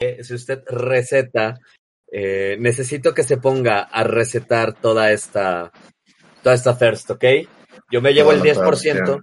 [0.00, 1.60] si usted receta,
[2.10, 5.70] eh, necesito que se ponga a recetar toda esta,
[6.42, 7.24] toda esta thirst, ¿ok?
[7.90, 9.22] Yo me llevo el 10%.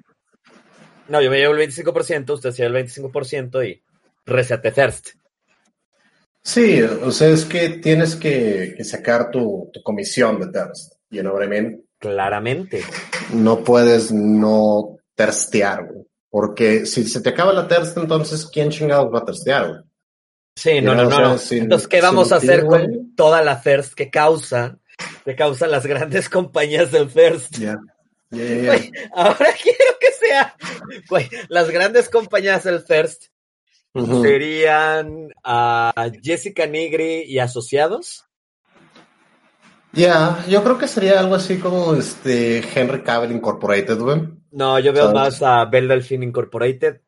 [1.10, 3.82] No, yo me llevo el 25%, usted se lleva el 25% y
[4.26, 5.10] recete thirst.
[6.44, 10.94] Sí, o sea, es que tienes que, sacar tu, comisión de thirst.
[11.10, 11.84] You know what I mean?
[11.98, 12.84] Claramente.
[13.34, 16.06] No puedes no terstear, güey.
[16.30, 19.87] Porque si se te acaba la thirst, entonces, ¿quién chingados va a terstear, güey?
[20.58, 21.38] Sí, no, no, no.
[21.52, 24.80] entonces, ¿qué vamos a hacer con toda la thirst que causa,
[25.24, 27.60] que causa las grandes compañías del thirst?
[27.60, 27.78] Ya.
[29.14, 30.56] ahora quiero que sea,
[31.08, 33.26] güey, las grandes compañías del thirst
[34.24, 38.26] serían a Jessica Nigri y asociados.
[39.94, 44.22] Ya, yo creo que sería algo así como este Henry Cavill Incorporated, güey.
[44.50, 47.02] No, yo veo más a Belle Delphine Incorporated.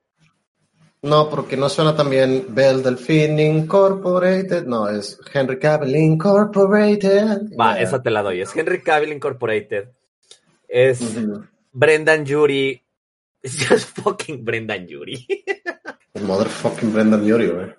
[1.01, 4.65] No, porque no suena también Belle Delphine Incorporated.
[4.65, 7.55] No, es Henry Cavill Incorporated.
[7.57, 8.41] Va, esa te la doy.
[8.41, 9.89] Es Henry Cavill Incorporated.
[10.67, 10.99] Es
[11.71, 12.81] Brendan Jury.
[13.41, 15.25] Es just fucking Brendan Jury.
[16.15, 17.73] Motherfucking Brendan Jury, güey.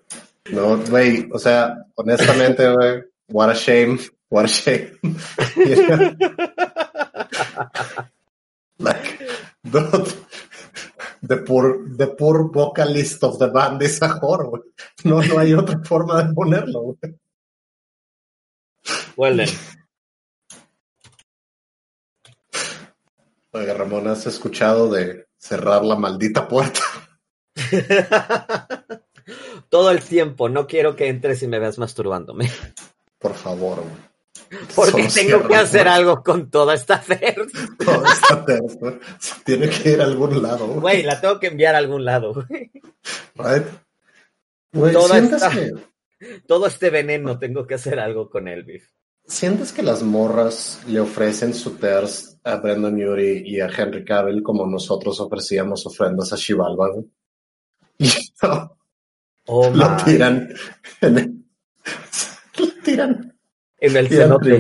[0.53, 3.99] No, güey, o sea, honestamente, güey, what a shame,
[4.31, 4.99] what a shame.
[8.79, 9.19] like,
[9.65, 10.17] the,
[11.23, 14.63] the poor, the poor vocalist of the band is a whore, güey.
[15.05, 17.15] No, no hay otra forma de ponerlo, güey.
[19.17, 19.49] Well then.
[23.53, 26.81] Oiga, Ramón, ¿has escuchado de cerrar la maldita puerta?
[29.69, 32.51] Todo el tiempo, no quiero que entres y me veas masturbándome.
[33.19, 33.83] Por favor,
[34.75, 37.55] Porque tengo que hacer algo con toda esta thirst.
[37.85, 38.45] Toda esta
[39.45, 40.67] Tiene que ir a algún lado.
[40.67, 42.47] Güey, la tengo que enviar a algún lado.
[43.37, 43.67] Right?
[46.47, 48.91] Todo este veneno tengo que hacer algo con él, Biff.
[49.25, 54.43] ¿Sientes que las morras le ofrecen su thirst a Brendan Yuri y a Henry Cavill
[54.43, 56.91] como nosotros ofrecíamos ofrendas a Shivalba?
[59.47, 60.53] oh, lo tiran
[61.01, 61.45] en el,
[62.59, 63.40] lo tiran
[63.81, 64.55] en el cenote.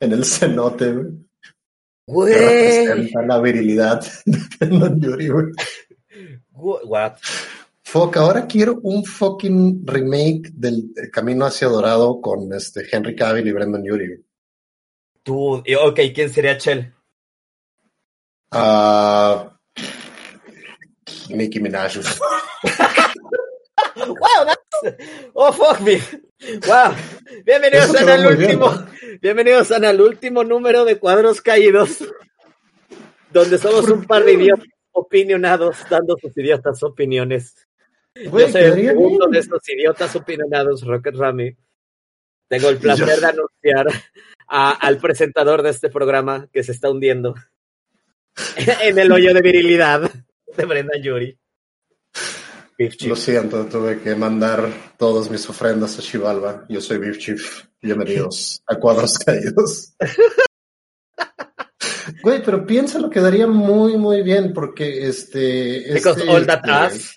[0.00, 0.92] en el cenote,
[2.06, 2.34] güey.
[2.34, 5.30] representa la virilidad de Yuri,
[6.54, 7.16] What?
[7.84, 13.52] Fuck, ahora quiero un fucking remake del Camino hacia Dorado con este Henry Cavill y
[13.52, 14.24] Brendan Yuri.
[15.22, 16.92] Tú, ok, ¿quién sería Chell?
[18.50, 19.48] Ah...
[21.28, 21.96] Nicki Minaj.
[23.96, 24.61] wow, that's...
[25.34, 26.00] Oh, fuck me.
[26.66, 26.94] Wow.
[27.44, 28.86] Bienvenidos al último.
[29.20, 32.04] Bienvenidos al último número de cuadros caídos.
[33.30, 37.66] Donde somos un par de idiotas opinionados dando sus idiotas opiniones.
[38.14, 41.56] Yo soy uno de estos idiotas opinionados, Rocket Rami.
[42.48, 43.86] Tengo el placer de anunciar
[44.46, 47.34] al presentador de este programa que se está hundiendo
[48.82, 50.10] en el hoyo de virilidad
[50.56, 51.38] de Brenda Yuri.
[53.06, 56.64] Lo siento, tuve que mandar todas mis ofrendas a Chivalba.
[56.68, 57.64] Yo soy Beef Chief.
[57.80, 59.94] Bienvenidos a Cuadros Caídos.
[62.22, 65.84] Güey, pero piensa lo quedaría muy, muy bien porque este.
[65.92, 67.14] Because este, all that ass.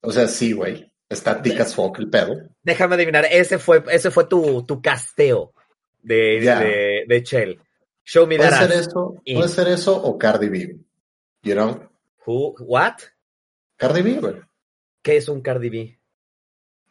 [0.00, 0.90] O sea, sí, güey.
[1.08, 2.36] Está thick as fuck el pedo.
[2.62, 5.52] Déjame adivinar, ese fue, ese fue tu, tu casteo
[6.00, 7.60] de, de, de Shell.
[8.02, 10.78] Show me puede that ser eso, Puede ser eso o Cardi B.
[11.42, 11.90] You know?
[12.26, 12.94] Who, what?
[13.76, 14.36] Cardi B, güey.
[15.02, 15.98] ¿Qué es un Cardi B?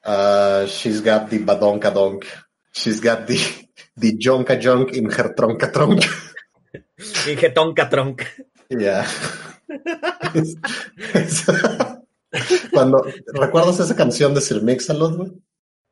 [0.04, 2.26] Uh, she's got the badonka donk.
[2.74, 3.38] She's got the,
[3.96, 6.04] the jonka junk in her tronca tronk.
[7.28, 8.26] in her tonka tronk.
[8.70, 9.06] Yeah.
[12.72, 15.32] Cuando, ¿recuerdas esa canción de Sir Mix-a-Lot, güey?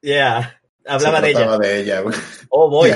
[0.01, 1.57] Yeah, hablaba de ella.
[1.57, 2.15] de ella, güey.
[2.49, 2.91] Oh, boy.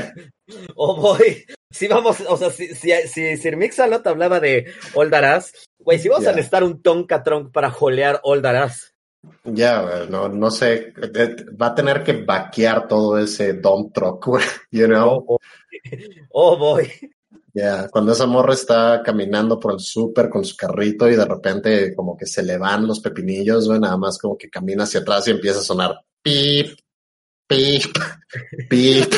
[0.75, 1.45] Oh, boy.
[1.69, 6.27] Si vamos, o sea, si, si, si Sir Mix-a-Lot hablaba de Oldaraz, güey, si vamos
[6.27, 8.92] a necesitar un Tonka Tronk para jolear Oldaraz.
[9.45, 10.93] Ya, no, no sé,
[11.61, 15.23] va a tener que vaquear todo ese dump truck, güey, you know?
[15.27, 15.39] Oh,
[16.31, 16.89] oh boy.
[17.53, 21.93] Ya, cuando esa morra está caminando por el súper con su carrito y de repente
[21.93, 25.27] como que se le van los pepinillos, güey, nada más como que camina hacia atrás
[25.27, 26.79] y empieza a sonar pip,
[27.47, 27.83] pip,
[28.69, 29.13] pip.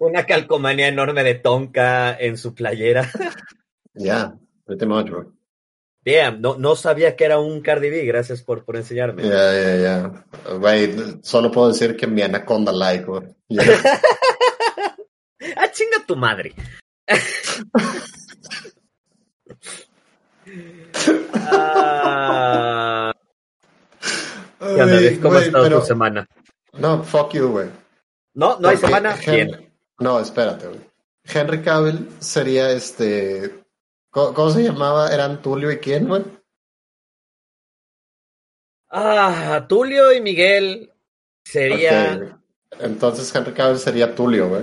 [0.00, 3.10] Una calcomanía enorme de Tonka en su playera.
[3.94, 4.34] Ya,
[4.64, 5.32] pretty much, bro.
[6.06, 9.24] Damn, no, no sabía que era un Cardi B, gracias por, por enseñarme.
[9.24, 10.24] Ya, ya, ya.
[10.56, 13.24] Güey, solo puedo decir que mi anaconda like, güey.
[15.56, 16.54] ah, chinga tu madre
[21.34, 23.12] ah...
[24.58, 26.28] ¿Cómo ha estado tu semana?
[26.74, 27.68] No, fuck you, güey.
[28.34, 29.16] No, no hay semana.
[29.26, 29.72] Bien.
[29.98, 30.80] No, espérate, güey.
[31.24, 33.65] Henry Cavill sería este.
[34.16, 35.12] ¿Cómo, se llamaba?
[35.12, 36.22] ¿Eran Tulio y quién, güey?
[38.88, 40.90] Ah, Tulio y Miguel
[41.44, 42.40] sería.
[42.80, 44.62] Entonces Henry Cavill sería Tulio, güey.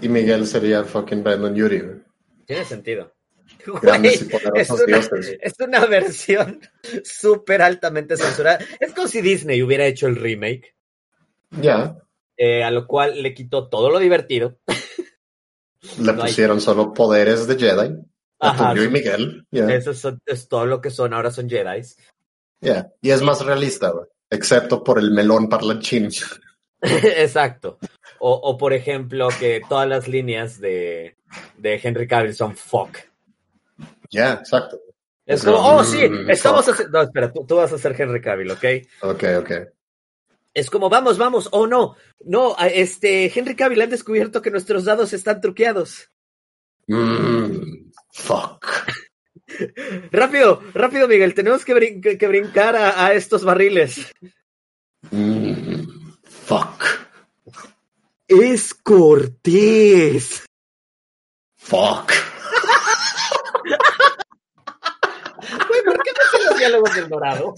[0.00, 1.96] Y Miguel sería fucking Brandon Yuri, güey.
[2.46, 3.12] Tiene sentido.
[3.58, 4.98] es, una,
[5.42, 6.60] es, una, versión
[7.04, 8.58] súper altamente censurada.
[8.80, 10.74] Es como si Disney hubiera hecho el remake.
[11.50, 11.98] Ya.
[12.38, 14.58] Eh, a lo cual le quitó todo lo divertido.
[15.98, 18.13] Le pusieron solo poderes de Jedi.
[18.44, 19.46] Ajá, y Miguel.
[19.50, 21.82] Eso es, todo lo que son, ahora son Jedi.
[22.60, 22.90] Yeah.
[23.00, 23.92] Y es más realista,
[24.30, 26.10] excepto por el melón parlanchín.
[26.82, 27.78] Exacto.
[28.18, 31.16] O, o, por ejemplo, que todas las líneas de,
[31.58, 32.96] de Henry Cavill son fuck.
[34.10, 34.80] Ya, exacto.
[35.26, 36.98] Es como, oh, sí, mm, estamos haciendo.
[36.98, 38.64] No, espera, tú, tú, vas a ser Henry Cavill, ¿ok?
[39.02, 39.50] Ok, ok.
[40.52, 45.12] Es como, vamos, vamos, oh no, no, este, Henry Cavill han descubierto que nuestros dados
[45.12, 46.10] están truqueados.
[46.86, 48.66] Mm, fuck.
[50.10, 54.10] rápido, rápido, Miguel, tenemos que, brincar a, estos barriles.
[55.10, 55.84] Mm,
[56.24, 56.82] fuck.
[58.26, 60.44] Es Cortés.
[61.58, 62.12] Fuck.
[65.84, 67.54] ¿Por qué no son los diálogos del dorado?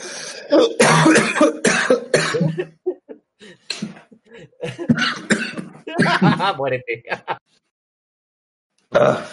[6.56, 7.02] Muérete.
[8.92, 9.24] Ah.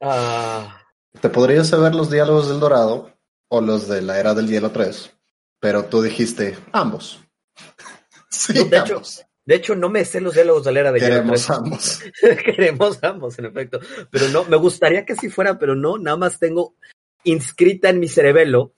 [0.00, 0.82] Ah.
[1.20, 3.12] Te podrías saber los diálogos del Dorado
[3.48, 5.10] o los de la Era del Hielo 3,
[5.58, 7.20] pero tú dijiste ambos.
[8.32, 9.02] Sí, de, Hecho,
[9.44, 11.22] de hecho, no me sé los diálogos de la Era del Hielo 3.
[11.24, 12.00] Queremos ambos.
[12.44, 13.80] Queremos ambos, en efecto.
[14.08, 16.76] Pero no, me gustaría que sí fuera, pero no, nada más tengo
[17.24, 18.72] inscrita en mi cerebelo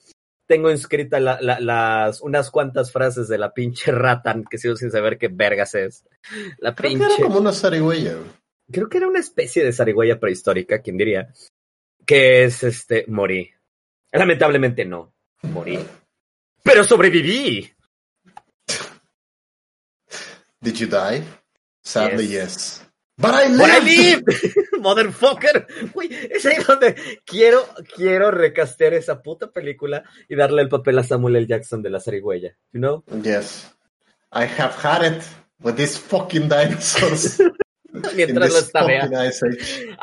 [0.53, 5.29] tengo inscrita las unas cuantas frases de la pinche Ratan que sigo sin saber qué
[5.29, 6.05] vergas es.
[6.59, 8.17] La Creo que era como una zarigüeya.
[8.73, 11.33] Creo que era una especie de zarigüeya prehistórica, ¿quién diría?
[12.07, 13.51] Que es este, morí.
[14.11, 15.79] Lamentablemente no, morí.
[16.63, 17.73] Pero sobreviví.
[20.61, 21.25] Did you die?
[21.83, 22.83] Sadly, yes.
[23.17, 24.25] But I live.
[24.81, 25.67] Motherfucker.
[26.31, 27.65] es ahí donde quiero,
[27.95, 31.47] quiero recastear esa puta película y darle el papel a Samuel L.
[31.47, 32.57] Jackson de la zarigüeya.
[32.73, 33.05] You know?
[33.23, 33.73] Yes.
[34.33, 35.23] I have had it
[35.61, 37.41] with these fucking dinosaurs.
[38.17, 38.89] Mientras lo estaba.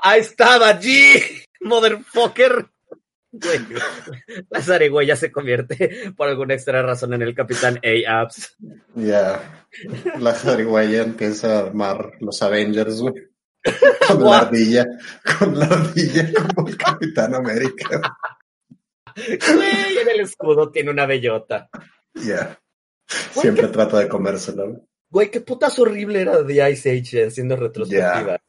[0.02, 1.22] Ahí estaba allí,
[1.62, 2.68] motherfucker.
[4.50, 8.56] la zarigüeya se convierte por alguna extra razón en el capitán A-Abs.
[8.96, 9.66] Ya.
[10.20, 13.14] La zarigüeya empieza a armar los Avengers, güey.
[14.08, 14.86] Con la ardilla.
[15.38, 18.18] Con la ardilla como el Capitán América.
[19.16, 21.70] Güey, en el escudo tiene una bellota.
[22.14, 22.60] Ya.
[23.06, 24.88] Siempre trata de comérselo.
[25.12, 28.40] Güey, qué putas horrible era The Ice Age haciendo retrospectiva.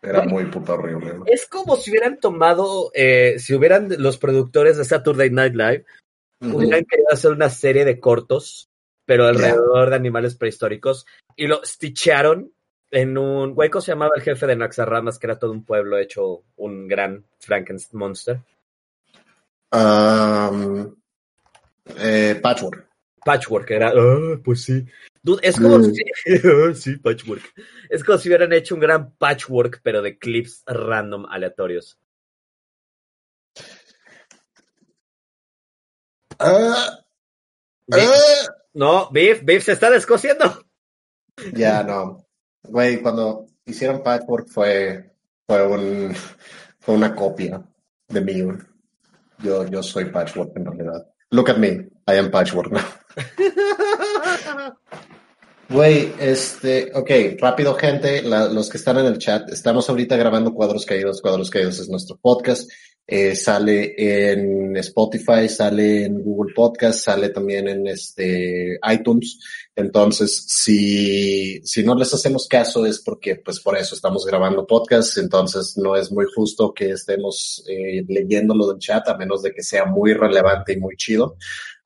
[0.00, 1.14] Era muy puta horrible.
[1.26, 5.84] Es como si hubieran tomado, eh, si hubieran los productores de Saturday Night Live,
[6.40, 8.68] hubieran querido hacer una serie de cortos,
[9.06, 11.06] pero alrededor de animales prehistóricos,
[11.36, 12.52] y lo stitcharon
[12.90, 13.54] en un.
[13.54, 17.24] Güey, se llamaba el jefe de Naxarramas, que era todo un pueblo hecho un gran
[17.40, 18.40] Frankenstein monster?
[19.72, 20.94] Um,
[21.98, 22.86] eh, patchwork.
[23.24, 23.88] Patchwork, era.
[23.96, 24.86] Ah, pues sí
[25.42, 25.92] es como mm.
[25.92, 26.04] si.
[26.74, 27.42] sí, patchwork.
[27.88, 31.98] Es como si hubieran hecho un gran patchwork, pero de clips random aleatorios.
[36.38, 36.98] Ah,
[37.92, 38.46] ah.
[38.74, 40.66] No, Beef, Beef se está descosiendo.
[41.52, 42.26] Ya, no.
[42.64, 45.12] Güey, cuando hicieron patchwork fue,
[45.46, 46.14] fue, un,
[46.80, 47.62] fue una copia
[48.08, 48.42] de mí.
[49.38, 51.06] Yo, yo soy patchwork en realidad.
[51.30, 52.82] Look at me, I am patchwork now.
[55.68, 60.84] Güey, este, ok, rápido gente, los que están en el chat, estamos ahorita grabando Cuadros
[60.84, 62.70] Caídos, Cuadros Caídos es nuestro podcast,
[63.06, 69.38] eh, sale en Spotify, sale en Google Podcast, sale también en este iTunes,
[69.74, 75.16] entonces si, si no les hacemos caso es porque pues por eso estamos grabando podcast,
[75.16, 79.62] entonces no es muy justo que estemos eh, leyéndolo del chat a menos de que
[79.62, 81.36] sea muy relevante y muy chido,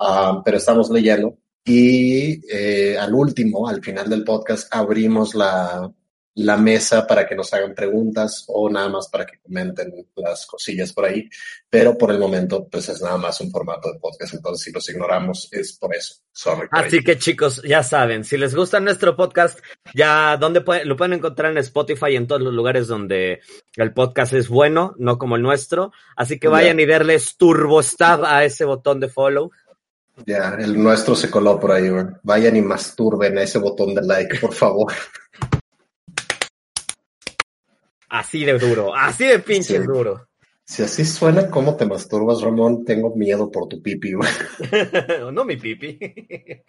[0.01, 1.39] ah, pero estamos leyendo.
[1.69, 5.93] Y eh, al último, al final del podcast, abrimos la,
[6.39, 10.95] la mesa para que nos hagan preguntas o nada más para que comenten las cosillas
[10.95, 11.29] por ahí.
[11.69, 14.33] Pero por el momento, pues es nada más un formato de podcast.
[14.33, 16.23] Entonces, si los ignoramos, es por eso.
[16.71, 19.59] Así que chicos, ya saben, si les gusta nuestro podcast,
[19.93, 23.41] ya donde lo pueden encontrar en Spotify y en todos los lugares donde
[23.75, 25.93] el podcast es bueno, no como el nuestro.
[26.17, 29.51] Así que vayan y darles turbo stab a ese botón de follow
[30.27, 32.05] Ya, el nuestro se coló por ahí, güey.
[32.23, 34.93] Vayan y masturben a ese botón de like, por favor.
[38.09, 39.85] Así de duro, así de pinche Sí.
[39.87, 40.27] duro.
[40.65, 44.29] Si así suena cómo te masturbas, Ramón, tengo miedo por tu pipi, güey.
[45.33, 45.99] no mi pipi.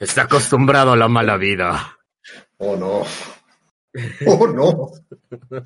[0.00, 1.96] Está acostumbrado a la mala vida.
[2.58, 3.02] Oh, no.
[4.26, 4.90] Oh, no.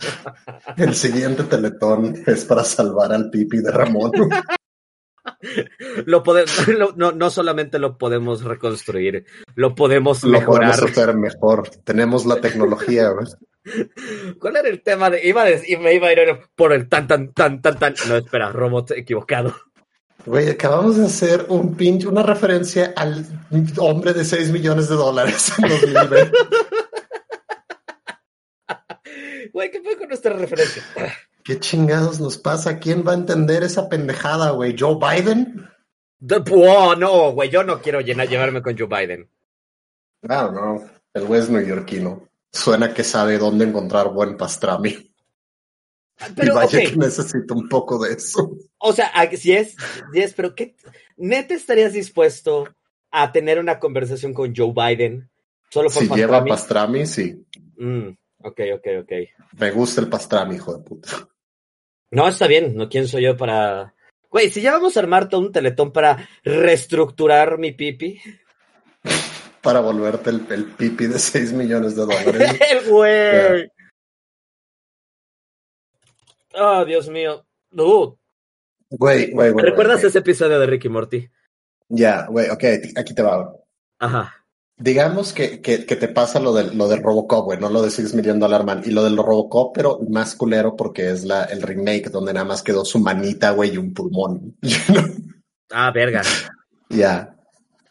[0.77, 4.13] El siguiente teletón es para salvar al pipi de Ramón.
[6.07, 6.47] Lo pode-
[6.79, 10.71] lo- no, no solamente lo podemos reconstruir, lo podemos Lo mejorar.
[10.77, 11.69] podemos hacer mejor.
[11.85, 13.11] Tenemos la tecnología.
[14.41, 15.27] ¿Cuál era el tema de.?
[15.27, 16.19] Iba a decir, me iba a ir
[16.57, 17.95] por el tan, tan, tan, tan, tan.
[18.09, 19.55] No, espera, robot equivocado.
[20.27, 23.25] Güey, acabamos de hacer un pinche, una referencia al
[23.79, 26.33] hombre de 6 millones de dólares en 2020.
[29.53, 30.83] Güey, ¿qué fue con nuestra referencia?
[31.49, 32.79] ¿Qué chingados nos pasa?
[32.79, 34.77] ¿Quién va a entender esa pendejada, güey?
[34.79, 35.67] ¿Joe Biden?
[36.19, 39.31] De- oh, no, güey, yo no quiero llenar, llevarme con Joe Biden.
[40.29, 40.87] Ah, no.
[41.15, 42.29] El güey es neoyorquino.
[42.53, 45.11] Suena que sabe dónde encontrar buen pastrami.
[46.37, 48.51] Pero, y vaya ok, que necesito un poco de eso.
[48.77, 49.75] o sea, ah, si es,
[50.13, 50.77] si es, pero ¿qué?
[51.17, 52.69] ¿Neta estarías dispuesto
[53.11, 55.31] a tener una conversación con Joe Biden
[55.71, 56.51] solo por Si lleva pastrami?
[56.51, 57.43] pastrami, sí.
[57.79, 58.09] Mm,
[58.41, 59.13] ok, ok, ok.
[59.59, 61.09] Me gusta el pastrami, hijo de puta.
[62.11, 63.95] No, está bien, no quién soy yo para.
[64.31, 68.21] Güey, si ya vamos a armar todo un teletón para reestructurar mi pipi.
[69.63, 72.61] Para volverte el, el pipi de 6 millones de dólares.
[72.71, 73.71] El güey.
[76.55, 77.45] Oh, Dios mío.
[77.71, 78.17] Dude,
[78.91, 79.65] Güey, güey, güey.
[79.65, 80.09] ¿Recuerdas güey.
[80.09, 81.29] ese episodio de Ricky Morty?
[81.89, 82.65] Ya, güey, ok,
[82.97, 83.53] aquí te va.
[83.99, 84.38] Ajá.
[84.81, 87.91] Digamos que, que, que te pasa lo del, lo del Robocop, güey, no lo de
[87.91, 88.83] Six Million Dollar Man.
[88.85, 92.63] Y lo del Robocop, pero más culero porque es la, el remake donde nada más
[92.63, 94.57] quedó su manita, güey, y un pulmón.
[95.71, 96.23] Ah, verga.
[96.89, 97.35] Ya.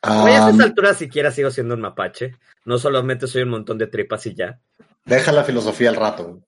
[0.01, 2.35] A Um, esta altura siquiera sigo siendo un mapache.
[2.65, 4.59] No solamente soy un montón de tripas y ya.
[5.05, 6.41] deja la filosofía al rato.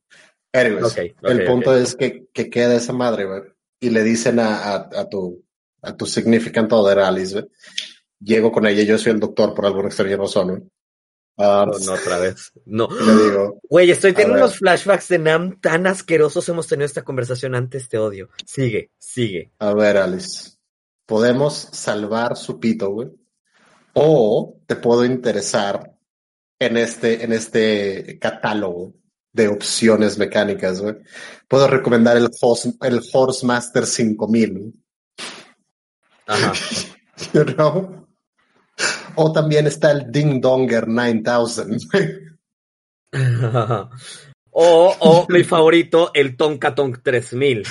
[0.53, 3.41] Anyways, el punto es que, que queda esa madre, güey.
[3.79, 5.43] Y le dicen a, a, a tu,
[5.83, 7.45] a tu significant other, Alice, güey.
[8.19, 10.49] Llego con ella, yo soy el doctor por alguna extraña razón.
[10.51, 10.65] Um,
[11.37, 12.51] No, no, otra vez.
[12.65, 12.89] No.
[12.89, 16.49] le digo, Güey, estoy teniendo unos flashbacks de Nam tan asquerosos.
[16.49, 18.29] Hemos tenido esta conversación antes, te odio.
[18.45, 19.51] Sigue, sigue.
[19.59, 20.51] A ver, Alice,
[21.05, 23.09] podemos salvar su pito, güey.
[23.93, 25.95] O te puedo interesar
[26.59, 28.93] en este, en este catálogo
[29.31, 30.97] de opciones mecánicas, güey.
[31.47, 34.73] Puedo recomendar el, Horse, el Horsemaster 5000, güey.
[36.27, 36.51] Ajá.
[37.33, 38.07] You know?
[39.15, 42.19] O también está el Ding Donger 9000, güey.
[44.51, 47.63] o, o mi favorito, el Tonka Tonk 3000.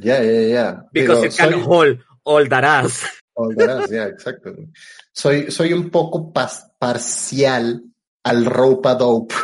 [0.00, 0.84] Ya, ya, ya.
[0.92, 3.04] Because Digo, it can soy- hold all that ass.
[3.34, 4.54] All that ass, yeah, exacto.
[5.12, 7.82] Soy, soy un poco parcial
[8.22, 9.34] al Ropa Dope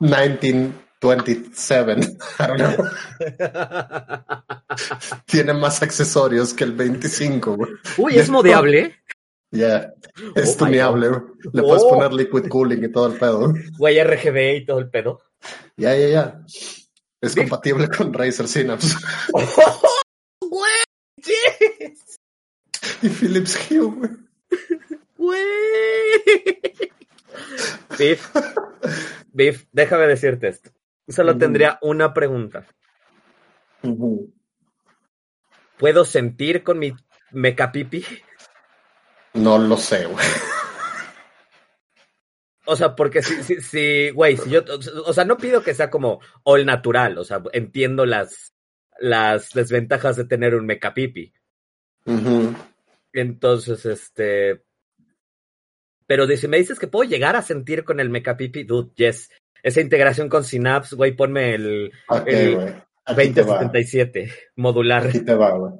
[0.00, 2.00] 1927.
[2.38, 2.74] I don't know.
[5.26, 7.70] Tiene más accesorios que el 25, güey.
[7.98, 8.97] Uy, es modeable.
[9.50, 9.94] Ya,
[10.34, 11.20] es Oh tuneable, güey.
[11.52, 11.88] Le puedes Oh.
[11.90, 13.54] poner liquid cooling y todo el pedo.
[13.78, 15.22] Güey, RGB y todo el pedo.
[15.76, 16.42] Ya, ya, ya.
[17.20, 18.94] Es compatible con Razer Synapse
[20.40, 20.82] Güey,
[21.16, 22.18] yes,
[23.02, 24.10] y Philips Hue, güey.
[25.16, 25.40] güey.
[27.98, 28.30] Biff,
[29.32, 30.70] Biff, déjame decirte esto.
[31.08, 32.66] Solo tendría una pregunta.
[35.78, 36.94] ¿Puedo sentir con mi
[37.32, 38.04] mecapipi?
[39.38, 40.26] No lo sé, güey.
[42.66, 44.62] O sea, porque si, si, si, güey, si yo,
[45.06, 48.52] o sea, no pido que sea como all natural, o sea, entiendo las,
[48.98, 51.32] las desventajas de tener un mecapipi.
[52.04, 52.54] Ujú.
[53.14, 54.62] Entonces, este,
[56.06, 59.30] pero si me dices que puedo llegar a sentir con el mecapipi, dude, yes.
[59.62, 62.68] Esa integración con Synapse, güey, ponme el Ok, El güey.
[63.04, 63.62] Aquí te va.
[63.62, 65.06] 2077 modular.
[65.06, 65.72] Aquí te va, güey.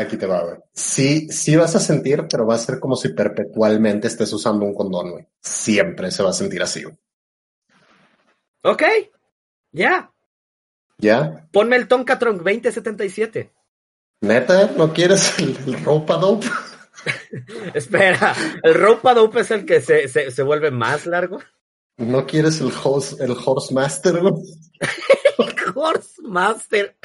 [0.00, 0.56] Aquí te va, güey.
[0.72, 4.74] Sí, sí vas a sentir, pero va a ser como si perpetualmente estés usando un
[4.74, 5.26] condón, güey.
[5.40, 6.96] Siempre se va a sentir así, güey.
[8.62, 8.82] Ok,
[9.72, 10.12] ya.
[10.98, 11.46] ¿Ya?
[11.52, 13.52] Ponme el Tonkatron 2077.
[14.22, 14.70] ¿Neta?
[14.76, 16.46] ¿No quieres el, el ropa dope?
[17.74, 21.40] Espera, ¿el ropa dope es el que se, se, se vuelve más largo?
[21.96, 24.34] ¿No quieres el horse, el horse master, güey?
[25.74, 26.96] Horse Master.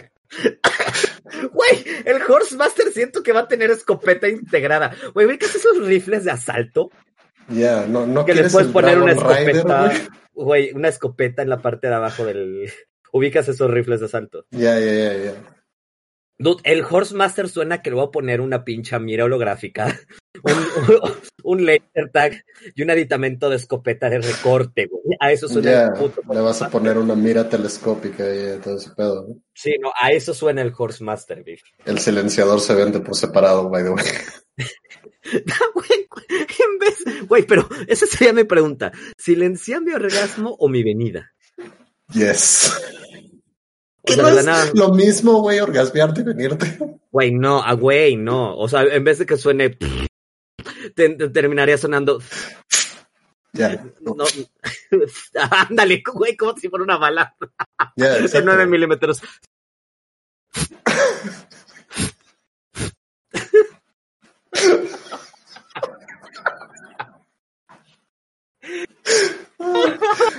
[1.51, 4.95] Güey, el Horse Master siento que va a tener escopeta integrada.
[5.13, 6.91] Güey, ¿ubicas esos rifles de asalto?
[7.49, 9.91] Ya, no, no Que le puedes poner una Dragon escopeta.
[10.33, 10.71] güey.
[10.73, 12.71] Una escopeta en la parte de abajo del.
[13.11, 14.45] ¿Ubicas esos rifles de asalto?
[14.51, 15.33] Ya, ya, ya, ya.
[16.37, 19.97] Dude, el Horsemaster suena que le voy a poner una pincha mira holográfica,
[20.43, 21.13] un, un,
[21.43, 22.43] un laser tag
[22.75, 25.15] y un aditamento de escopeta de recorte, güey.
[25.19, 26.21] A eso suena el puto.
[26.29, 29.27] le vas a poner una mira telescópica y todo ese pedo.
[29.29, 29.35] ¿no?
[29.53, 31.61] Sí, no, a eso suena el Horsemaster, beef.
[31.85, 34.05] El silenciador se vende por separado, by the way.
[35.73, 38.91] Güey, en vez, güey, pero esa sería mi pregunta.
[39.17, 41.33] ¿Silenciar mi orgasmo o mi venida?
[42.13, 42.71] Yes.
[44.05, 46.77] O ¿Qué sea, no es nada- lo mismo, güey, orgasmearte y venirte?
[47.11, 48.55] Güey, no, ah, güey, no.
[48.55, 49.71] O sea, en vez de que suene,
[50.95, 52.21] te- te terminaría sonando.
[53.53, 54.15] Ya, No,
[55.69, 57.35] ándale, güey, como si fuera una bala
[57.95, 58.45] ya, de exacto.
[58.45, 59.21] 9 milímetros.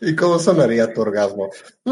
[0.00, 1.50] ¿Y cómo sonaría tu orgasmo?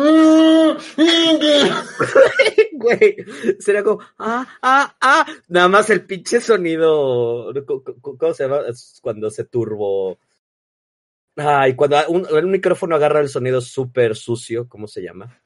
[2.76, 3.16] Güey,
[3.60, 5.26] sería como, ah, ah, ah.
[5.48, 7.52] Nada más el pinche sonido.
[8.00, 8.60] ¿Cómo se llama?
[8.68, 10.18] Es cuando se turbo.
[11.36, 15.40] Ay, cuando un, un micrófono agarra el sonido súper sucio, ¿cómo se llama?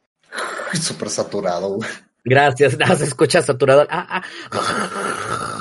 [0.74, 1.88] Súper saturado, güey.
[2.24, 3.86] Gracias, nada, se escucha saturado.
[3.88, 5.60] Ah, ah.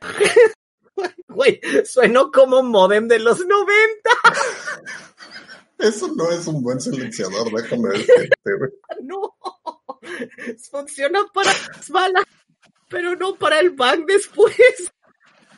[1.34, 4.10] Güey, suenó como modem de los 90.
[5.78, 8.30] Eso no es un buen silenciador, déjame decirte.
[9.02, 9.34] No,
[10.70, 12.24] funciona para las balas,
[12.88, 14.54] pero no para el bang después.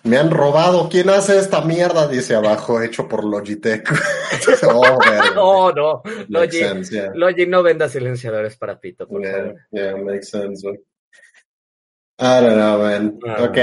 [0.04, 0.88] Me han robado.
[0.88, 2.06] ¿Quién hace esta mierda?
[2.06, 3.88] Dice abajo, hecho por Logitech.
[4.72, 4.98] oh.
[5.34, 7.10] No, no, Logi, sense, yeah.
[7.12, 9.54] Logi no venda silenciadores para pito, por Yeah, favor.
[9.72, 10.64] yeah, makes sense.
[12.18, 13.18] I don't know, man.
[13.26, 13.44] Ah.
[13.44, 13.58] Ok,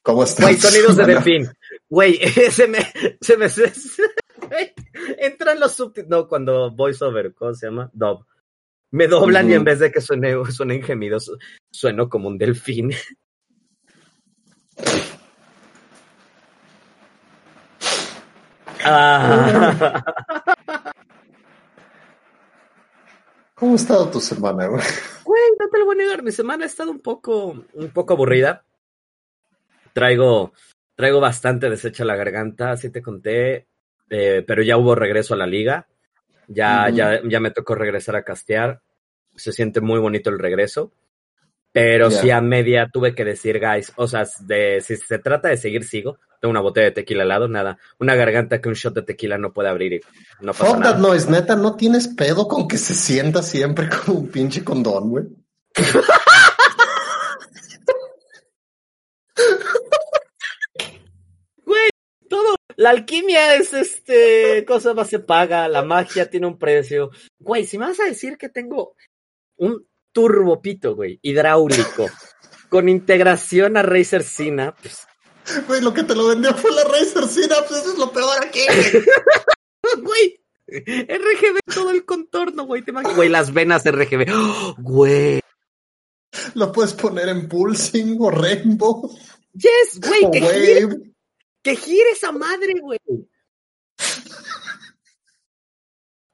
[0.00, 0.46] ¿cómo estás?
[0.46, 1.50] Güey, sonidos de delfín.
[1.88, 2.16] Güey,
[2.52, 2.78] se me,
[3.20, 3.48] se me,
[5.18, 7.90] entran los subtítulos, no, cuando voiceover, ¿cómo se llama?
[7.92, 8.26] Dub.
[8.90, 11.30] Me doblan y en vez de que suene, suenen gemidos,
[11.70, 12.92] sueno como un delfín.
[18.84, 20.04] Ah,
[23.54, 24.82] ¿Cómo ha estado tu semana, güey?
[25.24, 28.14] güey, no te lo voy a negar, mi semana ha estado un poco, un poco
[28.14, 28.64] aburrida.
[29.92, 30.52] Traigo,
[30.94, 33.67] traigo bastante deshecha la garganta, así te conté,
[34.10, 35.86] eh, pero ya hubo regreso a la liga.
[36.46, 38.80] Ya, ya, ya me tocó regresar a castear.
[39.36, 40.92] Se siente muy bonito el regreso.
[41.72, 42.20] Pero Ya.
[42.20, 45.84] sí a media tuve que decir, guys, o sea, de, si se trata de seguir,
[45.84, 46.18] sigo.
[46.40, 47.78] Tengo una botella de tequila al lado, nada.
[47.98, 50.00] Una garganta que un shot de tequila no puede abrir y
[50.40, 50.98] no pasa Fuck that nada.
[51.08, 55.24] noise, neta, ¿no tienes pedo con que se sienta siempre como un pinche condón, güey?
[62.28, 62.56] Todo.
[62.78, 67.10] La alquimia es este, cosa más se paga, la magia tiene un precio.
[67.40, 68.94] Güey, si me vas a decir que tengo
[69.56, 72.06] un turbopito, güey, hidráulico,
[72.68, 75.08] con integración a Razer Synapse,
[75.66, 78.60] Güey, lo que te lo vendió fue la Razer Synapse, eso es lo peor aquí.
[80.00, 83.16] güey, RGB todo el contorno, güey, te imaginas?
[83.16, 85.40] Güey, las venas RGB, ¡Oh, güey.
[86.54, 89.10] Lo puedes poner en pulsing o rainbow
[89.52, 91.08] Yes, güey, que gire.
[91.62, 92.98] Que gire esa madre, güey.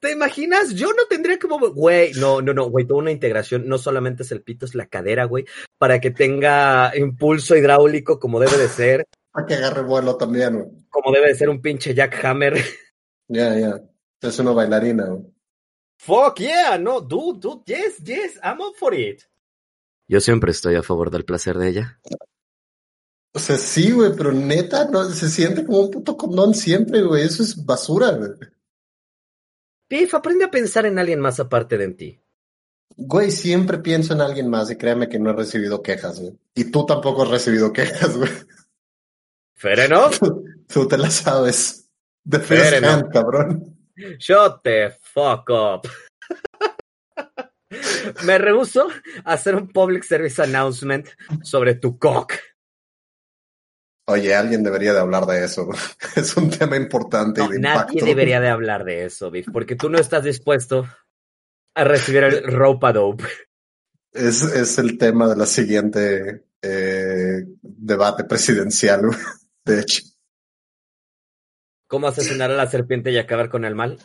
[0.00, 0.74] ¿Te imaginas?
[0.74, 4.32] Yo no tendría como, güey, no, no, no, güey, toda una integración, no solamente es
[4.32, 5.46] el pito, es la cadera, güey,
[5.78, 10.68] para que tenga impulso hidráulico como debe de ser, Para que agarre vuelo también, güey.
[10.90, 12.54] como debe de ser un pinche jackhammer.
[13.28, 13.80] Ya, ya.
[14.20, 15.22] Es una bailarina, güey.
[15.96, 19.22] Fuck yeah, no, dude, dude, yes, yes, I'm up for it.
[20.06, 22.00] Yo siempre estoy a favor del placer de ella.
[23.36, 27.24] O sea, sí, güey, pero neta, no, se siente como un puto condón siempre, güey.
[27.24, 28.30] Eso es basura, güey.
[29.88, 32.20] Piff, aprende a pensar en alguien más aparte de en ti.
[32.96, 36.38] Güey, siempre pienso en alguien más y créeme que no he recibido quejas, güey.
[36.54, 38.30] Y tú tampoco has recibido quejas, güey.
[39.56, 40.14] Fair enough.
[40.68, 41.90] Tú te la sabes.
[42.22, 42.90] De Fair enough.
[42.90, 43.78] hand, cabrón.
[44.18, 45.88] Shut the fuck up.
[48.24, 48.88] Me rehuso
[49.24, 51.08] a hacer un public service announcement
[51.42, 52.34] sobre tu cock.
[54.06, 55.68] Oye, alguien debería de hablar de eso.
[56.16, 58.04] Es un tema importante No, y de nadie impacto.
[58.06, 60.86] debería de hablar de eso, Biff, porque tú no estás dispuesto
[61.74, 63.24] a recibir el ropa dope.
[64.12, 69.02] Es, es el tema de la siguiente eh, debate presidencial.
[69.64, 70.02] De hecho.
[71.88, 73.98] ¿Cómo asesinar a la serpiente y acabar con el mal?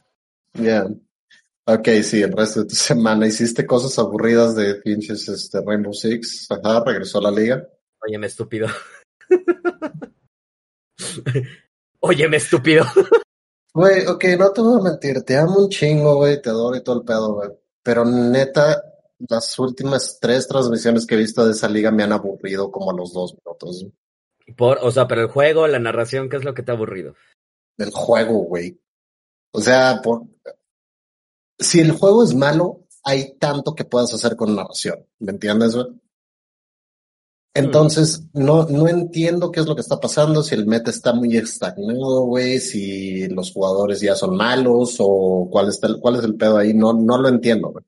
[0.54, 0.86] Ya.
[1.66, 6.48] Ok, sí, el resto de tu semana hiciste cosas aburridas de pinches este, Rainbow Six.
[6.50, 7.68] Ajá, regresó a la liga.
[8.02, 8.68] Óyeme, estúpido.
[12.02, 12.86] Óyeme, estúpido.
[13.74, 16.84] Güey, ok, no te voy a mentir, te amo un chingo, güey, te adoro y
[16.84, 17.50] todo el pedo, güey.
[17.84, 18.82] Pero neta,
[19.28, 22.96] las últimas tres transmisiones que he visto de esa liga me han aburrido como a
[22.96, 23.86] los dos minutos.
[24.58, 27.14] Por, o sea, pero el juego, la narración, ¿qué es lo que te ha aburrido?
[27.78, 28.82] El juego, güey.
[29.52, 30.24] O sea, por...
[31.58, 35.06] si el juego es malo, hay tanto que puedas hacer con narración.
[35.20, 35.88] ¿Me entiendes, güey?
[37.54, 41.36] Entonces, no, no entiendo qué es lo que está pasando, si el meta está muy
[41.36, 46.36] estagnado, güey, si los jugadores ya son malos o cuál, está el, cuál es el
[46.36, 47.84] pedo ahí, no, no lo entiendo, güey.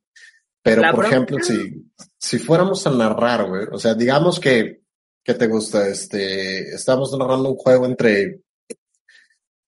[0.64, 4.82] Pero, por ejemplo, si, si fuéramos a narrar, güey, o sea, digamos que,
[5.24, 5.88] ¿qué te gusta?
[5.88, 8.42] Este, estamos narrando un juego entre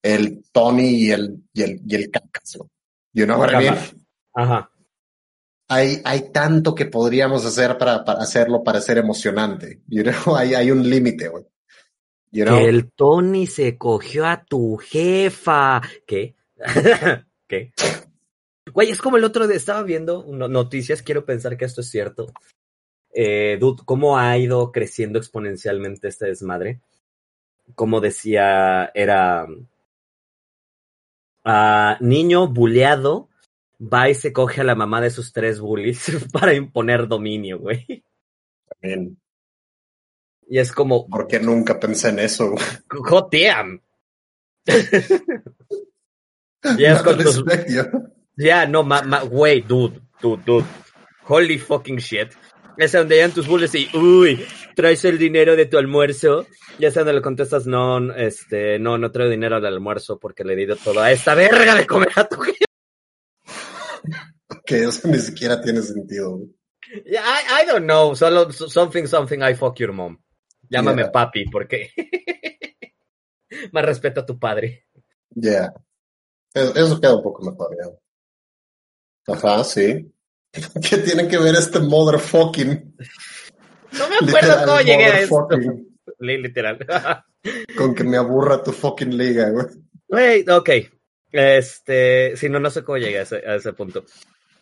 [0.01, 2.57] el Tony y el, y el, y el Cacas,
[3.13, 3.77] You know what I mean?
[4.33, 4.72] Ajá
[5.67, 9.81] hay, hay tanto que podríamos hacer para, para hacerlo parecer emocionante.
[9.87, 10.13] You know?
[10.37, 11.45] hay, hay un límite, güey.
[12.31, 15.81] You el Tony se cogió a tu jefa.
[16.07, 16.35] ¿Qué?
[17.47, 17.71] ¿Qué?
[18.73, 22.33] Güey, es como el otro día estaba viendo noticias, quiero pensar que esto es cierto.
[23.13, 26.81] Eh, ¿cómo ha ido creciendo exponencialmente este desmadre?
[27.75, 29.45] Como decía, era
[31.45, 33.29] uh, niño buleado
[33.79, 38.03] va y se coge a la mamá de sus tres bullies para imponer dominio, güey.
[38.69, 39.19] También.
[40.47, 41.07] Y es como.
[41.07, 42.63] Porque nunca pensé en eso, güey.
[43.31, 43.81] Damn.
[46.77, 47.43] Ya es con tus...
[48.37, 50.65] Ya, no, ma, ma, güey, dude, dude, dude.
[51.27, 52.29] Holy fucking shit.
[52.77, 56.47] Es donde llegan tus bullies y, uy, traes el dinero de tu almuerzo.
[56.79, 60.53] Ya es donde le contestas, no, este, no, no traigo dinero al almuerzo porque le
[60.53, 62.63] he ido todo a esta verga de comer a tu jefe
[64.65, 66.39] que eso ni siquiera tiene sentido.
[67.05, 68.15] Yeah, I, I don't know.
[68.15, 70.17] Solo something, something, I fuck your mom.
[70.69, 71.91] Llámame papi, porque
[73.71, 74.87] más respeto a tu padre.
[75.35, 75.73] Yeah.
[76.53, 79.33] Eso queda un poco mejor, ya.
[79.33, 80.11] Ajá, sí.
[80.89, 82.95] ¿Qué tiene que ver este motherfucking?
[83.93, 85.47] No me acuerdo cómo llegué a esto.
[86.19, 86.79] Literal.
[87.77, 89.65] Con que me aburra tu fucking liga, güey.
[90.07, 90.69] Wait, ok.
[91.33, 94.05] Este, si no, no sé cómo llegué a ese, a ese punto.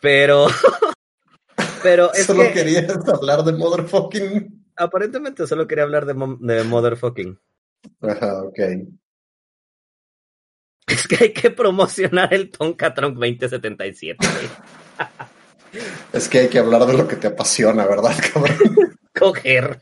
[0.00, 0.46] Pero.
[1.82, 4.72] pero es Solo querías hablar de motherfucking.
[4.76, 7.38] Aparentemente solo quería hablar de, de motherfucking.
[8.00, 8.58] Ajá, ok.
[10.88, 14.26] Es que hay que promocionar el Tonka Trunk 2077.
[16.12, 18.58] es que hay que hablar de lo que te apasiona, ¿verdad, cabrón?
[19.18, 19.78] Coger.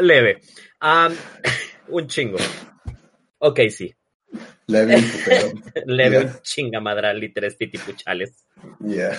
[0.00, 0.40] Leve.
[1.88, 2.38] un chingo.
[3.38, 3.94] Ok, sí.
[4.66, 5.02] Leve un
[5.86, 8.46] Leve un chingamadral y tres titipuchales.
[8.86, 9.18] Yeah.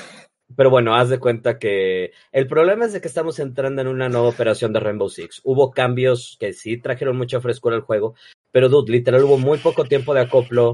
[0.55, 4.09] Pero bueno, haz de cuenta que el problema es de que estamos entrando en una
[4.09, 5.41] nueva operación de Rainbow Six.
[5.43, 8.15] Hubo cambios que sí trajeron mucha frescura al juego,
[8.51, 10.73] pero dude, literal hubo muy poco tiempo de acoplo.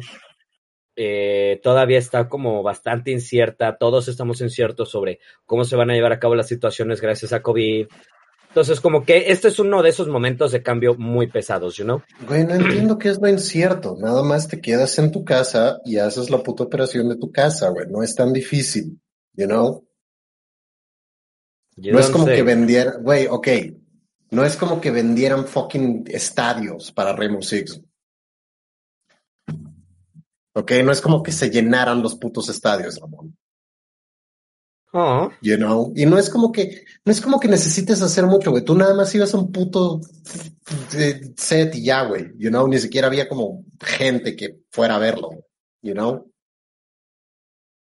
[0.96, 3.78] Eh, todavía está como bastante incierta.
[3.78, 7.42] Todos estamos inciertos sobre cómo se van a llevar a cabo las situaciones gracias a
[7.42, 7.88] COVID.
[8.56, 12.02] Entonces, como que este es uno de esos momentos de cambio muy pesados, you know?
[12.26, 13.98] Güey, no entiendo qué es lo incierto.
[14.00, 17.68] Nada más te quedas en tu casa y haces la puta operación de tu casa,
[17.68, 17.86] güey.
[17.90, 18.98] No es tan difícil,
[19.34, 19.86] you know?
[21.76, 23.48] no es como que vendieran, güey, ok.
[24.32, 27.82] No es como que vendieran fucking estadios para Rainbow Six.
[30.54, 33.35] Ok, no es como que se llenaran los putos estadios, Ramón.
[34.98, 35.30] Oh.
[35.42, 35.92] You know?
[35.94, 38.64] Y no es como que, no es como que necesites hacer mucho, güey.
[38.64, 40.00] Tú nada más ibas a un puto
[41.36, 42.32] set y ya, güey.
[42.38, 42.66] You know?
[42.66, 45.32] Ni siquiera había como gente que fuera a verlo.
[45.82, 46.32] You know?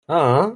[0.08, 0.56] Ah.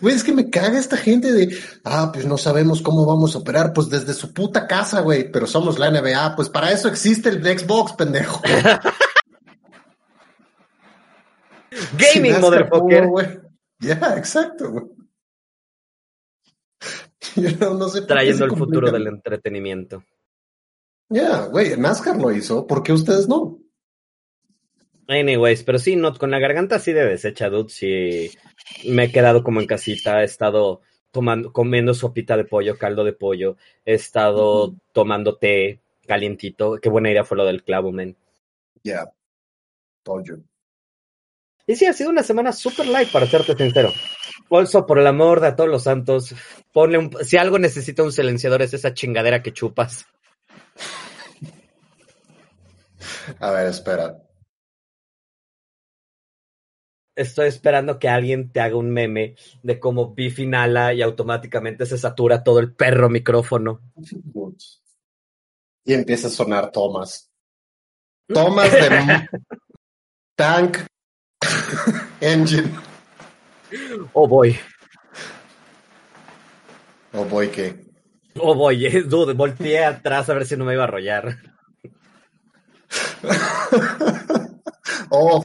[0.00, 3.38] Güey, es que me caga esta gente de, ah, pues no sabemos cómo vamos a
[3.38, 7.28] operar, pues desde su puta casa, güey, pero somos la NBA, pues para eso existe
[7.28, 8.42] el Xbox, pendejo.
[11.96, 13.42] Gaming, motherfucker.
[13.78, 14.84] Ya, exacto, güey.
[17.60, 20.04] no sé Trayendo el futuro del entretenimiento.
[21.08, 23.58] Ya, güey, NASCAR lo hizo, ¿por qué ustedes no?
[25.08, 28.30] Anyways, pero sí, no, con la garganta así de deshecha, dude, sí
[28.86, 33.12] me he quedado como en casita, he estado tomando, comiendo sopita de pollo, caldo de
[33.12, 38.16] pollo, he estado tomando té calientito, qué buena idea fue lo del clavo, men.
[38.84, 39.12] Ya,
[40.04, 40.38] pollo.
[41.70, 43.92] Y sí, ha sido una semana super light, para serte sincero.
[44.50, 46.34] Also, por el amor de todos los santos,
[46.72, 47.16] ponle un...
[47.24, 50.04] Si algo necesita un silenciador es esa chingadera que chupas.
[53.38, 54.20] A ver, espera.
[57.14, 61.98] Estoy esperando que alguien te haga un meme de cómo Biff inhala y automáticamente se
[61.98, 63.80] satura todo el perro micrófono.
[65.84, 67.30] Y empieza a sonar Thomas.
[68.26, 69.28] Thomas de
[70.34, 70.90] Tank
[72.20, 72.70] Engine.
[74.12, 74.58] Oh boy.
[77.12, 77.90] Oh boy, ¿qué?
[78.38, 78.76] Oh boy,
[79.08, 81.36] dude, volteé atrás a ver si no me iba a arrollar.
[85.10, 85.42] oh,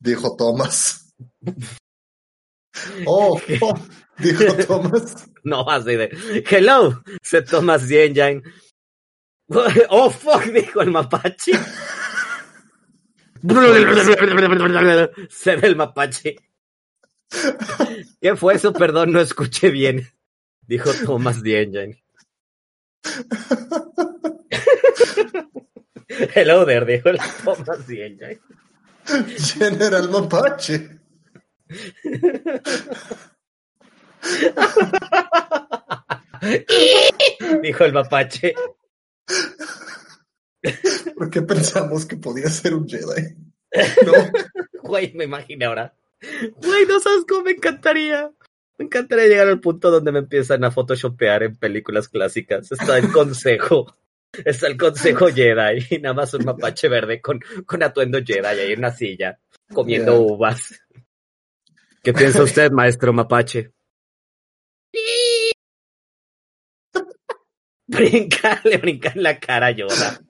[0.00, 1.14] dijo Thomas.
[3.06, 3.74] Oh, oh,
[4.18, 5.28] dijo Thomas.
[5.44, 8.42] No, así de Hello, se Thomas the Engine.
[9.90, 11.52] Oh fuck, dijo el mapache.
[15.28, 16.36] Se ve el mapache.
[18.20, 18.72] ¿Qué fue eso?
[18.72, 20.08] Perdón, no escuché bien.
[20.62, 22.02] Dijo Thomas the Engine.
[26.34, 28.40] Hello there, dijo el Thomas the Engine.
[29.36, 30.98] General Mapache.
[37.62, 38.54] dijo el mapache.
[41.16, 43.34] ¿Por qué pensamos que podía ser un Jedi?
[44.04, 44.12] No.
[44.82, 45.94] Güey, me imaginé ahora.
[46.20, 48.30] Güey, no sabes cómo me encantaría.
[48.76, 52.70] Me encantaría llegar al punto donde me empiezan a photoshopear en películas clásicas.
[52.70, 53.86] Está el consejo.
[54.44, 58.72] Está el consejo Jedi y nada más un mapache verde con, con atuendo Jedi ahí
[58.72, 59.38] en una silla,
[59.72, 60.20] comiendo Yeah.
[60.34, 60.80] uvas.
[62.02, 63.70] ¿Qué piensa usted, maestro mapache?
[67.86, 70.20] Brinca, le brinca en la cara a Yoda.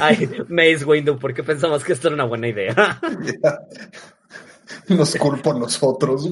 [0.00, 3.00] Ay, Mace Windu, ¿por qué pensamos que esto era una buena idea?
[4.88, 6.30] Nos culpo a nosotros.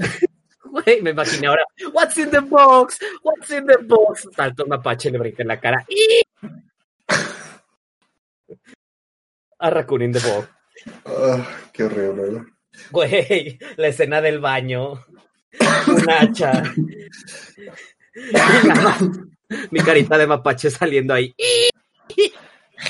[0.65, 1.65] Güey, me imaginé ahora.
[1.93, 2.99] What's in the box?
[3.23, 4.29] What's in the box?
[4.35, 5.85] Salto un mapache, le brinca en la cara.
[5.89, 6.23] ¡Y!
[9.59, 10.49] A Raccoon in the box.
[11.07, 12.45] Ah, qué horrible.
[12.91, 15.05] Güey, la escena del baño.
[15.87, 16.63] Un hacha.
[19.71, 21.35] Mi carita de mapache saliendo ahí.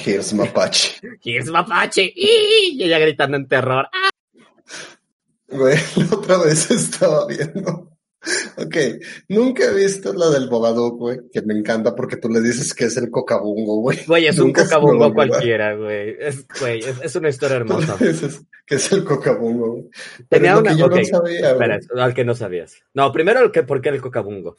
[0.04, 0.96] Here's Mapache.
[1.22, 2.12] Here's mapache.
[2.14, 3.88] Y ella gritando en terror.
[5.48, 7.92] Güey, la otra vez estaba viendo.
[8.56, 8.76] Ok,
[9.28, 12.86] nunca he visto la del Bobadook, güey, que me encanta porque tú le dices que
[12.86, 14.04] es el cocabungo, güey.
[14.04, 15.14] Güey, es un Nunca cocabungo me olvida.
[15.28, 16.16] cualquiera, güey.
[16.18, 17.96] Es, güey, es, es una historia Tú le hermosa.
[18.04, 19.84] dices que es el cocabungo, güey.
[20.28, 20.72] Tenía una.
[20.72, 21.70] que yo ok, no sabía, güey.
[21.70, 22.74] Espera, al que no sabías.
[22.94, 24.56] No, primero el que, ¿por qué el cocabungo?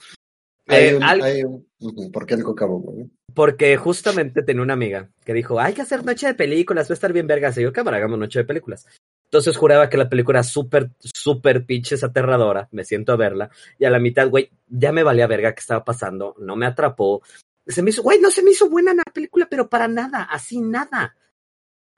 [0.68, 3.10] Hay Eh, un- al- hay un- ujú, ¿Por qué el?
[3.34, 6.96] Porque justamente tenía una amiga que dijo, hay que hacer noche de películas, va a
[6.96, 7.58] estar bien vergas.
[7.58, 8.86] Y yo, cámara, hagamos noche de películas.
[9.26, 12.68] Entonces juraba que la película era súper, súper pinches aterradora.
[12.72, 13.50] Me siento a verla.
[13.78, 16.36] Y a la mitad, güey, ya me valía verga que estaba pasando.
[16.40, 17.22] No me atrapó.
[17.66, 20.60] Se me hizo, güey, no se me hizo buena la película, pero para nada, así
[20.62, 21.16] nada.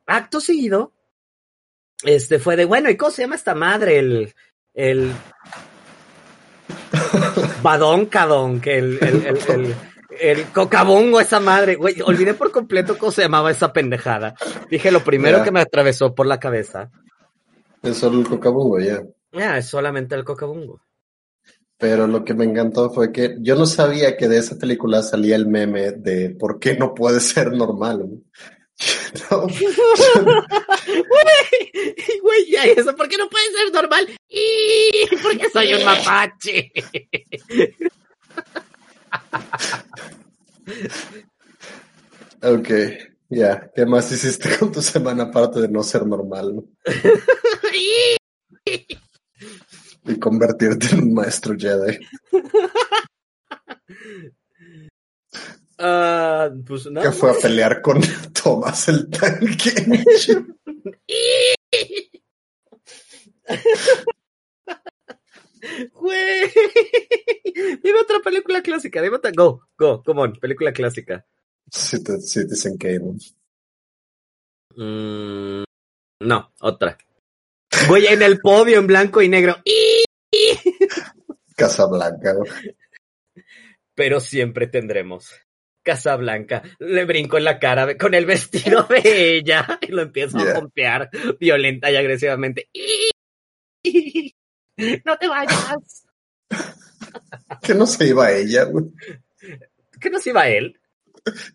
[0.08, 0.92] Acto seguido,
[2.04, 4.00] este fue de, bueno, ¿y cómo se llama esta madre?
[4.00, 4.34] El,
[4.74, 5.12] el
[7.62, 9.76] Badón Cadón, que el, el, el, el,
[10.20, 14.36] el cocabongo, esa madre, güey, olvidé por completo cómo se llamaba esa pendejada.
[14.70, 15.44] Dije lo primero Ya.
[15.44, 16.90] que me atravesó por la cabeza.
[17.84, 19.02] Es solo el cocabungo, ya.
[19.34, 20.82] Ah, es solamente el cocabongo.
[21.78, 25.38] Pero lo que me encantó fue que yo no sabía que de esa película salía
[25.38, 28.06] el meme de por qué no puede ser normal.
[29.30, 29.42] No,
[30.88, 34.08] Güey, güey, ya eso, ¿por qué no puede ser normal?
[34.30, 36.72] Y porque soy un mapache.
[42.42, 42.70] ok,
[43.30, 43.70] ya.
[43.76, 46.64] ¿Qué más hiciste con tu semana aparte de no ser normal no?
[50.06, 52.00] y convertirte en un maestro Jedi?
[55.80, 58.02] Ah, pues Que fue a pelear con
[58.34, 59.72] Thomas el tanque.
[65.94, 66.50] Güey.
[67.84, 69.02] Dime otra película clásica.
[69.02, 69.32] Dime otra.
[69.36, 71.26] Go, go, come on, película clásica.
[71.72, 73.18] Cit- Citizen Kane.
[74.76, 75.64] Mm,
[76.22, 76.98] no, otra.
[77.88, 79.58] Voy en el podio en blanco y negro.
[81.56, 82.34] Casablanca.
[82.34, 82.50] güey.
[83.94, 85.32] Pero siempre tendremos.
[85.90, 86.62] Casa Blanca.
[86.80, 90.52] Le brinco en la cara con el vestido de ella y lo empiezo Yeah.
[90.52, 92.70] a pompear violenta y agresivamente.
[95.06, 96.06] No te vayas.
[97.64, 98.86] Que no se iba ella, güey.
[100.00, 100.80] ¿Qué no se iba él?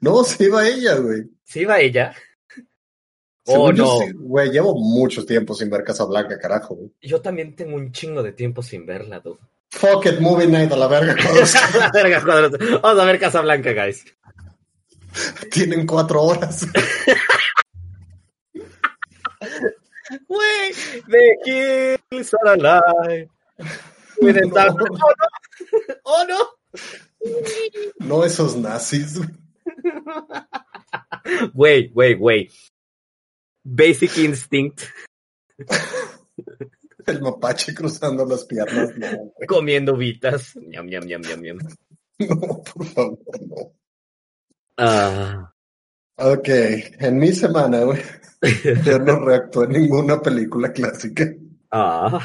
[0.00, 1.22] No, se iba ella, güey.
[1.44, 2.14] ¿Se iba ella?
[3.46, 4.00] Oh, no.
[4.14, 6.74] Güey, llevo mucho tiempo sin ver Casablanca, carajo.
[6.74, 6.90] güey.
[7.00, 9.38] Yo también tengo un chingo de tiempo sin verla, tú.
[9.70, 11.14] Fuck it, movie night a la verga.
[11.16, 11.54] cuadros.
[11.78, 12.80] La verga, cuadros.
[12.82, 14.04] Vamos a ver Casa Blanca, guys.
[15.50, 16.66] Tienen cuatro horas.
[20.28, 20.72] Güey,
[21.08, 23.28] the kills are alive.
[24.20, 24.76] No.
[26.04, 26.38] Oh, no.
[26.38, 26.38] No.
[28.00, 29.18] No esos nazis.
[31.54, 31.88] güey.
[31.88, 32.50] Güey, güey.
[33.64, 34.82] Basic Instinct.
[37.06, 38.90] El mapache cruzando las piernas.
[39.46, 40.54] Comiendo vitas.
[40.56, 41.58] Ñam, ñam, ñam, ñam, ñam.
[42.18, 43.72] No, por favor, no.
[44.76, 45.52] Ah.
[46.16, 48.00] Ok, en mi semana, güey,
[48.84, 51.32] yo no reactué en ninguna película clásica.
[51.70, 52.20] Ah.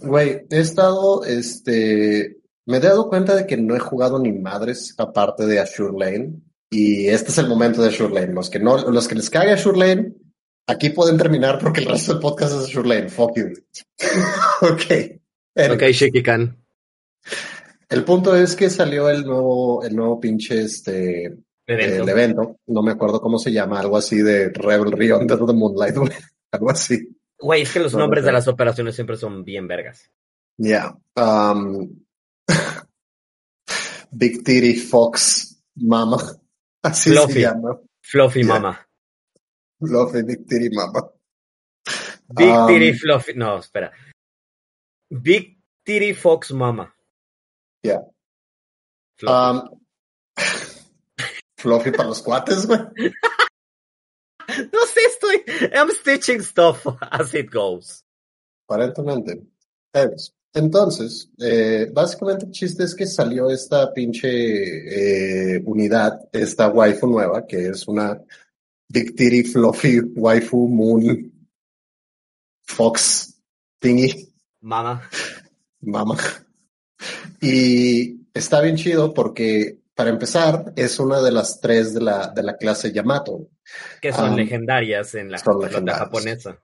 [0.00, 4.94] Güey, he estado, este, me he dado cuenta de que no he jugado ni madres
[4.98, 6.40] aparte de Azure Lane.
[6.70, 8.32] Y este es el momento de Azure Lane.
[8.32, 10.14] Los que no, los que les cague Azure Lane,
[10.68, 13.08] aquí pueden terminar porque el resto del podcast es Azure Lane.
[13.08, 13.52] Fuck you.
[14.62, 15.72] ok.
[15.72, 16.56] Ok, Shikikan.
[17.90, 21.24] El punto es que salió el nuevo, el nuevo pinche este
[21.66, 22.02] Evento.
[22.02, 22.56] el evento.
[22.68, 26.12] No me acuerdo cómo se llama, algo así de Revelry Under the Moonlight, güey.
[26.52, 27.16] Algo así.
[27.38, 30.10] Güey, es que los No, nombres no de las operaciones siempre son bien vergas.
[30.58, 30.96] Yeah.
[31.16, 32.00] Um,
[34.10, 36.16] Big Titty Fox Mama.
[36.82, 37.32] Así Fluffy.
[37.34, 37.78] se llama.
[38.02, 38.48] Fluffy Yeah.
[38.54, 38.88] Mama.
[39.78, 41.08] Fluffy Big Titty Mama.
[42.34, 43.34] Big Um, Titty Fluffy.
[43.34, 43.92] No, espera.
[45.10, 46.92] Big Titty Fox Mama.
[47.82, 48.00] Yeah.
[49.18, 49.58] Fluffy.
[49.58, 49.68] Um,
[51.58, 52.78] Fluffy para los cuates, güey.
[54.72, 55.44] no sé, estoy.
[55.72, 58.02] I'm stitching stuff as it goes.
[58.68, 59.42] Aparentemente.
[60.52, 64.28] Entonces, eh, básicamente el chiste es que salió esta pinche
[65.56, 68.20] eh, unidad, esta waifu nueva, que es una
[68.88, 71.32] Big Titty Fluffy Waifu Moon
[72.64, 73.40] Fox
[73.80, 74.28] Thingy,
[74.60, 75.02] Mama.
[75.80, 76.16] mama.
[77.40, 82.42] Y está bien chido porque, para empezar, es una de las tres de la, de
[82.42, 83.48] la clase Yamato.
[84.00, 86.58] Que son Um, legendarias en la flota japonesa.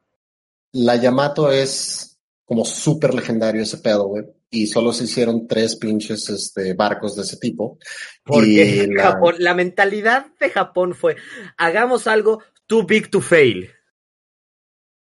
[0.72, 4.24] La Yamato es como súper legendario ese pedo, güey.
[4.50, 7.78] Y solo se hicieron tres pinches este, barcos de ese tipo.
[8.24, 11.16] Porque la- Japón, la mentalidad de Japón fue:
[11.56, 13.70] hagamos algo too big to fail.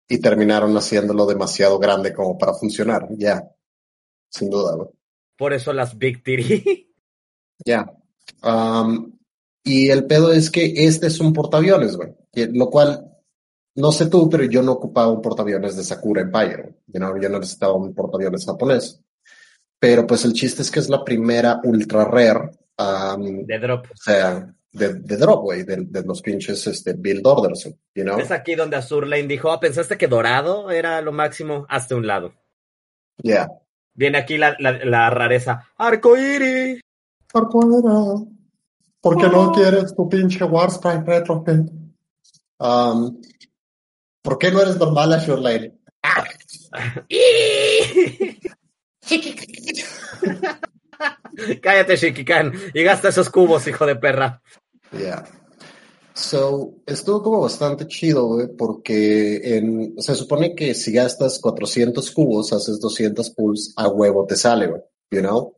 [0.08, 3.08] Y terminaron haciéndolo demasiado grande como para funcionar.
[3.18, 3.44] Ya.
[4.30, 4.90] Sin duda, güey.
[5.38, 6.84] Por eso las Big Titty.
[7.66, 7.92] Ya.
[8.44, 9.18] Um,
[9.64, 12.14] y el pedo es que este es un portaaviones, güey.
[12.54, 13.18] Lo cual,
[13.76, 16.76] no sé tú, pero yo no ocupaba un portaaviones de Sakura Empire.
[16.86, 19.02] You know, yo no necesitaba un portaaviones japonés.
[19.80, 22.52] Pero pues el chiste es que es la primera ultra rare.
[22.78, 23.88] um, de drop.
[23.92, 28.20] o sea, de, de drop, güey, de, de los pinches este, build orders, you know?
[28.20, 31.66] Es aquí donde Azur Lane dijo: ah, ¿pensaste que dorado era lo máximo?
[31.70, 32.34] Hasta un lado.
[33.24, 33.50] Yeah.
[33.98, 35.66] Viene aquí la, la, la rareza.
[35.76, 36.80] Arcoíris.
[37.30, 38.24] ¿Por qué era?
[39.02, 41.70] ¿Por qué no quieres tu pinche Warsprite Retrofit?
[42.60, 43.20] Um,
[44.22, 45.80] ¿Por qué no eres normal, Azure Lane?
[51.62, 54.42] Cállate, Shikikan, y gasta esos cubos, hijo de perra.
[54.92, 55.24] Yeah.
[56.18, 62.52] So, estuvo como bastante chido, güey, porque en, se supone que si gastas 400 cubos,
[62.54, 65.56] haces 200 pulls, a huevo te sale, güey, you know?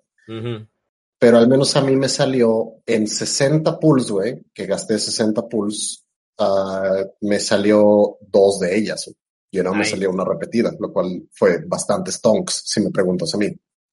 [1.18, 6.06] Pero al menos a mí me salió en 60 pulls, güey, que gasté 60 pulls,
[6.40, 9.10] ah, me salió dos de ellas,
[9.54, 13.38] you know, me salió una repetida, lo cual fue bastante stonks, si me preguntas a
[13.38, 13.48] mí.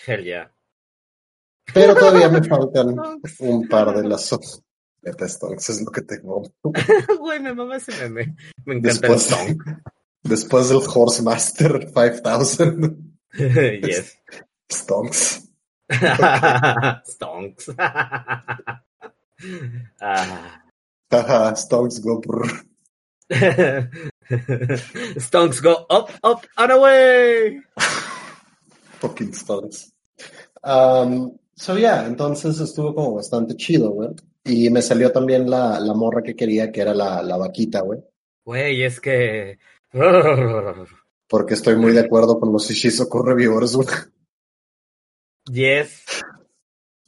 [0.04, 0.52] Hell yeah.
[1.72, 2.96] Pero todavía me faltan
[3.38, 4.32] un par de las
[5.06, 6.42] Neta, stonks es lo que tengo.
[7.20, 8.34] Güey, me mama ese meme.
[8.64, 9.62] Me encanta Después, el song.
[10.24, 13.18] después del Horse Master 5000
[13.82, 14.18] yes.
[14.68, 15.42] stonks.
[17.06, 17.70] Stonks.
[20.00, 20.62] Ah.
[21.12, 22.50] Haha, stonks go brr.
[25.20, 27.60] Stonks go up, up, and away.
[28.98, 29.92] Fucking stonks.
[30.64, 34.16] Um, so yeah, entonces estuvo como bastante chido, güey.
[34.46, 38.00] Y me salió también la, la morra que quería, que era la, la vaquita, güey.
[38.44, 39.58] Güey, es que.
[41.28, 43.88] Porque estoy muy de acuerdo con los Ishizoku reviewers, güey.
[45.50, 46.04] Yes.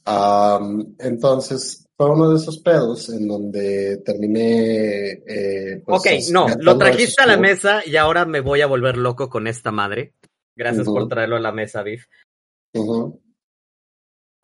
[0.05, 5.11] Um, entonces, fue uno de esos pedos en donde terminé.
[5.25, 8.97] Eh, pues, Ok, no, lo trajiste a la mesa y ahora me voy a volver
[8.97, 10.13] loco con esta madre.
[10.55, 12.05] Gracias por traerlo a la mesa, Biff.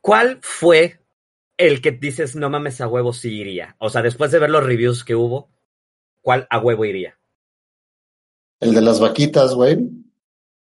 [0.01, 1.04] ¿Cuál fue
[1.57, 3.75] el que dices, no mames, a huevo sí iría?
[3.79, 5.49] O sea, después de ver los reviews que hubo,
[6.21, 7.17] ¿cuál a huevo iría?
[8.59, 9.77] El de las vaquitas, güey.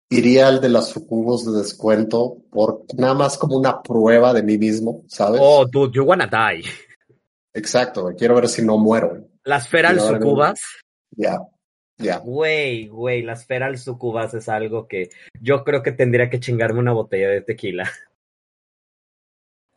[0.09, 4.57] Iría al de las sucubos de descuento por nada más como una prueba de mí
[4.57, 5.39] mismo, ¿sabes?
[5.41, 6.65] Oh, dude, you wanna die.
[7.53, 8.15] Exacto, güey.
[8.15, 9.29] Quiero ver si no muero.
[9.43, 10.61] Las feral sucubas.
[11.11, 11.39] Ya,
[11.97, 12.17] ya.
[12.19, 16.93] Güey, güey, las feral sucubas es algo que yo creo que tendría que chingarme una
[16.93, 17.89] botella de tequila.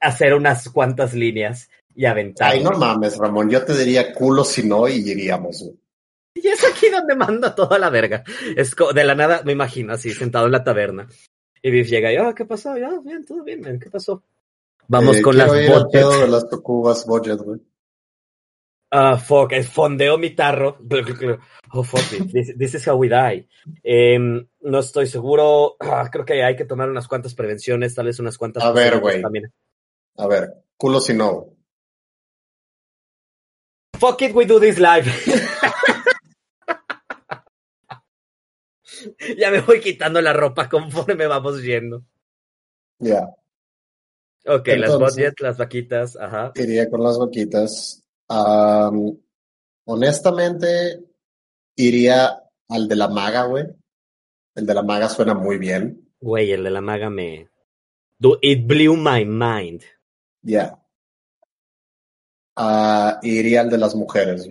[0.05, 2.53] Hacer unas cuantas líneas y aventar.
[2.53, 3.49] Ay, no mames, Ramón.
[3.49, 5.71] Yo te diría culo si no y iríamos.
[6.35, 8.25] Y es aquí donde manda toda la verga.
[8.57, 11.09] Es de la nada, me imagino, así, sentado en la taberna.
[11.63, 12.77] Y Biff llega y, oh, ¿qué pasó?
[12.77, 13.79] Ya, bien, todo bien, man.
[13.79, 14.23] ¿qué pasó?
[14.89, 17.61] Vamos Eh, con las pedo de las cubas budget, güey.
[18.91, 20.79] Ah, fuck, eh, fondeo mi tarro.
[21.77, 22.31] Oh, fuck it.
[22.31, 23.49] This, this is how we die.
[23.83, 25.77] Em, no estoy seguro.
[25.81, 28.63] Ah, creo que hay que tomar unas cuantas prevenciones, tal vez unas cuantas.
[28.63, 29.21] A ver, güey.
[30.17, 31.51] A ver, culo si no.
[33.99, 35.07] Fuck it, we do this live.
[39.39, 42.05] ya me voy quitando la ropa conforme vamos yendo.
[42.99, 43.29] Ya,
[44.47, 46.53] Ok, las budget, las vaquitas, ajá.
[46.57, 48.05] iría con las vaquitas.
[48.29, 49.17] Am,
[49.87, 51.01] honestamente,
[51.77, 53.65] iría al de la maga, güey.
[54.55, 56.13] El de la maga suena muy bien.
[56.21, 57.49] Güey, el de la maga me.
[58.19, 59.83] Du- It blew my mind.
[60.45, 60.79] Ya.
[62.55, 64.49] Ah, iría al de las mujeres.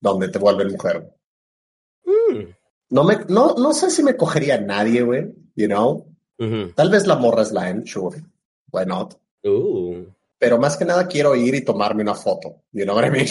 [0.00, 1.12] Donde te vuelven mujer.
[2.04, 2.54] Mm.
[2.90, 5.34] No, me, no, no sé si me cogería a nadie, güey.
[5.56, 6.06] You know?
[6.74, 8.22] Tal vez la morra es la M, sure.
[8.70, 9.14] Why not?
[9.42, 10.06] Uh.
[10.38, 12.62] Pero más que nada quiero ir y tomarme una foto.
[12.72, 13.26] You know what I mean?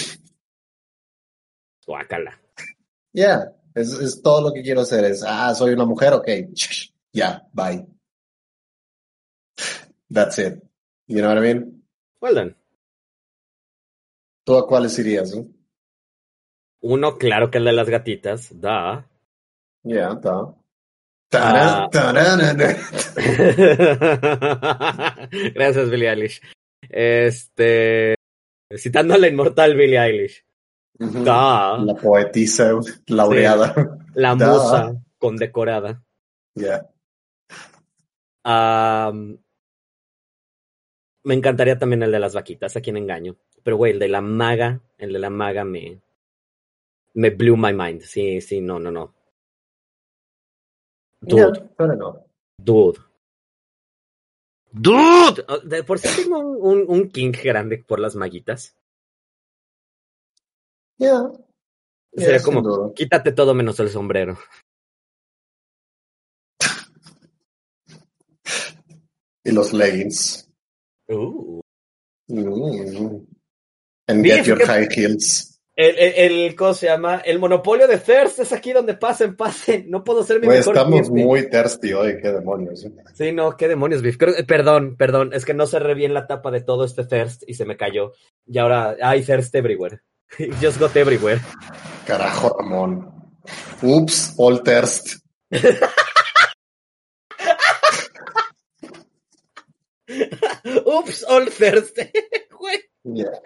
[1.86, 2.40] Guácala.
[3.14, 5.06] Yeah, es, es todo lo que quiero hacer.
[5.06, 6.28] Es, ah, soy una mujer, ok.
[7.14, 7.88] Ya, bye.
[10.12, 10.62] That's it.
[11.08, 11.84] You know what I mean?
[12.22, 12.56] Well done.
[14.46, 15.34] ¿Tú a cuáles irías?
[15.36, 15.48] no?
[16.82, 19.08] Uno, claro que el de las gatitas, da.
[19.84, 20.54] Yeah, está.
[21.34, 21.88] Ah.
[21.90, 22.40] Tarán, tarán.
[25.54, 26.42] Gracias, Billie Eilish.
[26.90, 28.16] Este.
[28.78, 30.44] Citando a la inmortal Billie Eilish.
[30.98, 31.78] Da.
[31.80, 32.72] La poetisa
[33.08, 33.98] laureada.
[34.14, 34.48] La Da.
[34.48, 36.02] musa condecorada.
[36.56, 36.88] Yeah.
[38.44, 39.38] Am,
[41.26, 43.36] me encantaría también el de las vaquitas, a quien engaño.
[43.64, 46.00] Pero, güey, el de la maga, el de la maga me.
[47.16, 48.02] Me blew my mind.
[48.02, 49.14] Sí, sí, no, no, no.
[51.22, 52.18] Dude, enough.
[52.58, 53.00] dude.
[54.72, 55.44] Dude!
[55.48, 58.76] Oh, De por sí tengo un, un, un king grande por las maguitas.
[60.98, 61.32] Yeah.
[62.12, 64.38] Yeah, Sería como, quítate todo menos el sombrero.
[69.44, 70.45] Y los leggings.
[71.08, 71.62] Uh.
[72.28, 73.26] Mm.
[74.08, 75.52] And get your que- high heels.
[75.78, 77.18] El, el, el- ¿cómo se llama?
[77.26, 79.90] El monopolio de Thirst es aquí donde pasen, pasen.
[79.90, 81.26] No puedo ser mi Güey, mejor estamos cliente.
[81.26, 82.88] muy thirsty hoy, qué demonios.
[83.14, 84.16] Sí, no, qué demonios, Biff.
[84.18, 87.44] Creo- eh, perdón, perdón, es que no cerré bien la tapa de todo este thirst
[87.46, 88.14] y se me cayó.
[88.48, 90.00] Y ahora hay thirst everywhere.
[90.62, 91.42] Just got everywhere.
[92.08, 93.12] Carajo, Ramón.
[93.84, 95.18] Oops, all thirst.
[100.98, 102.00] Oops, all thirst.
[102.60, 102.80] Güey.
[103.04, 103.40] Yeah.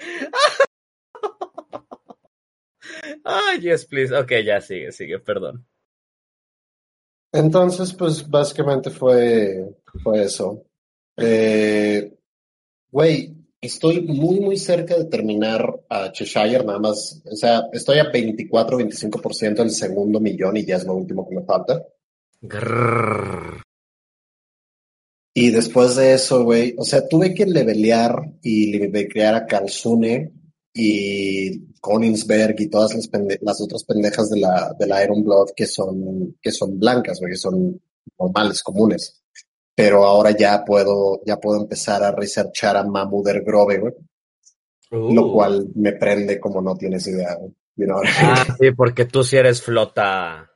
[3.26, 4.14] Ah, yes, please.
[4.16, 5.66] Ok, ya sigue, sigue, perdón.
[7.32, 10.66] Entonces, pues básicamente fue, fue eso.
[11.18, 12.12] Eh,
[12.92, 17.22] Güey, estoy muy, muy cerca de terminar a Cheshire, nada más.
[17.26, 21.44] O sea, estoy a 24-25% del segundo millón y ya es lo último que me
[21.44, 21.84] falta.
[22.42, 23.62] Grrr.
[25.34, 30.32] Y después de eso, güey, o sea, tuve que levelear y levelear a Kalsune
[30.74, 33.10] y Konigsberg y todas las,
[33.42, 37.34] las otras pendejas de la, de la Iron Blood que son, que son blancas, güey,
[37.34, 37.80] que son
[38.20, 39.22] normales, comunes.
[39.76, 43.94] Pero ahora ya puedo, ya puedo empezar a researchar a Mamuder Grove, güey,
[44.92, 45.34] lo Uh.
[45.34, 47.54] cual me prende como no tienes idea, güey.
[47.76, 48.02] You know?
[48.04, 50.52] Ah, sí, porque tú sí eres flota.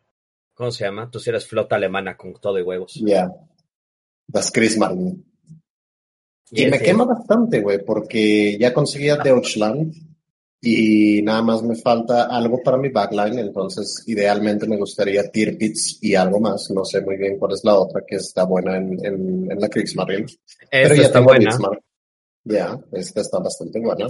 [0.55, 1.09] ¿Cómo se llama?
[1.09, 2.95] Tú sí eres flota alemana con todo y huevos.
[2.95, 3.31] Yeah.
[4.27, 5.23] Das Krismarn.
[6.51, 6.85] Y Yes, me yes.
[6.85, 9.93] quema bastante, güey, porque ya conseguí a Deutschland
[10.61, 16.15] y nada más me falta algo para mi backline, entonces idealmente me gustaría Tirpitz y
[16.15, 16.69] algo más.
[16.71, 19.67] No sé muy bien cuál es la otra que está buena en, en, en la
[19.67, 20.27] Kriegsmarine.
[20.71, 21.49] Pero Esta ya está buena.
[22.45, 24.07] Ya, esta está bastante buena.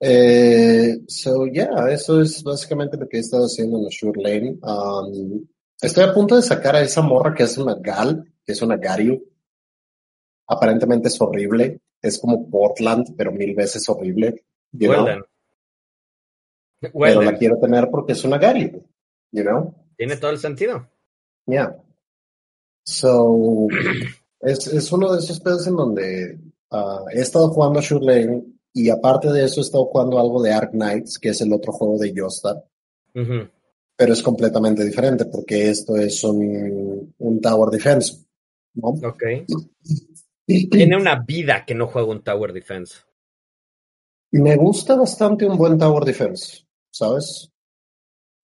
[0.00, 4.58] Eh, so, yeah, eso es básicamente lo que he estado haciendo en la Sure Lane.
[4.62, 5.46] Um,
[5.80, 8.76] estoy a punto de sacar a esa morra que es una Gal, que es una
[8.76, 9.22] Garyu.
[10.48, 11.80] Aparentemente es horrible.
[12.00, 14.44] Es como Portland, pero mil veces horrible.
[14.72, 15.06] you Well know?
[15.06, 15.22] then.
[16.92, 17.32] Well pero then.
[17.32, 18.82] la quiero tener porque es una Garyu.
[19.32, 19.74] You know?
[19.96, 20.88] Tiene todo el sentido.
[21.46, 21.82] Yeah.
[22.84, 23.66] So,
[24.40, 26.38] es, es uno de esos pedos en donde
[26.70, 30.52] ah, he estado jugando a Lane y aparte de eso he estado jugando algo de
[30.52, 32.62] Ark Knights, que es el otro juego de Yosta,
[33.14, 33.48] Ujú.
[33.96, 38.25] pero es completamente diferente porque esto es un, un Tower Defense.
[38.76, 38.88] ¿No?
[39.08, 39.22] Ok.
[40.46, 42.98] Tiene una vida que no juega un Tower Defense.
[44.32, 47.50] Me gusta bastante un buen Tower Defense, ¿sabes?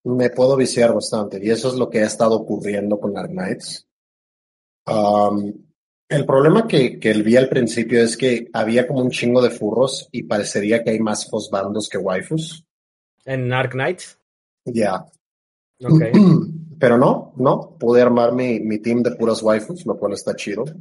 [0.04, 3.86] me puedo viciar bastante y eso es lo que ha estado ocurriendo con Dark Knights.
[4.86, 5.52] Um,
[6.08, 10.08] el problema que, que vi al principio es que había como un chingo de furros
[10.10, 12.64] y parecería que hay más bandos que waifus.
[13.24, 14.18] ¿En Dark Knights?
[14.64, 15.06] Ya.
[15.84, 16.02] Ok.
[16.82, 20.64] Pero no, no, pude armar mi, mi team de puras waifus, lo cual está chido.
[20.64, 20.80] Está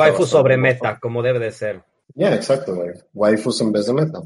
[0.00, 0.74] Waifu bastante sobre mejor.
[0.86, 1.84] meta, como debe de ser.
[2.14, 2.92] Ya, exacto, güey.
[3.12, 4.22] Waifus en vez de meta.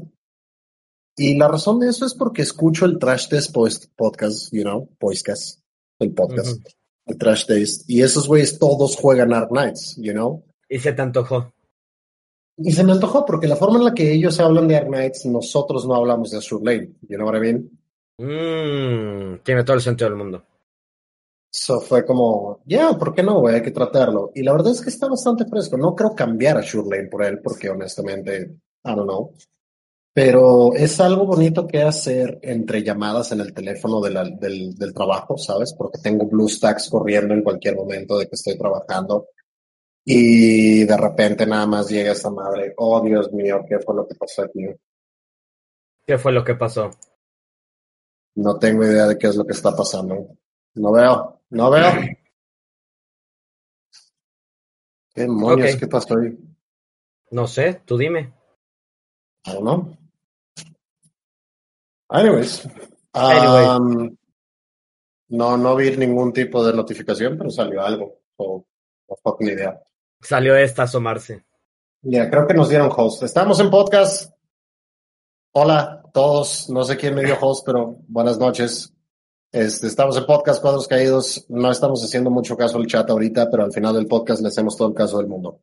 [1.17, 3.53] Y la razón de eso es porque escucho el Trash Test
[3.97, 5.59] podcast, you know, podcast,
[5.99, 6.63] el podcast, Ujú.
[7.07, 7.89] el Trash Test.
[7.89, 10.45] Y esos güeyes todos juegan Dark Knights, you know.
[10.69, 11.53] Y se te antojó.
[12.55, 15.25] Y se me antojó porque la forma en la que ellos hablan de Dark Knights,
[15.25, 17.69] nosotros no hablamos de Azure Lane, you know what I mean?
[18.19, 20.45] Mmm, tiene todo el sentido del mundo.
[21.51, 23.55] So fue como, ya, ¿por qué no, güey?
[23.55, 24.31] Hay que tratarlo.
[24.35, 25.77] Y la verdad es que está bastante fresco.
[25.77, 29.33] No creo cambiar a Shure Lane por él, porque honestamente, I don't know.
[30.13, 34.93] Pero es algo bonito que hacer entre llamadas en el teléfono de la- del, del
[34.93, 35.73] trabajo, ¿sabes?
[35.73, 39.27] Porque tengo BlueStacks corriendo en cualquier momento de que estoy trabajando.
[40.05, 42.73] Y de repente nada más llega esta madre.
[42.77, 44.65] Oh, Dios mío, ¿qué fue lo que pasó aquí?
[46.05, 46.91] ¿Qué fue lo que pasó?
[48.35, 50.35] No tengo idea de qué es lo que está pasando.
[50.75, 51.91] No veo, no veo.
[55.13, 55.73] ¿Qué demonios?
[55.73, 55.79] Ok.
[55.79, 56.37] ¿Qué pasó ahí?
[57.31, 58.33] No sé, tú dime.
[59.45, 59.97] Don't know.
[62.09, 62.67] Anyways.
[63.13, 63.65] Anyway.
[63.65, 64.17] um,
[65.29, 68.19] no, no vi ningún tipo de notificación, pero salió algo.
[68.35, 68.65] So,
[69.07, 69.79] no fucking idea.
[70.21, 71.43] Salió esta asomarse.
[72.01, 73.23] Ya, creo que nos dieron host.
[73.23, 74.33] Estamos en podcast.
[75.51, 76.69] Hola a todos.
[76.69, 78.93] No sé quién me dio host, pero buenas noches.
[79.51, 81.45] Este, estamos en podcast Cuadros Caídos.
[81.49, 84.77] No estamos haciendo mucho caso al chat ahorita, pero al final del podcast le hacemos
[84.77, 85.61] todo el caso del mundo.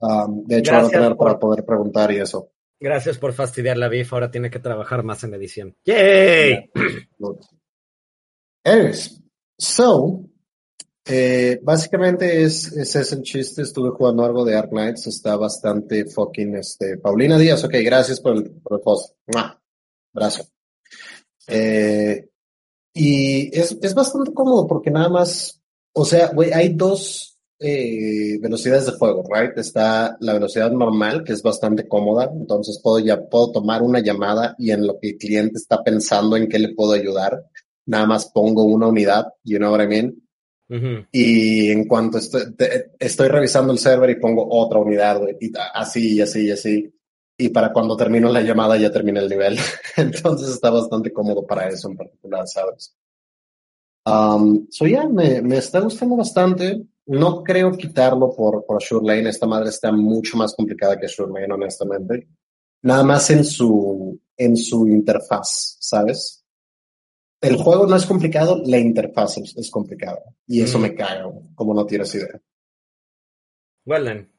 [0.00, 2.50] Um, de hecho, van a tener por- para poder preguntar y eso.
[2.80, 4.12] Gracias por fastidiar la BIF.
[4.12, 5.76] Ahora tiene que trabajar más en edición.
[5.84, 6.70] ¡Yay!
[8.64, 9.22] Anyways,
[9.58, 10.24] so,
[11.06, 13.62] eh, básicamente es, ese es el chiste.
[13.62, 18.34] Estuve jugando algo de Ark Knights, está bastante fucking, este, Paulina Díaz, ok, gracias por
[18.36, 19.14] el, por el post.
[19.26, 19.62] ¡Mua!
[20.14, 20.44] Abrazo.
[21.46, 22.29] Eh,
[22.94, 25.60] y es, es bastante cómodo porque nada más,
[25.92, 29.56] o sea, güey, hay dos eh, velocidades de juego, right?
[29.58, 34.54] Está la velocidad normal, que es bastante cómoda, entonces puedo ya, puedo tomar una llamada
[34.58, 37.44] y en lo que el cliente está pensando en qué le puedo ayudar,
[37.86, 40.22] nada más pongo una unidad, you know what I mean?
[41.12, 45.52] Y en cuanto estoy, te- estoy revisando el server y pongo otra unidad, güey, y
[45.74, 46.94] así, y así, y así.
[47.40, 49.56] Y para cuando termino la llamada ya termina el nivel.
[49.96, 52.94] Entonces está bastante cómodo para eso en particular, ¿sabes?
[54.04, 56.82] Um, so yeah, me, me está gustando bastante.
[57.06, 59.30] No creo quitarlo por, por Azure Lane.
[59.30, 62.28] Esta madre está mucho más complicada que Azure Lane, honestamente.
[62.82, 66.44] Nada más en su, en su interfaz, ¿sabes?
[67.40, 70.22] El juego no es complicado, la interfaz es, es complicada.
[70.46, 70.82] Y eso Mm.
[70.82, 72.40] me güey, como no tienes idea.
[73.86, 74.30] Well then.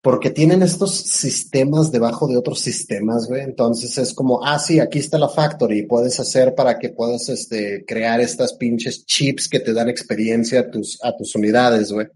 [0.00, 3.42] Porque tienen estos sistemas debajo de otros sistemas, güey.
[3.42, 5.86] Entonces es como, ah, sí, aquí está la factory.
[5.86, 10.70] Puedes hacer para que puedas este, crear estas pinches chips que te dan experiencia a
[10.70, 12.06] tus, a tus unidades, güey.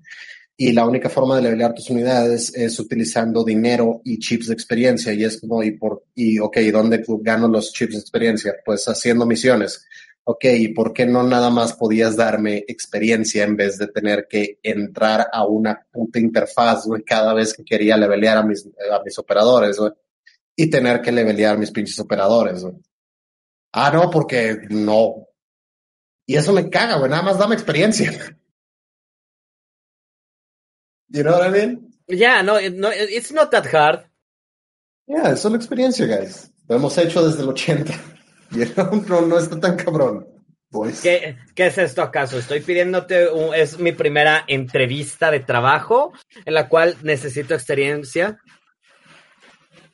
[0.56, 5.12] Y la única forma de levelear tus unidades es utilizando dinero y chips de experiencia.
[5.12, 8.54] Y es como, y por, y ok, ¿dónde gano los chips de experiencia?
[8.64, 9.84] Pues haciendo misiones.
[10.24, 14.60] Ok, ¿y por qué no nada más podías darme experiencia en vez de tener que
[14.62, 19.18] entrar a una puta interfaz, güey, cada vez que quería levelear a mis, a mis
[19.18, 19.90] operadores, güey?
[20.54, 22.74] Y tener que levelear mis pinches operadores, güey.
[23.72, 25.26] Ah, no, porque no.
[26.26, 28.12] Y eso me caga, güey, nada más dame experiencia.
[31.14, 31.92] You know what I mean?
[32.08, 34.06] Yeah, no, it- no, it's not that hard.
[35.06, 36.50] Yeah, es solo experiencia, guys.
[36.68, 37.92] Lo hemos hecho desde el 80.
[39.08, 40.26] No, no está tan cabrón,
[40.70, 41.00] boys.
[41.00, 42.38] ¿Qué, qué es esto acaso?
[42.38, 46.12] Estoy pidiéndote, un- es mi primera entrevista de trabajo
[46.44, 48.38] en la cual necesito experiencia.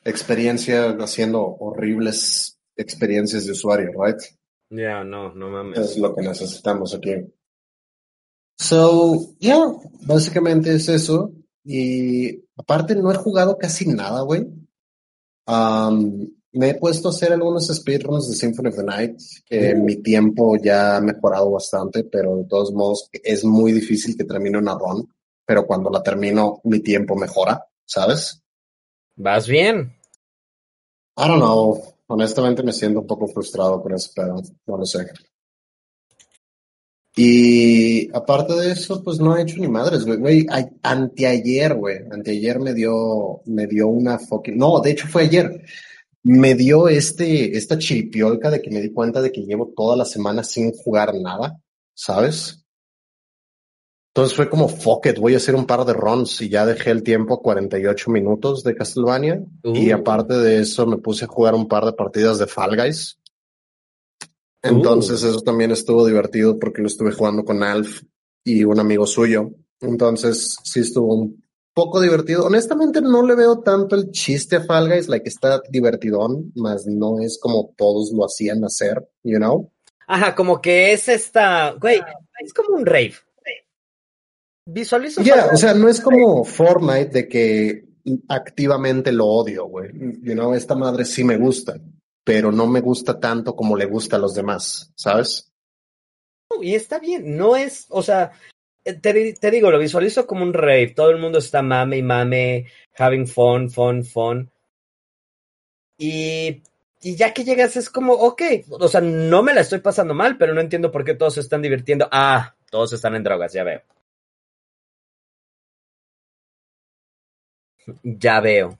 [0.03, 4.17] Experiencia haciendo horribles experiencias de usuario, right?
[4.69, 5.79] Ya, no, no mames.
[5.79, 7.15] Es lo que necesitamos aquí.
[8.57, 9.65] So, yeah,
[10.05, 11.31] básicamente es eso.
[11.63, 14.45] Y aparte no he jugado casi nada, güey.
[15.47, 19.83] Um, me he puesto a hacer algunos speedruns de Symphony of the Night, que Mm.
[19.85, 24.57] mi tiempo ya ha mejorado bastante, pero de todos modos es muy difícil que termine
[24.57, 25.07] una run,
[25.45, 28.41] pero cuando la termino mi tiempo mejora, ¿sabes?
[29.15, 29.95] Vas bien.
[31.17, 31.81] I don't know.
[32.07, 34.41] Honestamente me siento un poco frustrado con ese pedo.
[34.65, 35.05] No lo sé.
[37.15, 40.45] Y aparte de eso, pues no he hecho ni madres, güey.
[40.81, 41.97] Anteayer, güey.
[42.09, 44.57] Anteayer me dio, me dio una fucking...
[44.57, 45.63] No, de hecho fue ayer.
[46.23, 50.05] Me dio este, esta chiripiolca de que me di cuenta de que llevo toda la
[50.05, 51.61] semana sin jugar nada,
[51.93, 52.65] ¿sabes?
[54.13, 56.91] Entonces fue como, fuck it, voy a hacer un par de runs y ya dejé
[56.91, 59.43] el tiempo a 48 minutos de Castlevania.
[59.63, 59.95] Y Uh.
[59.95, 63.17] aparte de eso me puse a jugar un par de partidas de Fall Guys.
[64.61, 68.01] Entonces eso también estuvo divertido porque lo estuve jugando con Alf
[68.43, 69.51] y un amigo suyo.
[69.79, 71.43] Entonces sí estuvo un
[71.79, 72.45] poco divertido.
[72.45, 77.21] Honestamente no le veo tanto el chiste a Fall Guys, like está divertidón, más no
[77.21, 79.71] es como todos lo hacían hacer, you know?
[80.05, 82.01] Ajá, como que es esta, güey,
[82.41, 83.13] es como un rave.
[84.65, 85.21] Visualizo.
[85.21, 87.85] Ya, Fall o sea, no es como Fortnite de que
[88.27, 89.89] activamente lo odio, güey.
[90.21, 91.79] You know, esta madre sí me gusta,
[92.25, 95.49] pero no me gusta tanto como le gusta a los demás, ¿sabes?
[96.61, 98.31] Y está bien, no es, o sea,
[98.93, 100.93] te, te digo, lo visualizo como un rave.
[100.95, 102.65] Todo el mundo está mame y mame,
[102.97, 104.51] having fun, fun, fun.
[105.97, 106.61] Y,
[107.01, 110.37] y ya que llegas es como, ok, o sea, no me la estoy pasando mal,
[110.37, 112.07] pero no entiendo por qué todos se están divirtiendo.
[112.11, 113.81] Ah, todos están en drogas, ya veo.
[118.03, 118.77] Ya veo.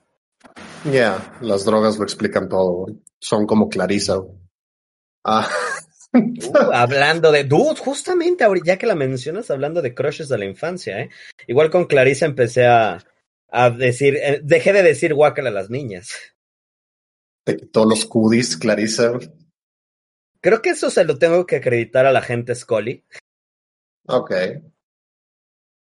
[0.85, 2.87] Ya, las drogas lo explican todo.
[3.19, 4.21] Son como Clarisa.
[5.23, 5.47] Ah,
[6.13, 7.43] Uh, hablando de.
[7.43, 11.09] Dude, justamente ahorita, ya que la mencionas, hablando de crushes de la infancia, ¿eh?
[11.47, 12.99] Igual con Clarissa empecé a,
[13.49, 14.15] a decir.
[14.15, 16.11] eh, dejé de decir guácala a las niñas.
[17.45, 19.17] te quitó los cudis, Clarisa.
[20.41, 23.03] Creo que eso se lo tengo que acreditar a la gente Scully.
[24.07, 24.31] Ok.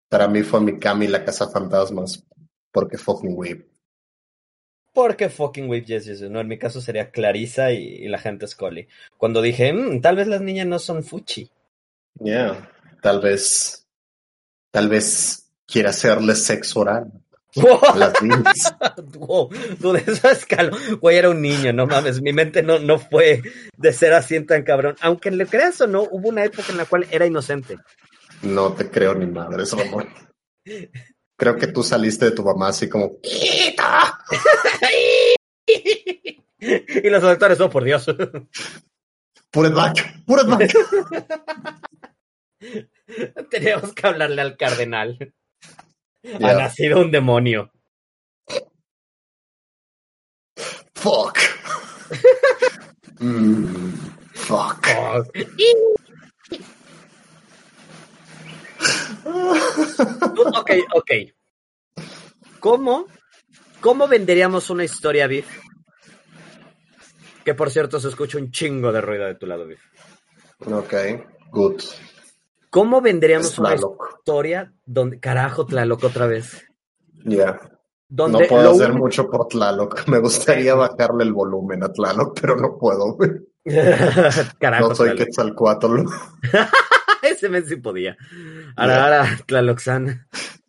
[0.09, 2.25] Para mí fue Mikami la casa fantasmas,
[2.71, 3.74] porque fucking weep.
[4.95, 8.47] Porque fucking whip yes, yes, no, en mi caso sería Clarissa y, y la gente
[8.47, 8.87] Scully.
[9.19, 11.51] Cuando dije, "Mm, tal vez las niñas no son fuchi.
[12.21, 12.71] Yeah,
[13.03, 13.87] tal vez,
[14.71, 17.11] tal vez quiera hacerle sexo oral
[17.93, 18.75] a las niñas.
[19.19, 20.77] wow, dude, eso escaló.
[21.01, 22.21] Güey, era un niño, no mames.
[22.21, 23.43] Mi mente no, no fue
[23.77, 24.97] de ser así tan cabrón.
[25.01, 27.79] Aunque le creas o no, hubo una época en la cual era inocente.
[28.43, 30.09] No te creo ni madres, Ramón.
[31.37, 34.19] Creo que tú saliste de tu mamá así como, "Quita".
[35.67, 38.07] y los doctores, oh por Dios.
[38.09, 40.73] it back, put it back.
[43.51, 45.35] Teníamos que hablarle al cardenal.
[46.25, 47.71] Ha nacido un demonio.
[50.95, 51.39] Fuck.
[53.21, 53.93] Mm,
[54.35, 54.87] fuck.
[54.99, 55.23] Oh,
[60.59, 61.11] ok, ok.
[62.61, 63.07] ¿Cómo,
[63.81, 65.47] ¿Cómo venderíamos una historia, Biff?
[67.45, 69.83] Que por cierto se escucha un chingo de ruido de tu lado, Biff.
[70.67, 70.95] Ok,
[71.51, 71.83] good.
[72.71, 75.21] ¿Cómo venderíamos Es una historia donde.
[75.21, 76.65] Carajo, Tlaloc otra vez.
[77.25, 77.61] Yeah.
[78.09, 80.05] No puedo hacer mucho por Tlaloc.
[80.09, 83.17] Me gustaría bajarle el volumen a Tlaloc, pero no puedo.
[84.59, 85.15] Carajo, No soy.
[85.17, 86.05] Quetzalcoatl.
[87.31, 88.17] Ese mes sí podía.
[88.77, 90.27] Ahora, ahora, Tlaloxan.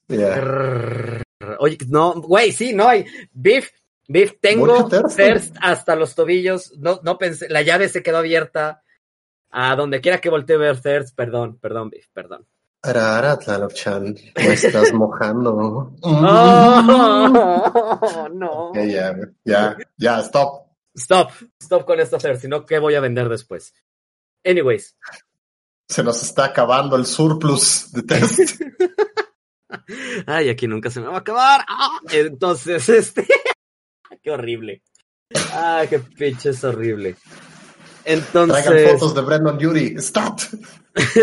[0.07, 1.23] Yeah.
[1.59, 3.05] Oye, no, güey, sí, no hay.
[3.31, 3.71] Biff,
[4.07, 6.73] Biff, tengo thirst hasta los tobillos.
[6.77, 8.81] No, no pensé, la llave se quedó abierta.
[9.57, 12.45] A donde quiera que voltee a ver thirst, perdón, perdón, Biff, perdón.
[12.81, 14.15] Ara, ara, Tlaloc-chan.
[14.35, 15.93] Me estás mojando.
[16.01, 16.81] Oh,
[18.33, 18.69] no.
[18.69, 20.65] Ok, ya, ya, ya, stop.
[20.93, 21.31] Stop,
[21.61, 23.73] stop con esta thirst, si no, ¿qué voy a vender después?
[24.43, 24.95] Anyways,
[25.87, 28.61] Se nos está acabando el surplus de test.
[30.25, 31.65] ay, aquí nunca se me va a acabar.
[31.67, 33.27] Ah, Entonces, este,
[34.23, 34.81] qué horrible.
[35.53, 37.15] Ay, qué pinche es horrible.
[38.03, 39.95] Traigan Entonces, fotos de Brendan Yuri.
[39.99, 40.41] Stat.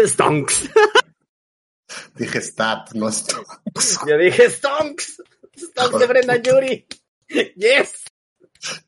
[0.06, 0.68] stonks.
[2.14, 3.44] Dije stat, no stat.
[4.06, 5.22] Yo dije stonks.
[5.56, 6.86] Stonks de Brenda Yuri.
[7.56, 8.01] Yes.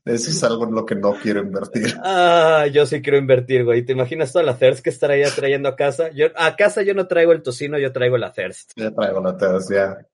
[0.04, 1.96] Eso es algo en lo que no quiero invertir.
[2.02, 3.84] Ah, yo sí quiero invertir, güey.
[3.84, 6.10] ¿Te imaginas toda la thirst que estaría trayendo a casa?
[6.10, 8.72] Yo, a casa yo no traigo el tocino, yo traigo la thirst.
[8.76, 10.06] Ya traigo la test, ya.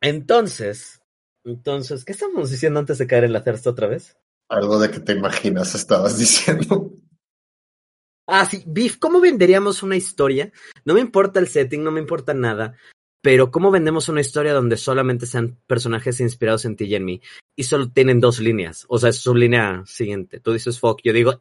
[0.00, 1.02] Entonces,
[1.44, 4.16] entonces, ¿qué estábamos diciendo antes de caer en la thirst otra vez?
[4.48, 6.92] Algo de que te imaginas estabas diciendo.
[8.26, 10.52] Ah, sí, Biff, ¿cómo venderíamos una historia?
[10.84, 12.76] No me importa el setting, no me importa nada,
[13.22, 17.20] pero ¿cómo vendemos una historia donde solamente sean personajes inspirados en ti y en mí?
[17.56, 20.40] Y solo tienen dos líneas, o sea, es su línea siguiente.
[20.40, 21.38] Tú dices fuck, yo digo.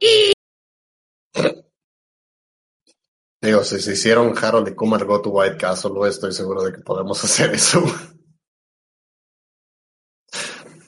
[3.42, 6.82] Digo, si se hicieron Harold y Kumar Go to White Castle, estoy seguro de que
[6.82, 7.82] podemos hacer eso.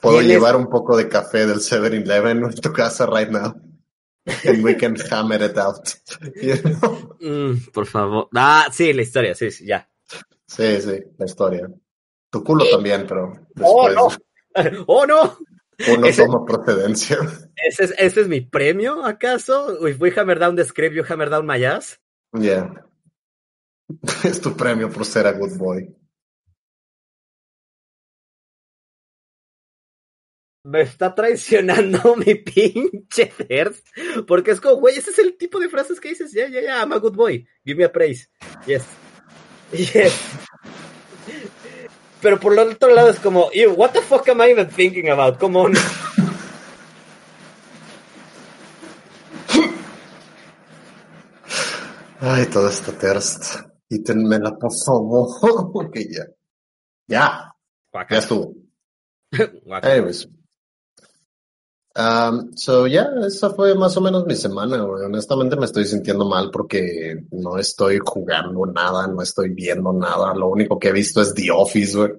[0.01, 3.55] Puedo llevar un poco de café del 7-Eleven a tu casa right now.
[4.45, 5.95] And we can hammer it out.
[6.41, 7.17] You know?
[7.21, 8.27] Mm, por favor.
[8.35, 9.90] Ah, sí, la historia, sí, sí, ya.
[10.53, 11.69] Sí, sí, la historia.
[12.29, 13.31] Tu culo también, pero
[13.61, 13.95] Oh, después.
[13.95, 14.83] no.
[14.87, 15.37] ¡Oh, no!
[15.93, 17.17] Uno toma procedencia.
[17.55, 19.87] ¿ese es, ¿Ese es mi premio, acaso?
[19.87, 21.99] If we hammer down the script, you hammer down my ass.
[22.33, 22.69] Yeah.
[24.25, 25.95] Es tu premio por ser a good boy.
[30.63, 33.87] Me está traicionando mi pinche thirst.
[34.27, 36.79] Porque es como, güey, ese es el tipo de frases que dices, ya, ya, ya,
[36.81, 37.47] I'm a good boy.
[37.65, 38.29] Give me a praise.
[38.67, 38.85] Yes.
[39.71, 40.13] Yes.
[42.21, 45.09] Pero por lo otro lado es como, "Ew, what the fuck am I even thinking
[45.09, 45.39] about?
[45.39, 45.73] Come on.
[52.19, 53.55] Ay, todo esto thirst.
[53.89, 55.27] Quítenmela, por favor.
[55.73, 56.25] Porque ya.
[57.07, 57.53] Ya.
[58.09, 58.53] Ya estuvo.
[59.65, 59.91] Guaca.
[59.91, 60.27] Anyways.
[61.93, 65.03] Um, so, ya, esa fue más o menos mi semana, güey.
[65.05, 70.33] Honestamente me estoy sintiendo mal porque no estoy jugando nada, no estoy viendo nada.
[70.33, 72.11] Lo único que he visto es The Office, güey.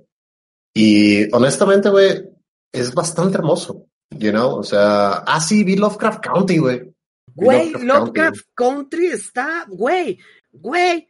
[0.75, 2.23] Y honestamente, güey,
[2.71, 4.57] es bastante hermoso, you know?
[4.59, 6.95] O sea, ah, sí, vi Lovecraft County, güey.
[7.35, 10.19] Güey, County, Lovecraft Country está, güey,
[10.53, 11.09] güey,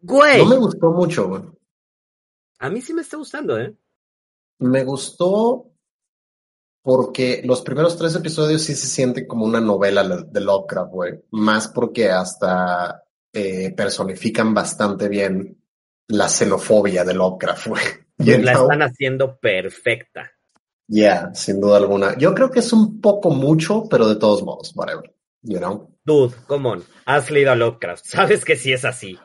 [0.00, 0.38] güey.
[0.38, 0.38] güey.
[0.38, 1.42] No me gustó mucho, güey.
[2.58, 3.74] A mí sí me está gustando, ¿eh?
[4.58, 5.69] Me gustó
[6.82, 11.12] porque los primeros tres episodios sí se sienten como una novela de Lovecraft, güey.
[11.30, 13.02] Más porque hasta
[13.32, 15.62] eh, personifican bastante bien
[16.08, 17.82] la xenofobia de Lovecraft, güey.
[18.18, 18.62] La know?
[18.64, 20.30] están haciendo perfecta.
[20.88, 22.18] Yeah, sin duda alguna.
[22.18, 25.14] Yo creo que es un poco mucho, pero de todos modos, whatever.
[25.42, 25.96] You know?
[26.04, 26.84] Dude, come on.
[27.06, 28.04] Has leído a Lovecraft.
[28.08, 29.18] Sabes que sí es así.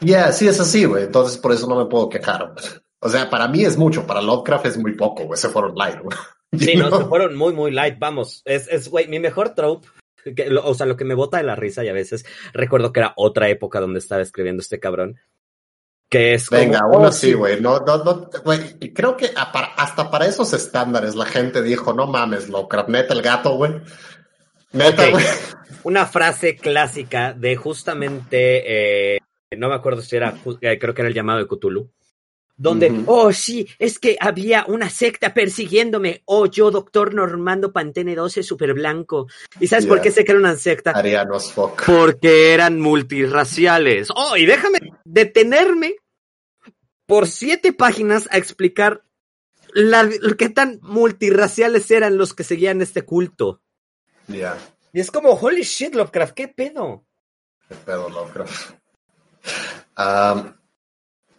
[0.00, 1.04] Yeah, sí es así, güey.
[1.04, 2.54] Entonces por eso no me puedo quejar.
[3.00, 5.38] O sea, para mí es mucho, para Lovecraft es muy poco, güey.
[5.38, 6.16] Se fueron light, güey.
[6.58, 7.98] Sí, no, se fueron muy, muy light.
[7.98, 9.88] Vamos, es, es, güey, mi mejor trope.
[10.34, 12.92] que lo- o sea, lo que me bota de la risa y a veces recuerdo
[12.92, 15.18] que era otra época donde estaba escribiendo este cabrón.
[16.08, 17.60] Que es como, Venga, oh, uno sí, güey.
[17.60, 18.60] No, no, no, güey.
[18.80, 23.22] y Creo que hasta para esos estándares la gente dijo, no mames, Lovecraft, neta el
[23.22, 23.72] gato, güey.
[24.72, 25.24] Neta, güey.
[25.84, 29.18] Una frase clásica de justamente, eh,
[29.56, 31.90] no me acuerdo si era, eh, creo que era el llamado de Cthulhu.
[32.56, 36.22] Donde, oh sí, es que había una secta persiguiéndome.
[36.26, 39.26] Oh, yo, doctor Normando Pantene 12, super blanco.
[39.58, 40.92] ¿Y sabes por qué sé que era una secta?
[40.92, 41.84] Arianos fuck.
[41.84, 44.08] Porque eran multirraciales.
[44.14, 45.96] Oh, y déjame detenerme
[47.06, 49.02] por siete páginas a explicar
[49.72, 53.60] la, qué tan multirraciales eran los que seguían este culto.
[54.28, 54.56] Ya,
[54.92, 57.04] Y es como, holy shit, Lovecraft, ¿qué pedo?
[57.68, 58.74] qué pedo, Lovecraft.
[59.96, 60.56] Am,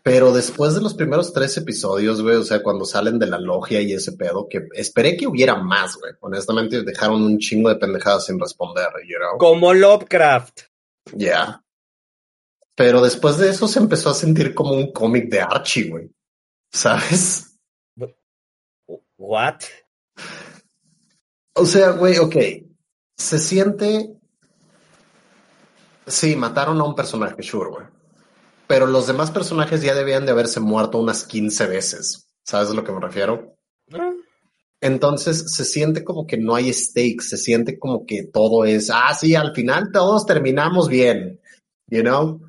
[0.05, 3.81] pero después de los primeros tres episodios, güey, o sea, cuando salen de la logia
[3.81, 6.13] y ese pedo, que esperé que hubiera más, güey.
[6.21, 9.39] Honestamente, dejaron un chingo de pendejadas sin responder, you know?
[9.39, 10.61] Como Lovecraft.
[11.13, 11.59] Ya.
[12.75, 16.11] Pero después de eso se empezó a sentir como un cómic de Archie, güey.
[16.71, 17.57] ¿Sabes?
[19.17, 19.61] What?
[21.55, 22.35] O sea, güey, ok.
[23.17, 24.19] Se siente.
[26.05, 27.94] Sí, mataron a un personaje, sure, güey.
[28.67, 32.27] Pero los demás personajes ya debían de haberse muerto unas 15 veces.
[32.43, 33.55] ¿Sabes a lo que me refiero?
[34.81, 39.13] Entonces se siente como que no hay stakes, se siente como que todo es, ah,
[39.19, 41.39] sí, al final todos terminamos bien,
[41.87, 42.41] you know?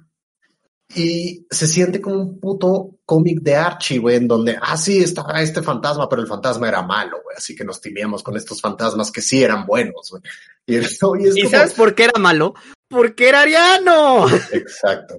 [0.95, 5.41] Y se siente como un puto cómic de Archie, güey, en donde, ah, sí, estaba
[5.41, 9.11] este fantasma, pero el fantasma era malo, güey, así que nos timíamos con estos fantasmas
[9.11, 10.23] que sí eran buenos, güey.
[10.67, 12.55] Y, eso- y es ¿Y como- sabes por qué era malo?
[12.89, 14.27] Porque era ariano.
[14.53, 15.17] Exacto.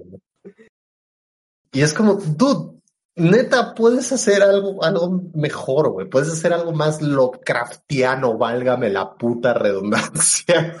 [1.72, 2.78] Y es como, dude,
[3.16, 6.08] neta, puedes hacer algo, algo mejor, güey.
[6.08, 10.76] Puedes hacer algo más Lovecraftiano, válgame la puta redundancia.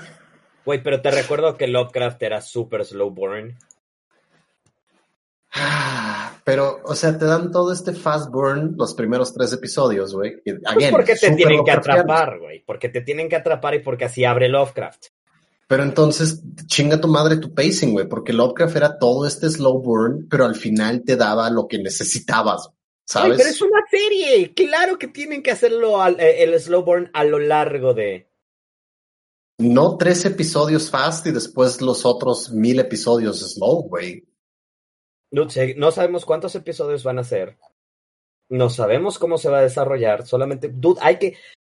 [0.64, 3.56] Güey, pero te recuerdo que Lovecraft era super slow burn.
[5.54, 10.42] Ah, Pero, o sea, te dan todo este fast burn los primeros tres episodios, güey.
[10.44, 12.62] Pues porque te súper tienen que atrapar, güey.
[12.64, 15.06] Porque te tienen que atrapar y porque así abre Lovecraft.
[15.68, 20.26] Pero entonces, chinga tu madre tu pacing, güey, porque Lovecraft era todo este slow burn,
[20.28, 22.70] pero al final te daba lo que necesitabas,
[23.06, 23.36] ¿sabes?
[23.36, 24.54] pero es una serie.
[24.54, 28.30] Claro que tienen que hacerlo al- eh, el slow burn a lo largo de.
[29.60, 34.26] No tres episodios fast y después los otros mil episodios slow, güey.
[35.30, 35.46] No,
[35.76, 37.58] no sabemos cuántos episodios van a ser.
[38.48, 40.26] No sabemos cómo se va a desarrollar.
[40.26, 41.36] Solamente, dude, hay que.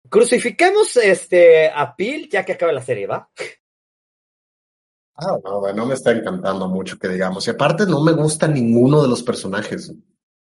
[0.09, 3.29] Crucifiquemos este a Pil ya que acabe la serie, ¿va?
[5.15, 7.47] Ah, no, no me está encantando mucho que digamos.
[7.47, 9.93] Y aparte no me gusta ninguno de los personajes,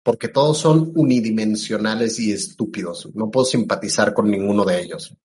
[0.03, 3.09] porque todos son unidimensionales y estúpidos.
[3.15, 5.15] No puedo simpatizar con ninguno de ellos.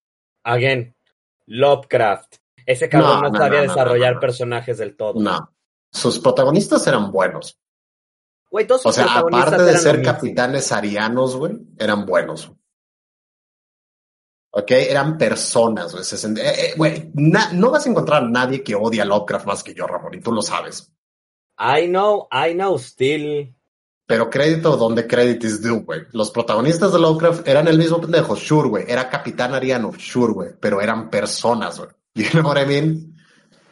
[0.44, 0.94] Again,
[1.46, 2.36] Lovecraft.
[2.64, 5.20] Ese cabrón No, no, no, sabía no, desarrollar personajes del todo.
[5.20, 5.52] No.
[5.90, 7.58] Sus protagonistas eran buenos.
[8.50, 12.52] Güey, todos O sea, protagonistas aparte de eran ser capitanes arianos, güey, eran buenos.
[14.50, 14.70] ¿Ok?
[14.70, 16.04] Eran personas, güey.
[16.38, 19.86] Eh, eh, no vas a encontrar a nadie que odie a Lovecraft más que yo,
[19.86, 20.92] Ramón, y tú lo sabes.
[21.58, 23.54] I know, I know, still.
[24.06, 26.00] Pero crédito donde crédito is due, güey.
[26.12, 28.84] Los protagonistas de Lovecraft eran el mismo pendejo, sure, güey.
[28.88, 30.50] Era Capitán Ariano, sure, güey.
[30.58, 31.90] Pero eran personas, güey.
[32.14, 33.16] You know what I mean?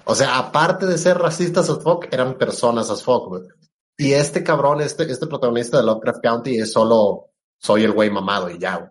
[0.05, 3.43] O sea, aparte de ser racistas as fuck, eran personas as fuck, güey.
[3.97, 8.49] Y este cabrón, este, este protagonista de Lovecraft County es solo, soy el güey mamado
[8.49, 8.91] y ya, güey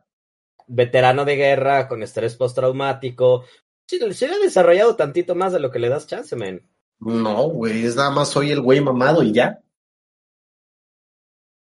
[0.68, 3.45] veterano de guerra con estrés postraumático.
[3.88, 6.61] Se, se ha desarrollado tantito más de lo que le das chance, man.
[6.99, 9.61] No, güey, es nada más soy el güey mamado y ya.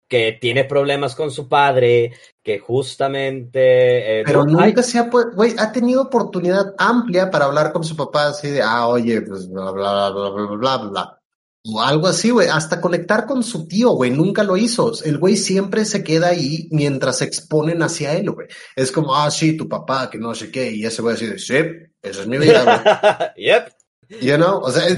[0.08, 4.20] Que tiene problemas con su padre, que justamente.
[4.20, 8.28] Eh, Pero nunca se ha, güey, ha tenido oportunidad amplia para hablar con su papá
[8.28, 11.23] así de, ah, oye, pues bla, bla, bla, bla, bla, bla, bla.
[11.66, 12.50] O algo así, güey.
[12.50, 14.12] Hasta conectar con su tío, güey.
[14.12, 14.92] Nunca lo hizo.
[15.04, 18.48] El güey siempre se queda ahí mientras se exponen hacia él, güey.
[18.76, 20.72] Es como, ah, sí, tu papá, que no sé qué.
[20.72, 21.56] Y ese güey así sí,
[22.02, 23.48] esa es mi vida, güey.
[23.48, 23.70] yep.
[24.22, 24.60] You know?
[24.60, 24.94] O sea,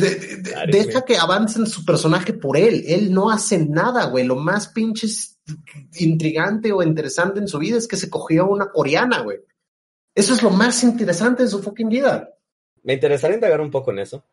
[0.67, 2.83] deja que avancen su personaje por él.
[2.87, 4.25] Él no hace nada, güey.
[4.25, 5.07] Lo más pinche
[5.93, 9.39] intrigante o interesante en su vida es que se cogió a una coreana, güey.
[10.15, 12.29] Eso es lo más interesante de su fucking vida.
[12.83, 14.25] Me interesaría indagar un poco en eso.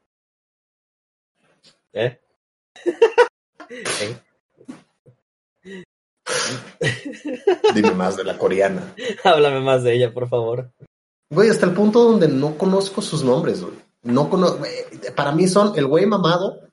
[1.92, 2.21] ¿Eh?
[7.74, 8.94] Dime más de la coreana.
[9.24, 10.72] Háblame más de ella, por favor.
[11.30, 13.74] Güey, hasta el punto donde no conozco sus nombres, güey.
[14.02, 14.64] No conozco.
[15.16, 16.68] Para mí son el güey mamado,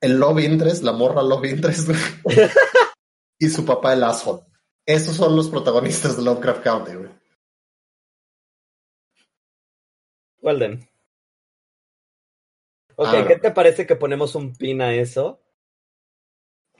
[0.00, 1.90] el love interest, la morra love interest,
[3.38, 4.42] y su papá el asshole.
[4.86, 7.10] Esos son los protagonistas de Lovecraft County, güey.
[10.40, 10.88] Well then.
[12.96, 15.40] Ok, ah, ¿qué te parece que ponemos un pin a eso?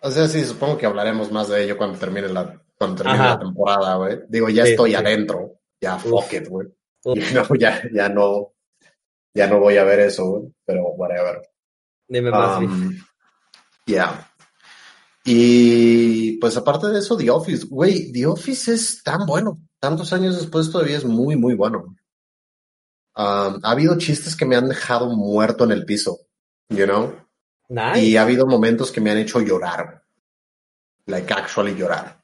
[0.00, 3.38] O sea, sí, supongo que hablaremos más de ello cuando termine la, cuando termine la
[3.38, 4.18] temporada, güey.
[4.28, 5.60] Digo, ya estoy adentro.
[5.80, 6.68] Ya, fuck it, güey.
[7.58, 8.54] ya, ya no,
[9.34, 10.54] ya no voy a ver eso, güey.
[10.64, 11.42] Pero whatever.
[12.08, 12.62] Dime más.
[12.62, 12.96] Um,
[13.86, 14.32] ya.
[15.24, 19.58] Y pues aparte de eso, The Office, güey, The Office es tan bueno.
[19.80, 21.96] Tantos años después todavía es muy, muy bueno.
[23.16, 26.18] Um, ha habido chistes que me han dejado muerto en el piso,
[26.68, 27.14] you know?
[27.96, 30.02] Y ha habido momentos que me han hecho llorar.
[31.06, 32.22] Like actually llorar.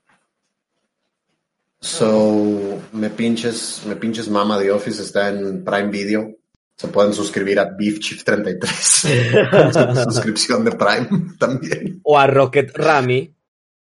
[1.80, 6.36] So, me pinches, me pinches mama de Office está en Prime Video.
[6.76, 8.70] Se pueden suscribir a Beef Chief 33.
[10.04, 12.00] suscripción de Prime también.
[12.04, 13.34] O a Rocket Rami,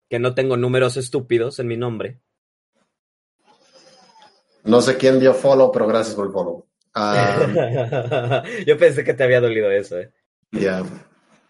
[0.08, 2.20] que no tengo números estúpidos en mi nombre.
[4.64, 6.66] No sé quién dio follow, pero gracias por el follow.
[6.94, 7.54] Um,
[8.66, 10.12] Yo pensé que te había dolido eso, eh.
[10.52, 10.84] Yeah.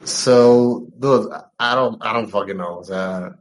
[0.03, 2.79] So, dude, I don't, I don't fucking know.
[2.79, 3.39] O sea,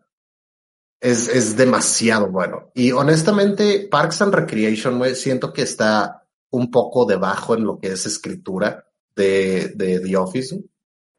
[1.00, 2.72] es, es demasiado bueno.
[2.74, 7.90] Y honestamente, Parks and Recreation, güey, siento que está un poco debajo en lo que
[7.90, 8.86] es escritura
[9.16, 10.64] de, de The Office.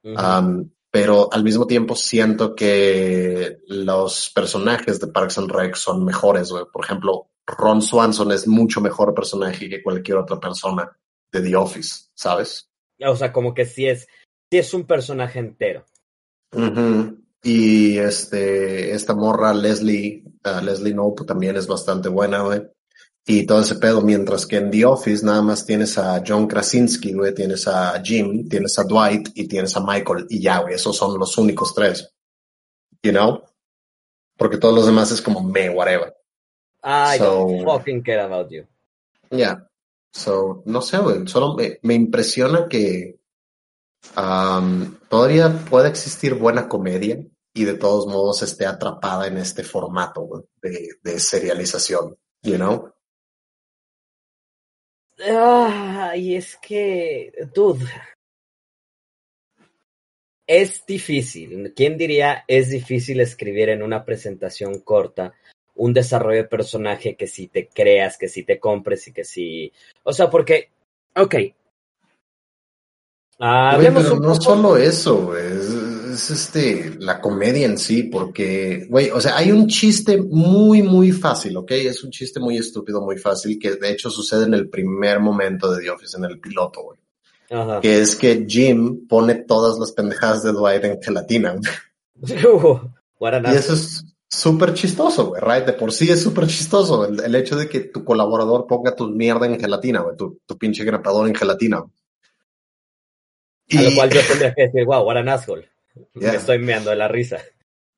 [0.05, 6.51] um, pero al mismo tiempo siento que los personajes de Parks and Rec son mejores,
[6.51, 6.65] güey.
[6.73, 10.91] Por ejemplo, Ron Swanson es mucho mejor personaje que cualquier otra persona
[11.31, 12.71] de The Office, ¿sabes?
[13.07, 14.07] O sea, como que sí es,
[14.51, 15.85] sí es un personaje entero.
[17.43, 22.63] Y este, esta morra Leslie, uh, Leslie Knope también es bastante buena, güey.
[23.27, 27.13] Y todo ese pedo, mientras que en The Office nada más tienes a John Krasinski,
[27.13, 30.97] güey, tienes a Jim, tienes a Dwight y tienes a Michael y ya, güey, esos
[30.97, 32.11] son los únicos tres.
[33.03, 33.43] You know?
[34.37, 36.15] Porque todos los demás es como me, whatever.
[36.85, 38.67] I don't fucking care about you.
[39.31, 39.57] Yeah.
[40.13, 41.27] So, no sé, güey.
[41.27, 43.19] Solo me, impresiona que
[44.17, 47.19] um, todavía puede existir buena comedia
[47.55, 52.93] y de todos modos esté atrapada en este formato de, de serialización, you know?
[55.21, 57.87] Ah, y es que, dude,
[60.47, 61.73] es difícil.
[61.75, 65.35] ¿Quién diría es difícil escribir en una presentación corta
[65.77, 69.73] un desarrollo de personaje que si te creas, que si te compres y que si...
[70.03, 70.71] O sea, porque...
[71.17, 71.35] Ok.
[73.39, 75.69] pero no solo eso, es,
[76.13, 81.13] es, este, la comedia en sí, porque, güey, o sea, hay un chiste muy, muy
[81.13, 81.73] fácil, ¿ok?
[81.73, 85.71] Es un chiste muy estúpido, muy fácil, que de hecho sucede en el primer momento
[85.73, 86.99] de The Office, en el piloto, güey.
[87.83, 91.55] Que es que Jim pone todas las pendejadas de Dwight en gelatina.
[92.27, 92.33] y
[93.55, 94.05] eso es,
[94.35, 95.67] súper chistoso, güey, right?
[95.67, 99.47] De por sí es súper chistoso el, hecho de que tu colaborador ponga tu mierda
[99.47, 101.85] en gelatina, güey, tu, tu pinche grapador en gelatina.
[103.67, 103.79] Y...
[103.79, 105.69] A lo cual yo tendría que decir, wow, what an asshole.
[106.15, 107.39] Me estoy meando de la risa.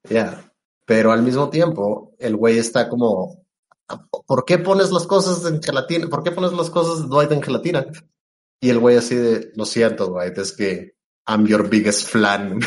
[0.09, 0.53] Ya.
[0.84, 3.47] Pero al mismo tiempo, el güey está como
[4.26, 6.09] ¿por qué pones las cosas en gelatina?
[6.09, 7.87] ¿Por qué pones las cosas de Dwight en gelatina?
[8.61, 10.95] Y el güey así de, lo siento, Dwight, es que
[11.26, 12.61] I'm your biggest flan.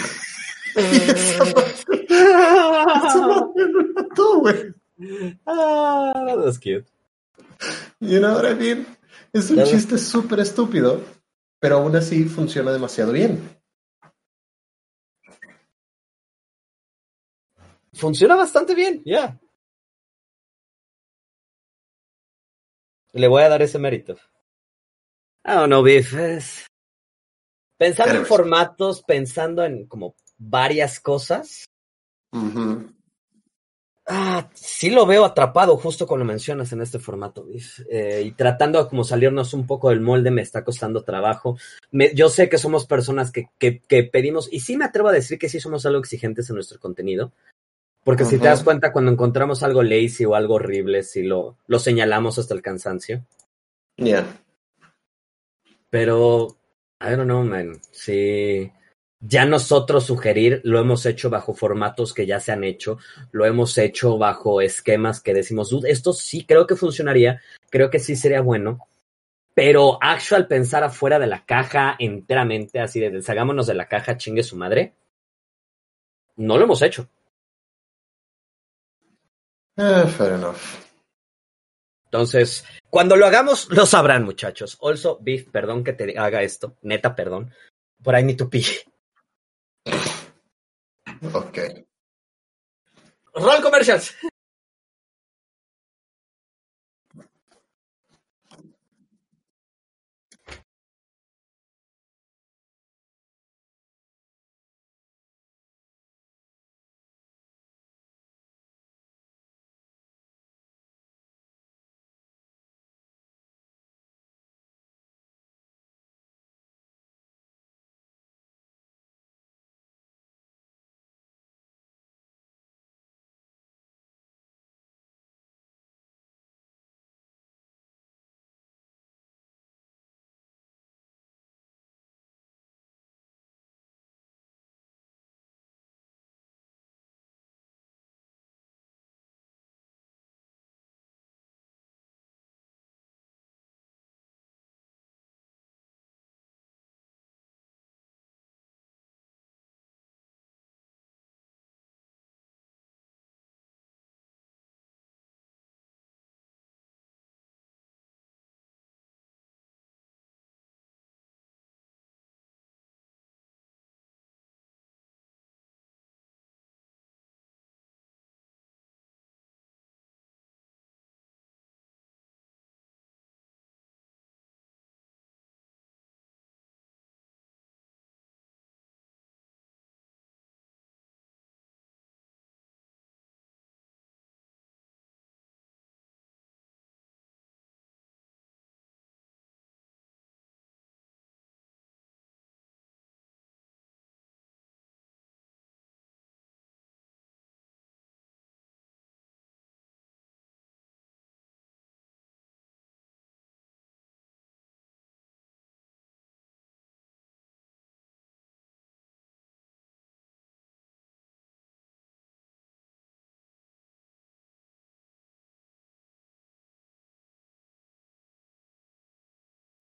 [2.20, 3.54] eso
[4.18, 4.74] no güey.
[5.46, 6.86] Ah, that's cute.
[8.00, 8.86] You know what I mean?
[9.34, 11.04] Es un chiste súper estúpido,
[11.60, 13.58] pero aún así funciona demasiado bien.
[17.94, 19.40] Funciona bastante bien, ya.
[23.14, 24.14] Le voy a dar ese mérito.
[25.46, 26.14] I don't know, Biff.
[27.78, 31.69] Pensando en formatos, pensando en como varias cosas.
[34.12, 37.46] Ah, sí lo veo atrapado justo cuando mencionas en este formato.
[37.90, 41.58] Eh, y tratando de como salirnos un poco del molde me está costando trabajo.
[41.92, 45.38] yo sé que somos personas que, que, que, pedimos, y sí me atrevo a decir
[45.38, 47.32] que sí somos algo exigentes en nuestro contenido.
[48.04, 51.78] Porque si te das cuenta, cuando encontramos algo lazy o algo horrible, si lo, lo
[51.78, 53.24] señalamos hasta el cansancio.
[53.98, 54.26] Yeah.
[55.92, 56.58] Pero,
[57.00, 57.80] I don't know, man.
[57.92, 58.72] Sí.
[59.22, 63.00] Ya nosotros sugerir, lo hemos hecho bajo formatos que ya se han hecho,
[63.32, 68.16] lo hemos hecho bajo esquemas que decimos, esto sí creo que funcionaría, creo que sí
[68.16, 68.88] sería bueno,
[69.54, 74.42] pero actual pensar afuera de la caja enteramente, así de deshagámonos de la caja, chingue
[74.42, 74.94] su madre,
[76.38, 77.10] no lo hemos hecho.
[79.76, 80.58] Eh, fair enough.
[82.06, 84.78] Entonces, cuando lo hagamos, lo sabrán, muchachos.
[84.82, 86.78] Also, Beef, perdón que te haga esto.
[86.82, 87.54] Neta, perdón.
[88.02, 88.66] Por ahí ni tu pee.
[91.34, 91.58] Ok.
[93.36, 94.16] Roll commercials.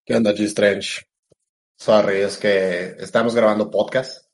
[0.09, 1.06] ¿Qué onda, G-Strange?
[1.76, 4.26] Sorry, es que estamos grabando podcast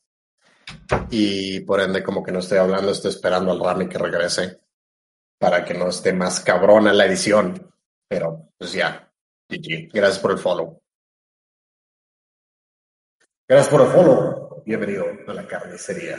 [1.09, 4.61] y por ende como que no estoy hablando, estoy esperando al Rami que regrese
[5.37, 7.75] para que no esté más cabrona la edición.
[8.07, 9.11] Pero pues ya,
[9.49, 9.89] GG.
[9.91, 10.81] Gracias por el follow.
[13.45, 14.63] Gracias por el follow.
[14.65, 16.17] Bienvenido a la carnicería.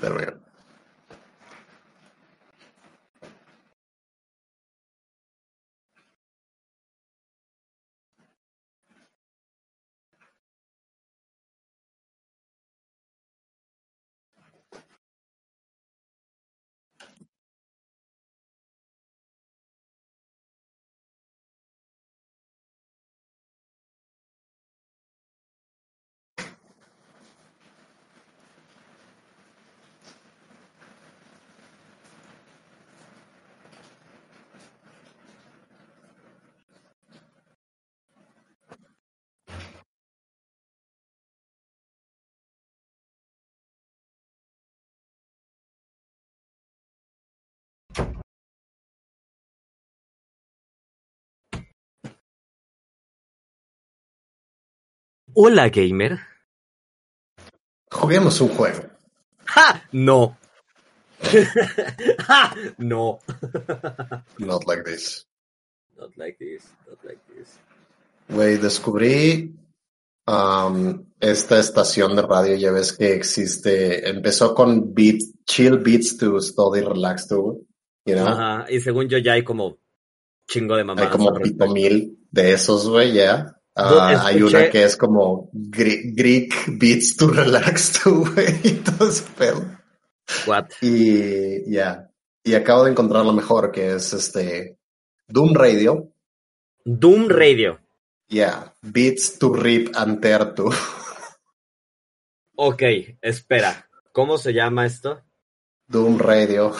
[0.00, 0.45] There
[55.38, 56.18] Hola, gamer.
[57.90, 58.88] Juguemos un juego.
[59.44, 59.86] ¡Ja!
[59.92, 60.38] No.
[62.26, 62.54] ¡Ja!
[62.78, 63.18] No.
[64.38, 65.26] Not like this.
[65.98, 66.64] Not like this.
[66.88, 67.58] Not like this.
[68.30, 69.54] Güey, descubrí
[70.26, 76.40] um, esta estación de radio, ya ves que existe, empezó con beats, chill beats to
[76.40, 77.60] study, relax to,
[78.06, 78.26] you know?
[78.26, 78.64] Ajá.
[78.70, 79.76] Y según yo ya hay como
[80.48, 81.12] chingo de mamadas.
[81.12, 83.55] Hay como pito mil de esos, güey, ya.
[83.76, 89.08] Yo Hay una que es como Gre- Greek beats to relax to, güey, y todo
[89.10, 89.64] ese pedo.
[90.46, 90.66] What?
[90.80, 92.10] Y ya.
[92.42, 94.78] Y acabo de encontrar lo mejor, que es este
[95.28, 96.10] Doom Radio.
[96.84, 97.78] Doom Radio.
[98.28, 98.72] Yeah.
[98.82, 100.70] Beats to rip and tear to.
[102.56, 102.82] Ok,
[103.20, 103.88] espera.
[104.12, 105.20] ¿Cómo se llama esto?
[105.88, 106.72] Doom Radio.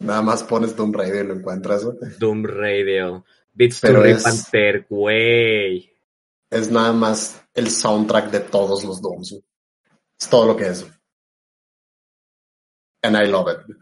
[0.00, 1.86] Nada más pones Doom Radio y lo encuentras.
[2.18, 3.24] Doom Radio.
[3.54, 5.90] Beats Pero to Rip es- and Tear, güey.
[6.54, 9.32] Es nada más el soundtrack de todos los Dooms.
[9.32, 9.44] güey.
[10.20, 10.86] Es todo lo que es.
[13.02, 13.76] And I love it.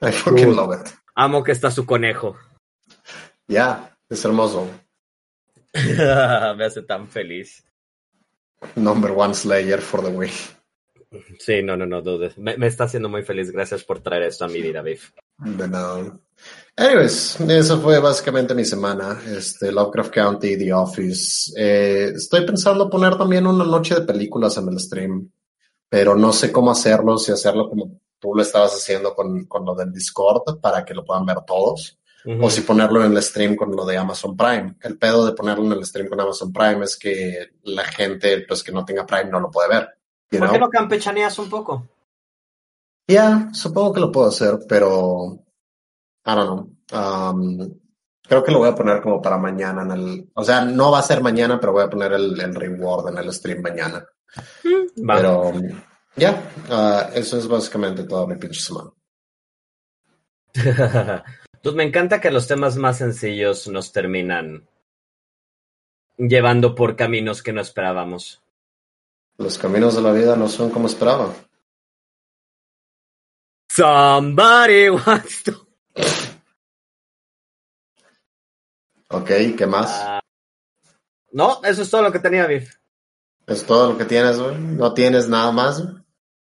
[0.00, 0.90] I fucking love it.
[1.14, 2.36] Amo que está su conejo.
[3.46, 4.66] Ya, es hermoso.
[5.74, 7.62] Me hace tan feliz.
[8.74, 10.30] Number one Slayer for the win.
[11.38, 12.38] Sí, no, no, no dudes.
[12.38, 13.50] Me, me está haciendo muy feliz.
[13.50, 15.10] Gracias por traer esto a mi vida, Biff.
[15.38, 16.18] De nada.
[16.76, 19.20] Anyways, eso fue básicamente mi semana.
[19.36, 21.52] Este, Lovecraft County, The Office.
[21.56, 25.30] Eh, estoy pensando poner también una noche de películas en el stream,
[25.88, 29.74] pero no sé cómo hacerlo, si hacerlo como tú lo estabas haciendo con, con lo
[29.74, 32.46] del Discord para que lo puedan ver todos, Ujú.
[32.46, 34.76] o si ponerlo en el stream con lo de Amazon Prime.
[34.80, 38.62] El pedo de ponerlo en el stream con Amazon Prime es que la gente, pues
[38.62, 39.88] que no tenga Prime no lo puede ver.
[40.38, 41.88] ¿Por qué no campechaneas un poco?
[43.06, 45.44] Ya, supongo que lo puedo hacer, pero
[46.24, 46.70] I don't know.
[46.92, 47.80] Um,
[48.22, 51.00] creo que lo voy a poner como para mañana en el, o sea, no va
[51.00, 54.06] a ser mañana, pero voy a poner el, el reward en el stream mañana.
[55.08, 55.16] Va.
[55.16, 55.80] Pero um,
[56.16, 58.90] ya, ah, eso es básicamente toda mi pinche semana.
[61.62, 64.68] pues me encanta que los temas más sencillos nos terminan
[66.18, 68.41] llevando por caminos que no esperábamos.
[69.38, 71.32] Los caminos de la vida no son como esperaba.
[73.70, 75.52] Somebody wants to.
[79.08, 80.00] Ok, ¿qué más?
[80.02, 80.20] Ah,
[81.32, 82.74] no, eso es todo lo que tenía, Biff.
[83.46, 84.56] Es todo lo que tienes, güey.
[84.58, 85.82] No tienes nada más.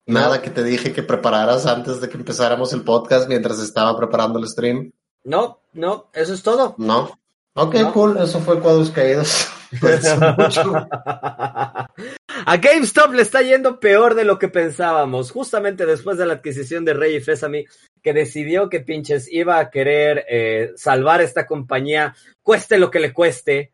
[0.05, 4.39] Nada que te dije que prepararas antes de que empezáramos el podcast mientras estaba preparando
[4.39, 4.91] el stream.
[5.23, 6.75] No, no, eso es todo.
[6.77, 7.19] No.
[7.53, 7.93] Ok, No.
[7.93, 8.17] cool.
[8.17, 9.47] Eso fue cuadros caídos.
[9.79, 10.87] Cuídense mucho.
[12.45, 16.85] A GameStop le está yendo peor de lo que pensábamos, justamente después de la adquisición
[16.85, 17.65] de Rey y Sesame,
[18.01, 23.13] que decidió que pinches iba a querer eh, salvar esta compañía, cueste lo que le
[23.13, 23.73] cueste.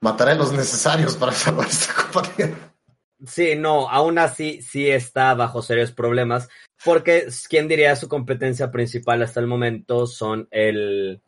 [0.00, 2.54] Mataré los necesarios para salvar esta compañía.
[3.26, 6.48] Sí, no, aún así sí está bajo serios problemas,
[6.84, 11.22] porque quién diría su competencia principal hasta el momento son el,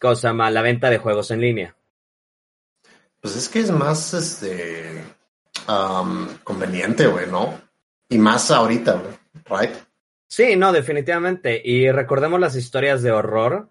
[0.00, 0.50] ¿cómo se llama?
[0.50, 1.76] La venta de juegos en línea.
[3.20, 5.04] Pues es que es más este
[5.68, 7.60] um, conveniente, güey, ¿no?
[8.08, 9.14] Y más ahorita, güey.
[9.62, 9.76] Right?
[10.26, 11.60] Sí, no, definitivamente.
[11.64, 13.68] Y recordemos las historias de horror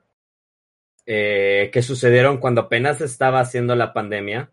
[1.05, 4.51] eh, que sucedieron cuando apenas estaba haciendo la pandemia.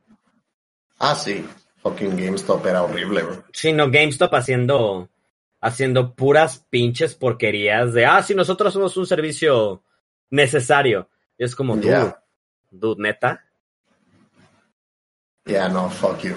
[0.99, 1.47] Ah, sí.
[1.83, 3.39] Fucking GameStop era horrible, güey.
[3.53, 5.09] Sí, no, GameStop haciendo,
[5.61, 9.83] haciendo puras pinches porquerías de, ah, sí, nosotros somos un servicio
[10.31, 11.09] necesario.
[11.39, 12.23] Y es como, dude, Ya.
[12.71, 13.45] dude, neta.
[15.45, 16.35] Ya, no, fuck you.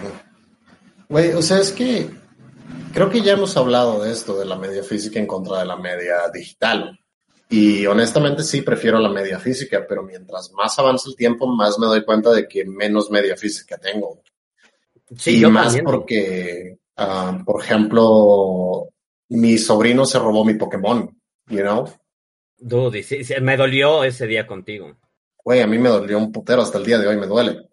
[1.11, 2.09] Güey, o sea, es que
[2.93, 5.75] creo que ya hemos hablado de esto, de la media física en contra de la
[5.75, 6.97] media digital.
[7.49, 11.87] Y honestamente sí prefiero la media física, pero mientras más avanza el tiempo, más me
[11.87, 14.23] doy cuenta de que menos media física tengo.
[15.17, 15.83] Sí, y yo más también.
[15.83, 18.87] porque, ah, por ejemplo,
[19.27, 21.13] mi sobrino se robó mi Pokémon,
[21.49, 21.89] you know?
[22.57, 23.03] Dude,
[23.41, 24.95] me dolió ese día contigo.
[25.43, 27.70] Güey, a mí me dolió un putero, hasta el día de hoy me duele.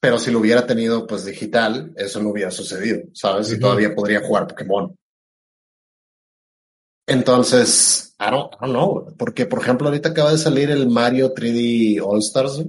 [0.00, 3.50] Pero si lo hubiera tenido pues digital, eso no hubiera sucedido, ¿sabes?
[3.50, 3.62] Y Ujú.
[3.62, 4.94] todavía podría jugar Pokémon.
[7.06, 11.32] Entonces, I don't, I don't know, porque por ejemplo ahorita acaba de salir el Mario
[11.32, 12.64] 3D All Stars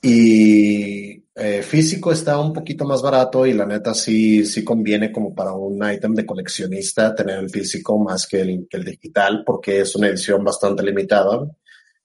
[0.00, 5.34] y eh, físico está un poquito más barato y la neta sí, sí conviene como
[5.34, 9.80] para un ítem de coleccionista tener el físico más que el, que el digital porque
[9.80, 11.40] es una edición bastante limitada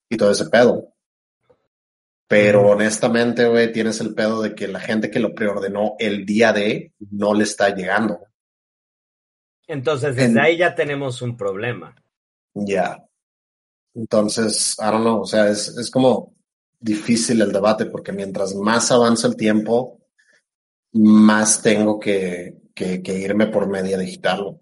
[0.10, 0.95] y todo ese pedo.
[2.28, 6.52] Pero honestamente, güey, tienes el pedo de que la gente que lo preordenó el día
[6.54, 8.20] de no le está llegando.
[9.68, 11.96] Entonces, desde En- ahí ya tenemos un problema.
[12.54, 13.04] Ya.
[13.94, 16.34] Entonces, I don't know, o sea, es, es como
[16.80, 20.00] difícil el debate porque mientras más avanza el tiempo,
[20.94, 24.60] más tengo que, que, que irme por media digital.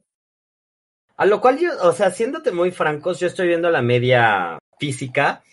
[1.15, 5.43] A lo cual yo, o sea, siéndote muy francos, yo estoy viendo la media física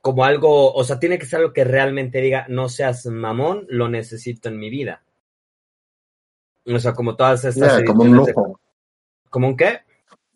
[0.00, 3.88] como algo, o sea, tiene que ser algo que realmente diga, no seas mamón, lo
[3.88, 5.02] necesito en mi vida.
[6.66, 7.78] O sea, como todas estas.
[7.78, 8.46] Yeah, como un lujo.
[8.46, 8.54] De...
[9.28, 9.80] ¿Como un qué?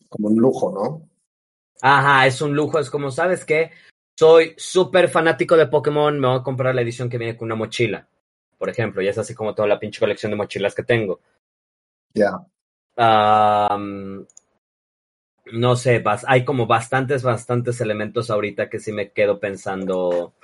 [0.09, 1.09] Como un lujo, ¿no?
[1.81, 3.71] Ajá, es un lujo, es como, ¿sabes qué?
[4.19, 7.57] Soy súper fanático de Pokémon, me voy a comprar la edición que viene con una
[7.57, 8.07] mochila,
[8.57, 11.21] por ejemplo, y es así como toda la pinche colección de mochilas que tengo.
[12.15, 12.39] Ya.
[12.97, 13.69] Yeah.
[13.77, 14.25] Um,
[15.53, 20.35] no sé, hay como bastantes, bastantes elementos ahorita que sí me quedo pensando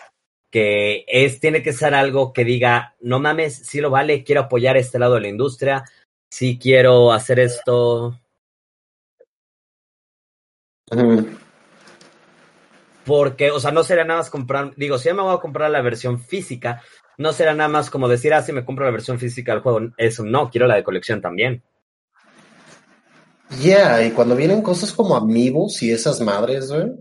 [0.51, 4.77] que es, tiene que ser algo que diga, no mames, sí lo vale, quiero apoyar
[4.77, 5.85] este lado de la industria,
[6.29, 8.19] sí quiero hacer esto.
[13.07, 15.71] Porque, o sea, no sería nada más comprar, digo, si ya me voy a comprar
[15.71, 16.83] la versión física,
[17.17, 19.81] no será nada más como decir, ah, si me compro la versión física del juego,
[19.97, 21.63] eso no, quiero la de colección también.
[23.59, 26.93] Yeah, y cuando vienen cosas como amigos y esas madres, güey,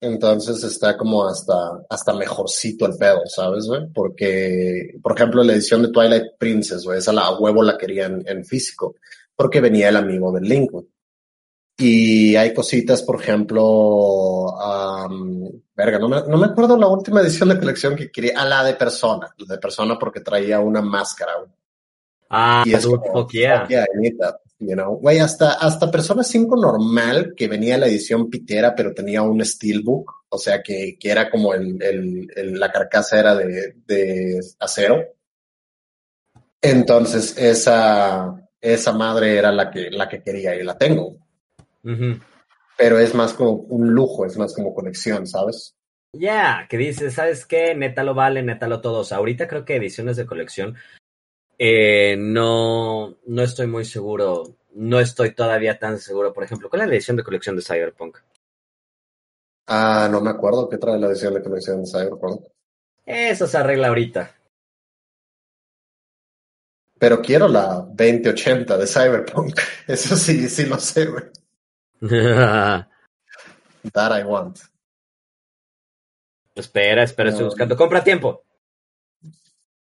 [0.00, 1.54] entonces está como hasta,
[1.88, 3.88] hasta mejorcito el pedo, ¿sabes, güey?
[3.92, 8.06] Porque, por ejemplo, la edición de Twilight Princess, güey, esa la a huevo la quería
[8.06, 8.96] en, físico,
[9.34, 10.86] porque venía el amigo del Link, güey.
[11.78, 17.48] Y hay cositas, por ejemplo, um, verga, no me, no me acuerdo la última edición
[17.48, 21.32] de colección que quería, a la de persona, la de persona porque traía una máscara,
[21.38, 21.50] güey.
[22.28, 23.66] Ah, y es como, fuck yeah.
[23.68, 23.86] Yeah,
[24.64, 29.20] You know, güey, hasta, hasta Persona 5 normal, que venía la edición pitera, pero tenía
[29.20, 33.74] un steelbook, o sea, que, que era como el, el, el, la carcasa era de,
[33.84, 35.02] de acero.
[36.60, 41.16] Entonces, esa, esa madre era la que, la que quería y la tengo.
[41.82, 42.20] Uh -huh.
[42.78, 45.74] Pero es más como un lujo, es más como conexión, ¿sabes?
[46.12, 47.74] Ya, yeah, que dices, ¿sabes qué?
[47.74, 49.10] Neta lo vale, neta lo todos.
[49.10, 50.76] Ahorita creo que ediciones de colección
[51.64, 54.56] eh, no, no estoy muy seguro.
[54.74, 56.32] No estoy todavía tan seguro.
[56.32, 58.18] Por ejemplo, ¿cuál es la edición de colección de Cyberpunk?
[59.68, 62.44] Ah, no me acuerdo qué trae la edición de colección de Cyberpunk.
[63.06, 64.34] Eso se arregla ahorita.
[66.98, 69.60] Pero quiero la 2080 de Cyberpunk.
[69.86, 71.24] Eso sí, sí lo sé, güey.
[73.92, 74.58] That I want.
[76.56, 77.76] Espera, espera, estoy buscando.
[77.76, 78.42] Compra tiempo.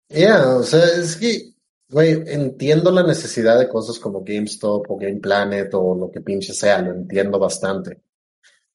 [0.09, 1.52] Yeah, o sea, es que,
[1.93, 6.53] güey, entiendo la necesidad de cosas como GameStop o Game Planet o lo que pinche
[6.53, 8.01] sea, lo entiendo bastante.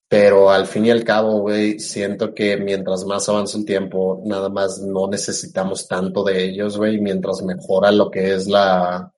[0.07, 4.49] Pero al fin y al cabo, güey, siento que mientras más avanza el tiempo, nada
[4.49, 9.13] más no necesitamos tanto de ellos, güey, mientras mejora lo que es la,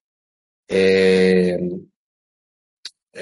[0.67, 1.57] eh,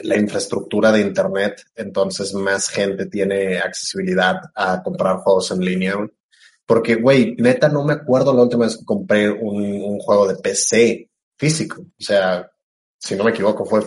[0.04, 5.96] la infraestructura de Internet, entonces más gente tiene accesibilidad a comprar juegos en línea.
[5.96, 6.10] Güey.
[6.70, 10.36] Porque, güey, neta no me acuerdo la última vez que compré un, un, juego de
[10.36, 11.82] PC físico.
[11.82, 12.48] O sea,
[12.96, 13.82] si no me equivoco, fue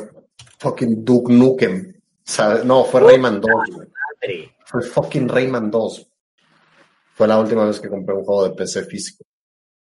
[0.59, 1.95] fucking Duke Nukem.
[2.25, 2.65] ¿sabes?
[2.65, 3.53] No, fue Rayman 2.
[4.21, 4.51] Güey.
[4.67, 6.09] Fue fucking Rayman 2.
[7.15, 9.23] Fue la última vez que compré un juego de PC físico.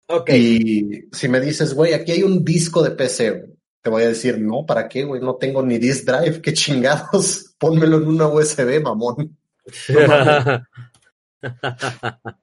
[0.09, 0.29] Ok.
[0.29, 4.39] Y si me dices, güey, aquí hay un disco de PC, te voy a decir,
[4.39, 5.19] no, ¿para qué, güey?
[5.19, 7.55] No tengo ni disk drive, qué chingados.
[7.57, 9.35] Pónmelo en una USB, mamón.
[11.41, 11.49] No,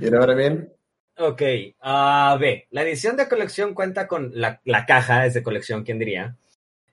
[0.00, 0.72] What I mean?
[1.20, 1.42] Ok,
[1.80, 5.82] a uh, ver, la edición de colección cuenta con la, la, caja, es de colección,
[5.82, 6.36] ¿quién diría?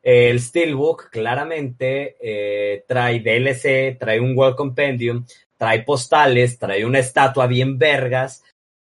[0.01, 5.25] El Steelbook claramente eh, trae DLC, trae un World Compendium,
[5.57, 8.43] trae postales, trae una estatua bien vergas,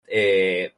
[0.07, 0.73] eh,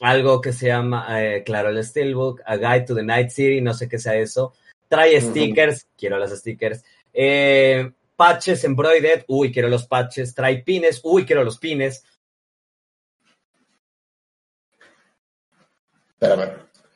[0.00, 3.74] algo que se llama, eh, claro, el Steelbook, A Guide to the Night City, no
[3.74, 4.54] sé qué sea eso,
[4.88, 5.98] trae stickers, uh -huh.
[5.98, 11.58] quiero los stickers, eh, patches embroidered, uy, quiero los patches, trae pines, uy, quiero los
[11.58, 12.04] pines,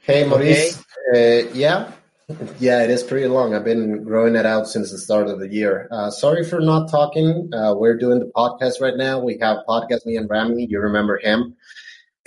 [0.01, 0.83] Hey, Maurice.
[1.13, 1.47] Okay.
[1.47, 1.93] Uh, yeah,
[2.59, 3.55] yeah, it is pretty long.
[3.55, 5.89] I've been growing it out since the start of the year.
[5.91, 7.51] Uh, sorry for not talking.
[7.53, 9.21] Uh, we're doing the podcast right now.
[9.21, 10.67] We have podcast me and Rami.
[10.71, 11.55] You remember him,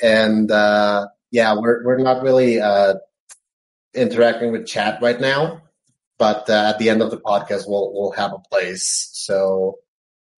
[0.02, 2.95] and uh, yeah, we're we're not really uh,
[3.95, 5.61] interacting with chat right now.
[6.20, 9.10] But uh, at the end of the podcast, we'll we'll have a place.
[9.14, 9.80] So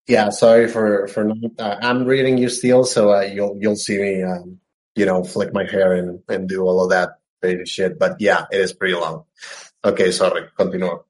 [0.08, 1.52] yeah, sorry for for not.
[1.60, 4.24] Uh, I'm reading you still, so you'll you'll see me.
[4.24, 4.62] Um,
[4.96, 8.00] you know, flick my hair and, and do all of that baby shit.
[8.00, 9.26] But yeah, it is pretty long.
[9.84, 11.06] Okay, sorry, continúa.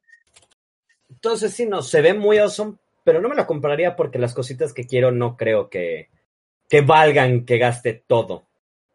[1.10, 4.74] Entonces sí, no, se ve muy awesome, pero no me lo compraría porque las cositas
[4.74, 6.10] que quiero no creo que,
[6.68, 8.44] que valgan que gaste todo.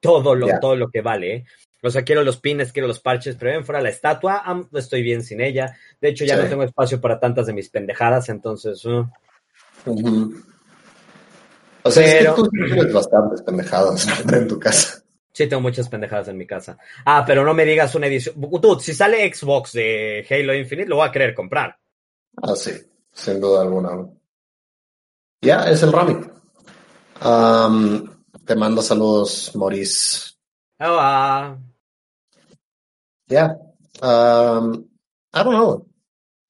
[0.00, 0.60] Todo lo, yeah.
[0.60, 1.44] todo lo que vale, ¿eh?
[1.82, 4.42] O sea, quiero los pines, quiero los parches, pero bien fuera la estatua,
[4.74, 5.76] estoy bien sin ella.
[6.00, 6.42] De hecho, ya sí.
[6.42, 8.84] no tengo espacio para tantas de mis pendejadas, entonces...
[8.84, 9.06] Uh.
[9.86, 10.44] Uh -huh.
[11.82, 12.30] O sea, pero...
[12.30, 15.02] es que tú tienes bastantes pendejadas en tu casa.
[15.32, 16.76] Sí, tengo muchas pendejadas en mi casa.
[17.04, 18.34] Ah, pero no me digas una edición.
[18.60, 21.78] Tú, si sale Xbox de Halo Infinite, lo voy a querer comprar.
[22.42, 22.72] Ah, sí,
[23.12, 23.90] sin duda alguna.
[25.40, 26.16] Ya, es el Rami.
[28.44, 30.32] te mando saludos, Maurice.
[30.78, 31.58] Hola.
[33.26, 33.56] Ya.
[34.02, 35.86] I don't know.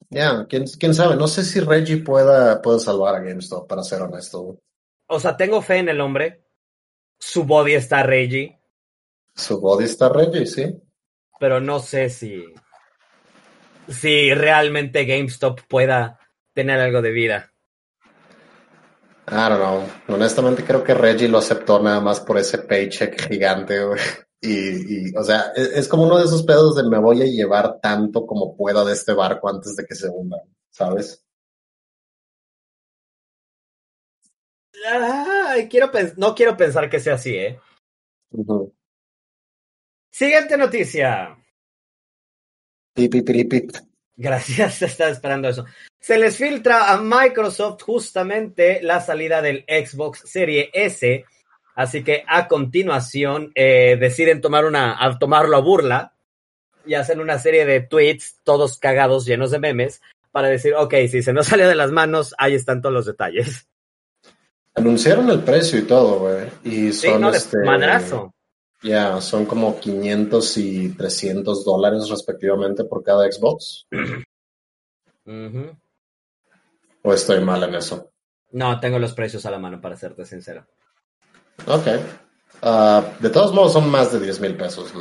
[0.08, 1.16] Ya, ¿quién, ¿quién, sabe.
[1.16, 4.58] No sé si Reggie pueda, pueda salvar a GameStop, para ser honesto.
[5.10, 6.44] O sea, tengo fe en el hombre.
[7.18, 8.60] Su body está Reggie.
[9.34, 10.80] Su body está Reggie, sí.
[11.38, 12.44] Pero no sé si.
[13.88, 16.20] Si realmente GameStop pueda
[16.54, 17.52] tener algo de vida.
[19.28, 19.82] I don't know.
[20.08, 23.80] Honestamente creo que Reggie lo aceptó nada más por ese paycheck gigante,
[24.42, 27.26] Y, y, o sea, es, es, como uno de esos pedos de me voy a
[27.26, 30.38] llevar tanto como pueda de este barco antes de que se hunda,
[30.70, 31.26] ¿sabes?
[35.68, 37.60] Quiero no quiero pensar que sea así, ¿eh?
[40.10, 41.36] Siguiente noticia.
[44.16, 45.64] Gracias, estaba esperando eso.
[45.98, 51.24] Se les filtra a Microsoft justamente la salida del Xbox Serie S
[51.80, 56.12] Así que a continuación eh, deciden tomar una, a tomarlo a burla
[56.84, 61.22] y hacen una serie de tweets, todos cagados, llenos de memes, para decir, ok, si
[61.22, 63.66] se nos salió de las manos, ahí están todos los detalles.
[64.80, 66.48] Anunciaron el precio y todo, güey.
[66.64, 68.34] Y son sí, no, este, madrazo.
[68.82, 73.86] Ya, son como 500 y 300 dólares respectivamente por cada Xbox.
[77.02, 78.10] ¿O estoy mal en eso?
[78.52, 80.66] No, tengo los precios a la mano, para serte sincero.
[81.66, 81.86] Ok.
[82.62, 84.94] Uh, de todos modos, son más de 10 mil pesos.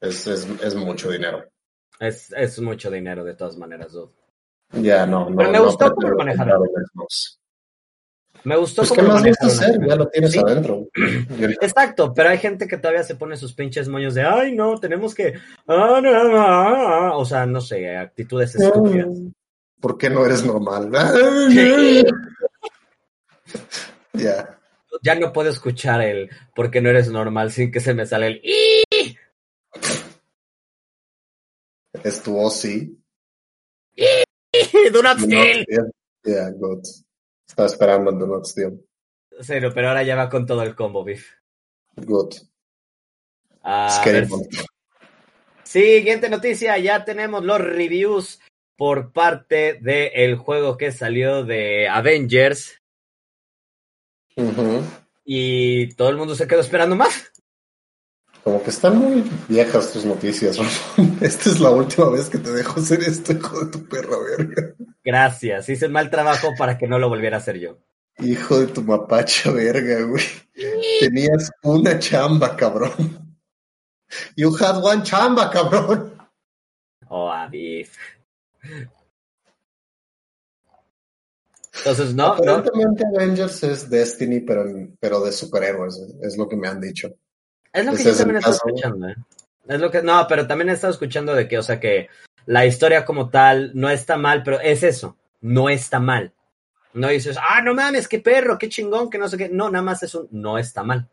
[0.00, 1.44] Es, es, es, mucho dinero.
[2.00, 4.12] Es, es mucho dinero, de todas maneras, dude.
[4.72, 5.36] Ya, no, no.
[5.36, 6.68] Pero me gustó cómo lo manejaron.
[8.48, 9.78] Me gustó pues, ¿qué más gusta hacer?
[9.86, 10.88] Ya lo tienes adentro.
[11.60, 15.14] Exacto, pero hay gente que todavía se pone sus pinches moños de, ay, no, tenemos
[15.14, 15.34] que.
[15.66, 17.16] Ah, no, ah, ah".
[17.16, 19.08] O sea, no sé, actitudes estúpidas.
[19.78, 20.90] ¿Por qué no eres normal?
[24.14, 24.58] ya
[25.02, 28.42] ya no puedo escuchar el porque no eres normal sin que se me sale el
[32.02, 32.98] Estuvo sí.
[34.92, 35.66] Do not steal.
[36.24, 36.84] Yeah, good.
[37.48, 38.80] Estaba esperando el Do not steal.
[39.40, 41.32] Cero, pero ahora ya va con todo el combo, Biff.
[41.96, 42.34] Good.
[45.62, 48.40] Siguiente noticia, ya tenemos los reviews
[48.76, 52.80] por parte del juego que salió de Avengers
[55.24, 57.27] y todo el mundo se quedó esperando más.
[58.48, 60.56] Como que están muy viejas tus noticias,
[61.20, 64.74] Esta es la última vez que te dejo hacer esto, hijo de tu perra verga.
[65.04, 67.76] Gracias, hice mal trabajo para que no lo volviera a hacer yo.
[68.20, 70.24] Hijo de tu mapacha verga, güey.
[70.98, 73.36] Tenías una chamba, cabrón.
[74.34, 76.16] You had one chamba, cabrón.
[77.06, 77.90] Oh, Aviv.
[81.76, 82.28] Entonces, no.
[82.28, 84.64] Aparentemente Avengers es Destiny, pero,
[84.98, 87.14] pero de superhéroes, es lo que me han dicho.
[87.78, 89.16] Es lo que yo también he estado escuchando, ¿eh?
[89.68, 92.08] Es lo que, no, pero también he estado escuchando de que, o sea, que
[92.46, 96.32] la historia como tal no está mal, pero es eso, no está mal.
[96.94, 99.48] No dices, ah, no mames, qué perro, qué chingón, que no sé qué.
[99.48, 101.08] No, nada más es un, no está mal.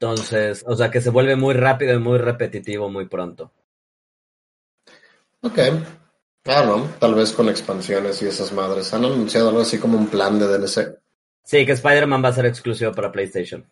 [0.00, 3.52] Entonces, o sea, que se vuelve muy rápido y muy repetitivo muy pronto.
[5.42, 5.58] Ok.
[6.46, 8.92] Ah, no, tal vez con expansiones y esas madres.
[8.92, 11.05] Han anunciado algo así como un plan de DLC.
[11.50, 13.64] Sí, que Spider-Man va a ser exclusivo para PlayStation.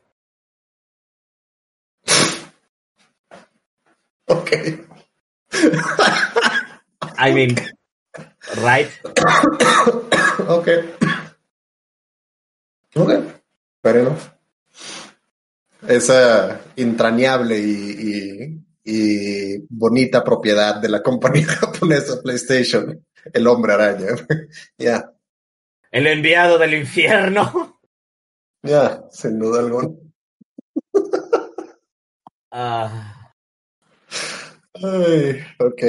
[4.28, 4.51] ok.
[7.18, 7.56] I mean,
[8.62, 8.88] right?
[10.48, 10.68] ok.
[12.94, 13.10] Ok.
[13.82, 14.16] Pero
[15.88, 24.09] Esa entrañable y y bonita propiedad de la compañía japonesa PlayStation, el hombre araña.
[24.78, 25.13] Ya.
[25.94, 27.70] El enviado del infierno.
[28.66, 29.90] Ya, sin duda alguna.
[32.56, 33.32] Ah.
[34.74, 35.82] Ay, ok.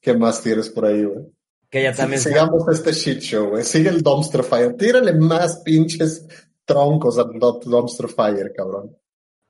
[0.00, 1.24] ¿Qué más tienes por ahí, güey?
[1.68, 2.20] Que ya también.
[2.20, 3.64] Sigamos este shit show, güey.
[3.64, 4.76] Sigue el Dumpster Fire.
[4.76, 6.26] Tírale más pinches
[6.64, 8.96] troncos al Dumpster Fire, cabrón.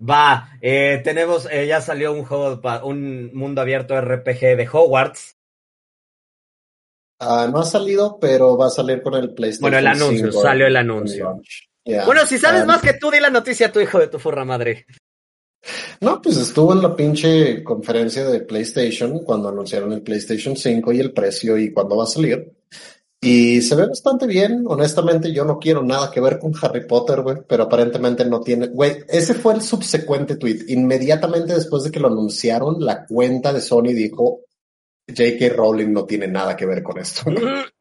[0.01, 5.37] Va, eh, tenemos, eh, ya salió un juego, un mundo abierto RPG de Hogwarts.
[7.21, 9.71] Ah, no ha salido, pero va a salir con el PlayStation.
[9.71, 11.41] Bueno, el anuncio, salió el anuncio.
[11.85, 14.19] Bueno, si sabes ah, más que tú, di la noticia a tu hijo de tu
[14.19, 14.87] furra madre.
[16.01, 21.01] No, pues estuvo en la pinche conferencia de PlayStation cuando anunciaron el PlayStation 5 y
[21.01, 22.53] el precio y cuándo va a salir.
[23.21, 24.65] Y se ve bastante bien.
[24.67, 28.69] Honestamente, yo no quiero nada que ver con Harry Potter, güey, pero aparentemente no tiene.
[28.69, 30.65] Güey, ese fue el subsecuente tweet.
[30.69, 34.41] Inmediatamente después de que lo anunciaron, la cuenta de Sony dijo:
[35.09, 35.49] J.K.
[35.51, 37.25] Rowling no tiene nada que ver con esto.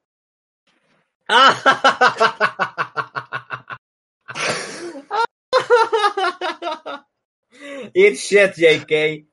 [7.93, 9.25] It's shit, JK.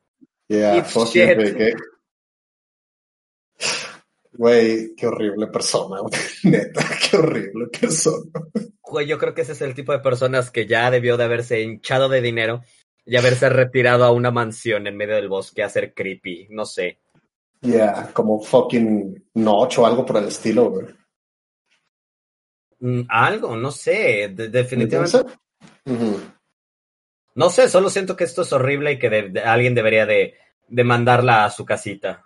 [0.48, 1.76] Yeah, fuck you, JK.
[4.32, 6.12] Güey, qué horrible persona, güey.
[6.44, 8.30] Neta, qué horrible persona.
[8.82, 11.62] Güey, yo creo que ese es el tipo de personas que ya debió de haberse
[11.62, 12.62] hinchado de dinero
[13.04, 17.00] y haberse retirado a una mansión en medio del bosque a ser creepy, no sé.
[17.62, 20.86] Yeah, como fucking Notch o algo por el estilo, güey.
[22.80, 25.32] Mm, algo, no sé, definitivamente.
[27.34, 30.34] No sé, solo siento que esto es horrible y que alguien debería de,
[30.68, 32.24] de mandarla a su casita.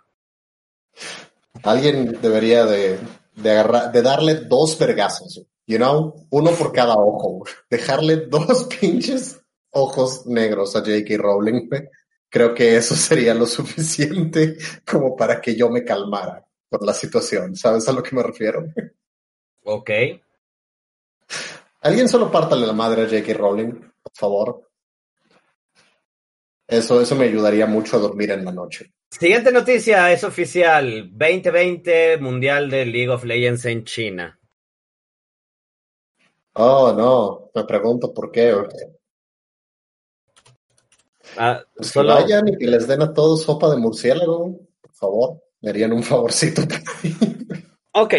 [1.63, 2.99] Alguien debería de,
[3.35, 9.41] de, agarrar, de darle dos vergazos, you know, uno por cada ojo, dejarle dos pinches
[9.71, 11.17] ojos negros a J.K.
[11.17, 11.69] Rowling.
[12.31, 17.57] Creo que eso sería lo suficiente como para que yo me calmara por la situación.
[17.57, 18.65] ¿Sabes a lo que me refiero?
[19.65, 19.91] Ok.
[21.83, 23.35] Alguien solo pártale la madre a J.K.
[23.35, 24.71] Rowling, por favor.
[26.67, 28.93] Eso, eso me ayudaría mucho a dormir en la noche.
[29.11, 31.11] Siguiente noticia es oficial.
[31.11, 34.39] 2020 Mundial de League of Legends en China.
[36.53, 37.51] Oh, no.
[37.55, 38.55] Me pregunto por qué.
[41.37, 42.17] Ah, pues solo...
[42.17, 44.59] Que vayan y que les den a todos sopa de murciélago.
[44.81, 45.43] Por favor.
[45.61, 46.63] Me harían un favorcito.
[47.93, 48.15] ok.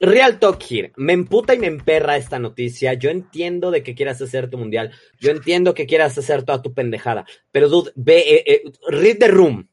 [0.00, 0.92] Real talk here.
[0.96, 2.94] Me emputa y me emperra esta noticia.
[2.94, 4.92] Yo entiendo de que quieras hacer tu mundial.
[5.20, 7.26] Yo entiendo que quieras hacer toda tu pendejada.
[7.50, 9.68] Pero, dude, ve, eh, eh, read the room.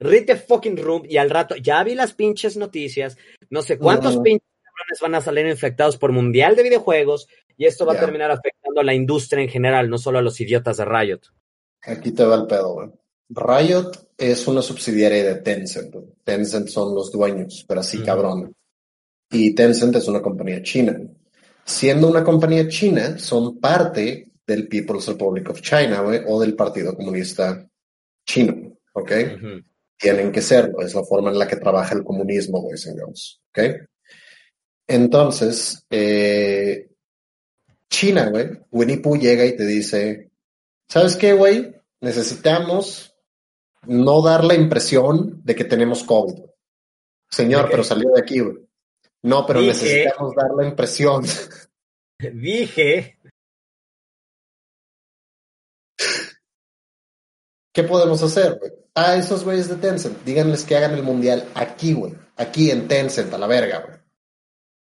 [0.00, 3.18] Read the fucking room y al rato, ya vi las pinches noticias,
[3.50, 7.28] no sé cuántos pinches cabrones van a salir infectados por mundial de videojuegos
[7.58, 10.40] y esto va a terminar afectando a la industria en general, no solo a los
[10.40, 11.20] idiotas de Riot.
[11.82, 12.88] Aquí te va el pedo, güey.
[13.30, 15.94] Riot es una subsidiaria de Tencent.
[16.24, 18.54] Tencent son los dueños, pero así cabrón.
[19.30, 21.00] Y Tencent es una compañía china.
[21.64, 26.94] Siendo una compañía china, son parte del People's Republic of China, güey, o del Partido
[26.94, 27.68] Comunista
[28.26, 29.12] Chino, ¿ok?
[30.00, 33.86] tienen que serlo, es la forma en la que trabaja el comunismo, and girls, ¿ok?
[34.88, 36.89] Entonces, eh,
[37.90, 40.30] China, güey, Winnie Pooh llega y te dice,
[40.88, 41.74] ¿sabes qué, güey?
[42.00, 43.14] Necesitamos
[43.86, 46.40] no dar la impresión de que tenemos COVID.
[47.28, 48.56] Señor, pero salió de aquí, güey.
[49.22, 51.24] No, pero necesitamos dar la impresión.
[52.18, 53.18] Dije.
[57.72, 58.80] ¿Qué podemos hacer, güey?
[58.94, 62.14] a esos güeyes de Tencent, díganles que hagan el mundial aquí, güey.
[62.36, 63.98] Aquí en Tencent, a la verga, güey.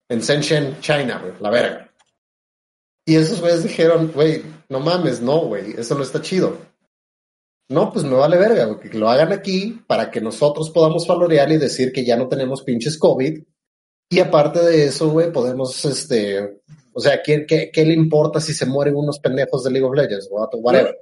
[0.08, 1.89] En Shenzhen, China, güey, la verga.
[3.06, 6.58] Y esos güeyes dijeron, güey, no mames, no, güey, eso no está chido.
[7.68, 11.50] No, pues me vale verga, güey, que lo hagan aquí para que nosotros podamos valorear
[11.52, 13.42] y decir que ya no tenemos pinches COVID.
[14.10, 16.62] Y aparte de eso, güey, podemos, este,
[16.92, 19.94] o sea, ¿qué, qué, qué le importa si se mueren unos pendejos de League of
[19.94, 20.28] Legends?
[20.30, 20.98] Whatever.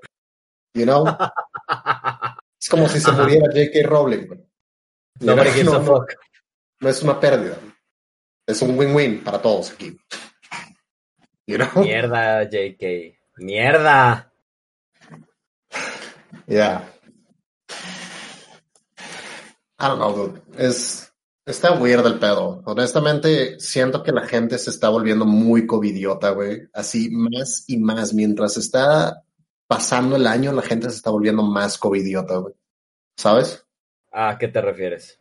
[0.74, 1.04] You know?
[2.60, 3.86] Es como si se muriera J.K.
[3.88, 4.26] Rowling.
[5.20, 5.44] No, no,
[6.80, 7.56] no, es una pérdida.
[8.46, 9.96] Es un win-win para todos aquí.
[11.48, 13.18] Mierda, J.K.
[13.38, 14.30] Mierda.
[16.46, 16.84] Yeah.
[19.78, 20.42] I don't know, dude.
[20.58, 21.10] Es,
[21.46, 22.62] está weird el pedo.
[22.66, 26.68] Honestamente, siento que la gente se está volviendo muy covidiota, güey.
[26.74, 28.12] Así más y más.
[28.12, 29.24] Mientras está
[29.66, 32.54] pasando el año, la gente se está volviendo más covidiota, güey.
[33.16, 33.64] ¿Sabes?
[34.12, 35.18] ¿A qué te refieres?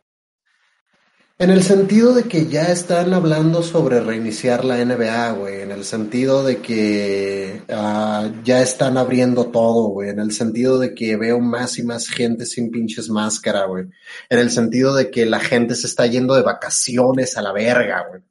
[1.40, 5.60] En el sentido de que ya están hablando sobre reiniciar la NBA, güey.
[5.60, 10.08] En el sentido de que ah, ya están abriendo todo, güey.
[10.08, 13.84] En el sentido de que veo más y más gente sin pinches máscara, güey.
[14.28, 18.04] En el sentido de que la gente se está yendo de vacaciones a la verga,
[18.08, 18.22] güey.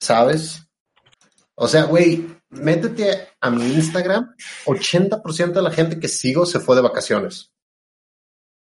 [0.00, 0.62] ¿Sabes?
[1.56, 4.32] O sea, güey, métete a mi Instagram,
[4.66, 7.52] 80% de la gente que sigo se fue de vacaciones.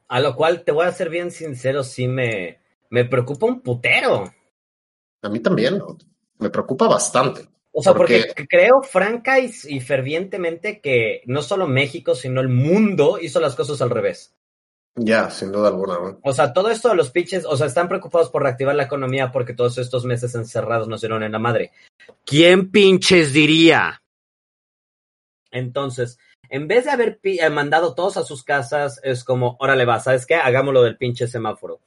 [0.08, 2.63] A lo cual te voy a ser bien sincero, sí me,
[2.94, 4.32] me preocupa un putero.
[5.20, 5.82] A mí también,
[6.38, 7.48] me preocupa bastante.
[7.72, 13.40] O sea, porque, creo franca y, fervientemente que no solo México, sino el mundo hizo
[13.40, 14.36] las cosas al revés.
[14.94, 15.98] Ya, sin duda alguna.
[16.22, 19.32] O sea, todo esto de los pitches, o sea, están preocupados por reactivar la economía
[19.32, 21.72] porque todos estos meses encerrados nos dieron en la madre.
[22.24, 24.00] ¿Quién pinches diría?
[25.50, 26.16] Entonces,
[26.48, 30.26] en vez de haber eh, mandado todos a sus casas, es como, órale va, ¿sabes
[30.26, 30.36] qué?
[30.36, 31.80] Hagámoslo del pinche semáforo.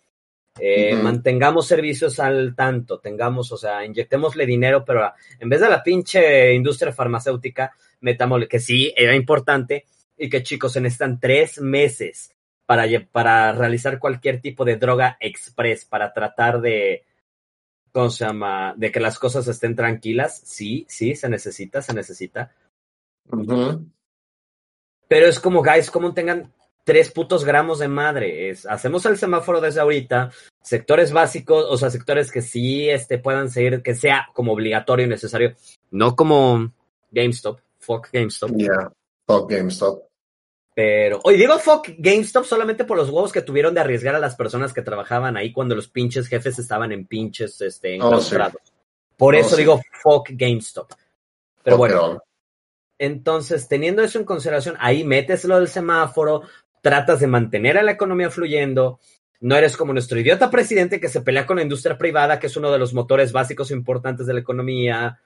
[0.60, 5.84] Eh, mantengamos servicios al tanto, tengamos, o sea, inyectémosle dinero, pero en vez de la
[5.84, 9.86] pinche industria farmacéutica, metámosle, que sí, era importante,
[10.18, 12.34] y que chicos, se necesitan tres meses
[12.66, 17.06] para, para realizar cualquier tipo de droga express, para tratar de,
[17.92, 18.74] ¿cómo se llama?
[18.78, 20.42] De que las cosas estén tranquilas.
[20.44, 22.52] Sí, sí, se necesita, se necesita.
[25.08, 26.54] Pero es como, guys, como tengan
[26.88, 28.50] tres putos gramos de madre.
[28.50, 30.32] Es, hacemos el semáforo desde ahorita,
[30.62, 35.10] sectores básicos, o sea, sectores que sí este, puedan seguir, que sea como obligatorio y
[35.10, 35.54] necesario,
[35.92, 36.72] no como
[37.12, 38.52] GameStop, fuck GameStop.
[38.56, 38.90] Yeah,
[39.26, 40.02] fuck GameStop.
[40.74, 44.38] Pero, hoy digo fuck GameStop solamente por los huevos que tuvieron de arriesgar a las
[44.38, 48.18] personas que trabajaban ahí cuando los pinches jefes estaban en pinches, este, oh,
[49.18, 50.90] Por oh, eso digo fuck GameStop.
[51.64, 52.24] Pero bueno.
[53.00, 56.42] Entonces, teniendo eso en consideración, ahí metes lo del semáforo,
[56.88, 59.02] tratas de mantener a la economía fluyendo.
[59.42, 62.56] No eres como nuestro idiota presidente que se pelea con la industria privada, que es
[62.56, 65.20] uno de los motores básicos importantes de la economía.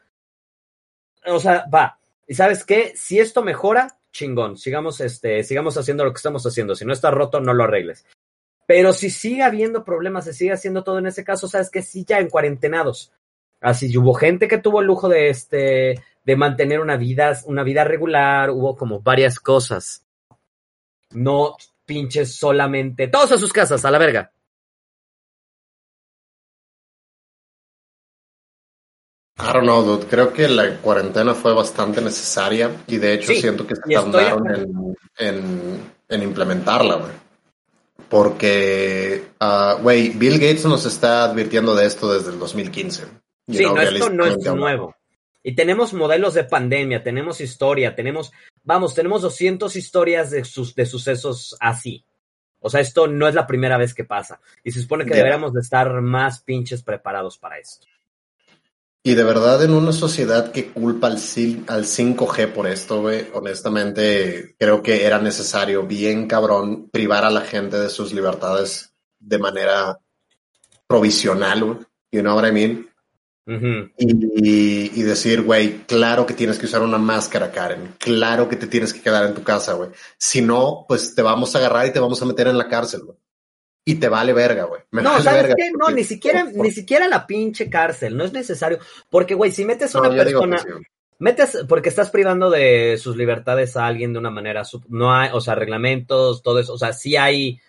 [1.27, 1.99] O sea, va.
[2.25, 2.93] ¿Y sabes qué?
[2.95, 6.73] Si esto mejora, chingón, sigamos, este, sigamos haciendo lo que estamos haciendo.
[6.73, 8.07] Si no está roto, no lo arregles.
[8.65, 12.05] Pero si sigue habiendo problemas, se sigue haciendo todo en ese caso, sabes que sí,
[12.07, 13.13] ya en cuarentenados.
[13.59, 17.83] Así hubo gente que tuvo el lujo de este de mantener una vida, una vida
[17.83, 20.07] regular, hubo como varias cosas.
[21.13, 21.55] No
[21.85, 24.31] pinches solamente todos a sus casas, a la verga.
[29.41, 30.05] I don't know, dude.
[30.05, 35.81] Creo que la cuarentena fue bastante necesaria y de hecho siento que se tardaron en,
[36.07, 37.11] en, implementarla, güey.
[38.07, 43.03] Porque, ah, güey, Bill Gates nos está advirtiendo de esto desde el 2015.
[43.47, 44.95] Sí, no, esto no es nuevo.
[45.43, 48.31] Y tenemos modelos de pandemia, tenemos historia, tenemos,
[48.63, 52.05] vamos, tenemos 200 historias de, sus, de sucesos así.
[52.59, 54.39] O sea, esto no es la primera vez que pasa.
[54.63, 57.87] Y se supone que deberíamos de estar más pinches preparados para esto.
[59.03, 64.55] Y de verdad, en una sociedad que culpa al, al 5G por esto, güey, honestamente
[64.59, 69.97] creo que era necesario, bien cabrón, privar a la gente de sus libertades de manera
[70.85, 71.79] provisional, güey.
[72.11, 72.90] You know what I mean?
[73.45, 77.95] Y, y, decir, güey, claro que tienes que usar una máscara, Karen.
[77.97, 79.89] Claro que te tienes que quedar en tu casa, güey.
[80.17, 83.01] Si no, pues te vamos a agarrar y te vamos a meter en la cárcel,
[83.03, 83.17] güey
[83.83, 84.81] y te vale verga, güey.
[84.91, 85.71] No, ¿sabes qué?
[85.71, 88.79] No, ni siquiera, ni siquiera la pinche cárcel, no es necesario.
[89.09, 90.63] Porque, güey, si metes a una persona,
[91.19, 95.41] metes, porque estás privando de sus libertades a alguien de una manera, no hay, o
[95.41, 97.59] sea, reglamentos, todo eso, o sea, sí hay,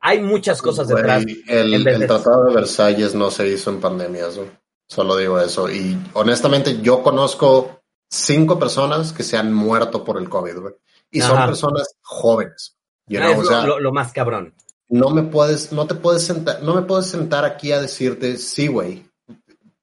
[0.00, 1.24] hay muchas cosas detrás.
[1.46, 4.40] El, el, Tratado de Versalles no se hizo en pandemias,
[4.88, 5.70] solo digo eso.
[5.70, 10.74] Y honestamente, yo conozco cinco personas que se han muerto por el COVID, güey.
[11.10, 12.76] Y son personas jóvenes.
[13.16, 14.54] Ah, lo más cabrón
[14.88, 18.66] no me puedes, no te puedes sentar, no me puedes sentar aquí a decirte, sí,
[18.66, 19.04] güey.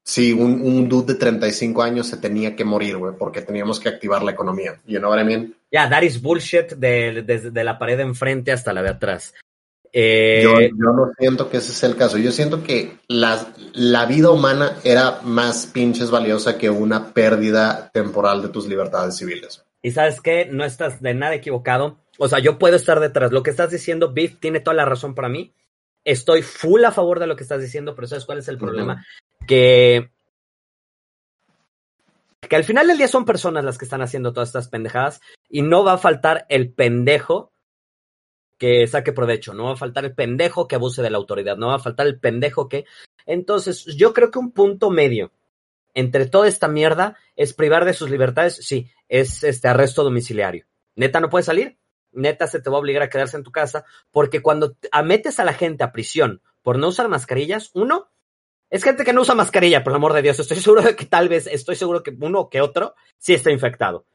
[0.03, 3.89] Sí, un, un dude de 35 años se tenía que morir, güey, porque teníamos que
[3.89, 4.79] activar la economía.
[4.85, 5.55] You know what I mean?
[5.71, 9.33] Ya, that is bullshit desde de, la pared de enfrente hasta la de atrás.
[9.97, 12.17] Eh, yo, yo, no siento que ese es el caso.
[12.17, 18.41] Yo siento que la, la vida humana era más pinches valiosa que una pérdida temporal
[18.41, 19.63] de tus libertades civiles.
[19.81, 23.31] Y sabes qué, no estás de nada equivocado o sea, yo puedo estar detrás.
[23.31, 25.53] Lo que estás diciendo, Biff, tiene toda la razón para mí.
[26.03, 29.05] Estoy full a favor de lo que estás diciendo, pero ¿sabes cuál es el problema?
[29.47, 30.11] Que
[32.47, 35.19] que al final del día son personas las que están haciendo todas estas pendejadas
[35.49, 37.51] y no va a faltar el pendejo
[38.57, 41.67] que saque provecho, no va a faltar el pendejo que abuse de la autoridad, no
[41.67, 42.85] va a faltar el pendejo que...
[43.25, 45.31] Entonces, yo creo que un punto medio
[45.93, 50.65] entre toda esta mierda es privar de sus libertades, sí, es este arresto domiciliario.
[50.95, 51.77] Neta, no puede salir,
[52.11, 55.45] neta se te va a obligar a quedarse en tu casa, porque cuando metes a
[55.45, 58.11] la gente a prisión por no usar mascarillas, uno,
[58.69, 61.05] es gente que no usa mascarilla, por el amor de Dios, estoy seguro de que
[61.05, 64.05] tal vez, estoy seguro que uno que otro sí está infectado.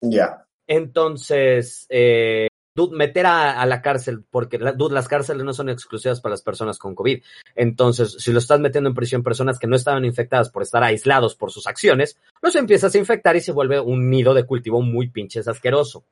[0.00, 0.46] Ya.
[0.66, 2.47] Entonces, eh,
[2.90, 7.22] meter a, la cárcel, porque las cárceles no son exclusivas para las personas con COVID.
[7.54, 11.34] Entonces, si lo estás metiendo en prisión personas que no estaban infectadas por estar aislados
[11.34, 15.10] por sus acciones, los empiezas a infectar y se vuelve un nido de cultivo muy
[15.10, 16.04] pinches asqueroso.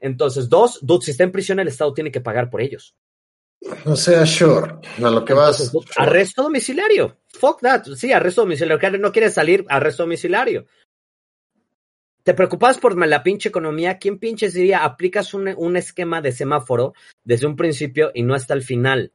[0.00, 2.94] Entonces, dos, dude, si está en prisión, el Estado tiene que pagar por ellos.
[3.86, 4.74] O sea, sure.
[5.02, 5.72] A lo que vas.
[5.96, 7.18] Arresto domiciliario.
[7.28, 7.84] Fuck that.
[7.96, 8.98] Sí, arresto domiciliario.
[8.98, 10.66] No quieres salir, arresto domiciliario.
[12.24, 13.98] ¿Te preocupas por la pinche economía?
[13.98, 18.54] ¿Quién pinches diría aplicas un, un esquema de semáforo desde un principio y no hasta
[18.54, 19.12] el final?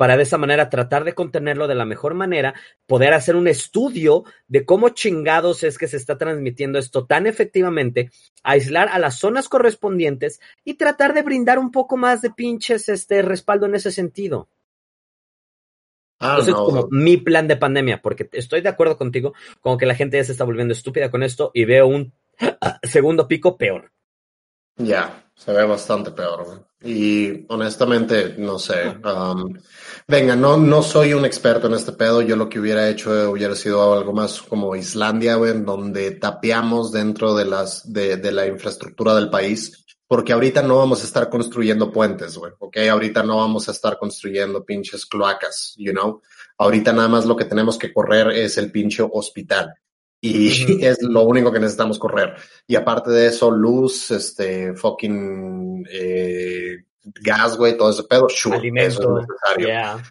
[0.00, 2.54] para de esa manera tratar de contenerlo de la mejor manera,
[2.86, 8.10] poder hacer un estudio de cómo chingados es que se está transmitiendo esto tan efectivamente,
[8.42, 13.20] aislar a las zonas correspondientes y tratar de brindar un poco más de pinches este
[13.20, 14.48] respaldo en ese sentido.
[16.20, 16.64] Ah, Entonces, no.
[16.64, 20.24] como mi plan de pandemia, porque estoy de acuerdo contigo, como que la gente ya
[20.24, 22.12] se está volviendo estúpida con esto y veo un
[22.82, 23.90] segundo pico peor.
[24.76, 26.66] Ya, se ve bastante peor.
[26.82, 28.88] Y honestamente, no sé.
[29.04, 29.54] Um,
[30.08, 32.22] venga, no, no soy un experto en este pedo.
[32.22, 36.92] Yo lo que hubiera hecho hubiera sido algo más como Islandia, güey, en donde tapeamos
[36.92, 39.84] dentro de las, de, de la infraestructura del país.
[40.10, 42.78] Porque ahorita no vamos a estar construyendo puentes, güey, ¿ok?
[42.90, 46.20] Ahorita no vamos a estar construyendo pinches cloacas, you know?
[46.58, 49.72] Ahorita nada más lo que tenemos que correr es el pinche hospital
[50.20, 50.48] y
[50.84, 52.34] es lo único que necesitamos correr.
[52.66, 59.20] Y aparte de eso, luz, este, fucking eh, gas, güey, todo ese pedo, sure, eso
[59.20, 60.02] es necesario.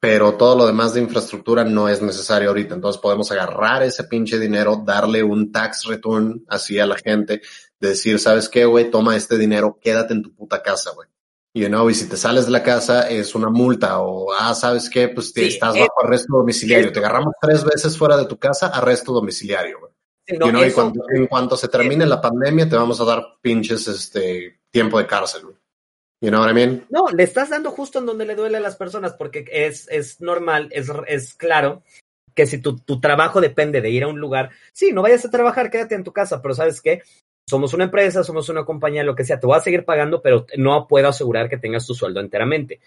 [0.00, 2.74] Pero todo lo demás de infraestructura no es necesario ahorita.
[2.74, 7.40] Entonces podemos agarrar ese pinche dinero, darle un tax return así a la gente,
[7.80, 8.90] decir, ¿sabes qué, güey?
[8.90, 11.08] Toma este dinero, quédate en tu puta casa, güey.
[11.56, 14.90] You know, y si te sales de la casa es una multa o, ah, ¿sabes
[14.90, 15.08] qué?
[15.08, 16.90] Pues te estás bajo arresto domiciliario.
[16.90, 19.78] Te agarramos tres veces fuera de tu casa, arresto domiciliario.
[20.26, 23.86] you know, y cuando, en cuanto se termine la pandemia te vamos a dar pinches
[23.86, 25.42] este tiempo de cárcel.
[26.20, 26.86] You know what I mean?
[26.90, 30.20] No, le estás dando justo en donde le duele a las personas porque es, es
[30.20, 31.84] normal, es, es claro
[32.34, 35.30] que si tu, tu trabajo depende de ir a un lugar, sí, no vayas a
[35.30, 37.02] trabajar, quédate en tu casa, pero ¿sabes qué?
[37.48, 40.46] Somos una empresa, somos una compañía, lo que sea, te voy a seguir pagando, pero
[40.56, 42.80] no puedo asegurar que tengas tu sueldo enteramente.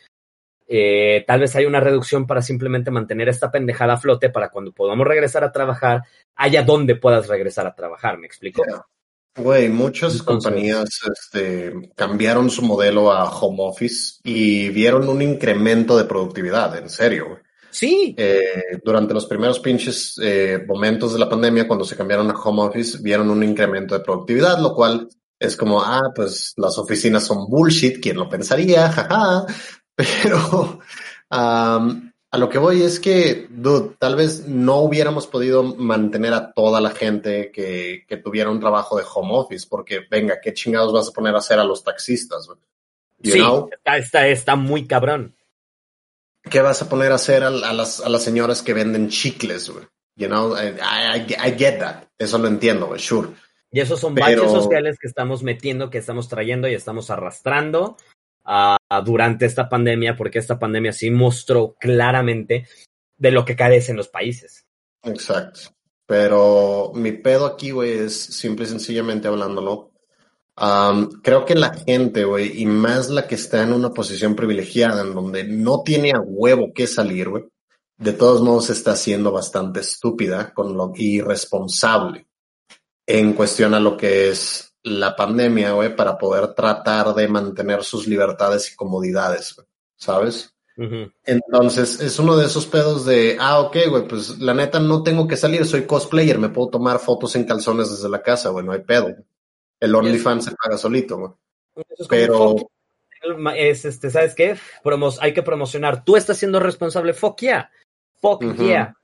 [0.67, 4.73] Eh, tal vez hay una reducción para simplemente mantener esta pendejada a flote para cuando
[4.73, 6.01] podamos regresar a trabajar,
[6.35, 8.63] haya donde puedas regresar a trabajar, ¿me explico?
[9.37, 16.05] Güey, muchas compañías este, cambiaron su modelo a home office y vieron un incremento de
[16.05, 17.39] productividad, en serio.
[17.69, 18.15] Sí.
[18.17, 22.63] Eh, durante los primeros pinches eh, momentos de la pandemia, cuando se cambiaron a home
[22.63, 25.07] office, vieron un incremento de productividad, lo cual
[25.39, 28.89] es como, ah, pues las oficinas son bullshit, ¿quién lo pensaría?
[28.89, 29.45] Jaja.
[29.95, 30.79] Pero
[31.29, 36.81] a lo que voy es que, dude, tal vez no hubiéramos podido mantener a toda
[36.81, 41.07] la gente que, que tuviera un trabajo de home office, porque venga, ¿qué chingados vas
[41.07, 42.49] a poner a hacer a los taxistas?
[43.23, 43.39] sí,
[43.71, 45.35] está, está, está muy cabrón.
[46.49, 49.85] ¿Qué vas a poner a hacer a, las, a las señoras que venden chicles, güey?
[50.15, 50.75] You know, I,
[51.31, 52.05] I, get that.
[52.17, 53.29] Eso lo entiendo, güey, sure.
[53.71, 57.97] Y esos son baches sociales que estamos metiendo, que estamos trayendo y estamos arrastrando
[58.45, 62.67] uh, durante esta pandemia, porque esta pandemia sí mostró claramente
[63.17, 64.65] de lo que carecen los países.
[65.03, 65.71] Exacto.
[66.07, 69.91] Pero mi pedo aquí, güey, es simple y sencillamente hablándolo
[71.21, 75.13] creo que la gente, güey, y más la que está en una posición privilegiada, en
[75.13, 77.45] donde no tiene a huevo que salir, güey,
[77.97, 82.27] de todos modos está siendo bastante estúpida con lo irresponsable
[83.05, 88.07] en cuestión a lo que es la pandemia, güey, para poder tratar de mantener sus
[88.07, 89.55] libertades y comodidades,
[89.95, 90.53] ¿sabes?
[91.25, 95.27] Entonces, es uno de esos pedos de, ah, ok, güey, pues la neta no tengo
[95.27, 98.71] que salir, soy cosplayer, me puedo tomar fotos en calzones desde la casa, güey, no
[98.71, 99.15] hay pedo.
[99.79, 101.31] El OnlyFans se paga solito, güey.
[102.09, 102.55] Pero.
[103.55, 104.57] Es este, ¿sabes qué?
[105.21, 106.05] hay que promocionar.
[106.05, 107.13] Tú estás siendo responsable.
[107.13, 107.71] Fuck yeah.
[108.21, 108.95] Fuck yeah.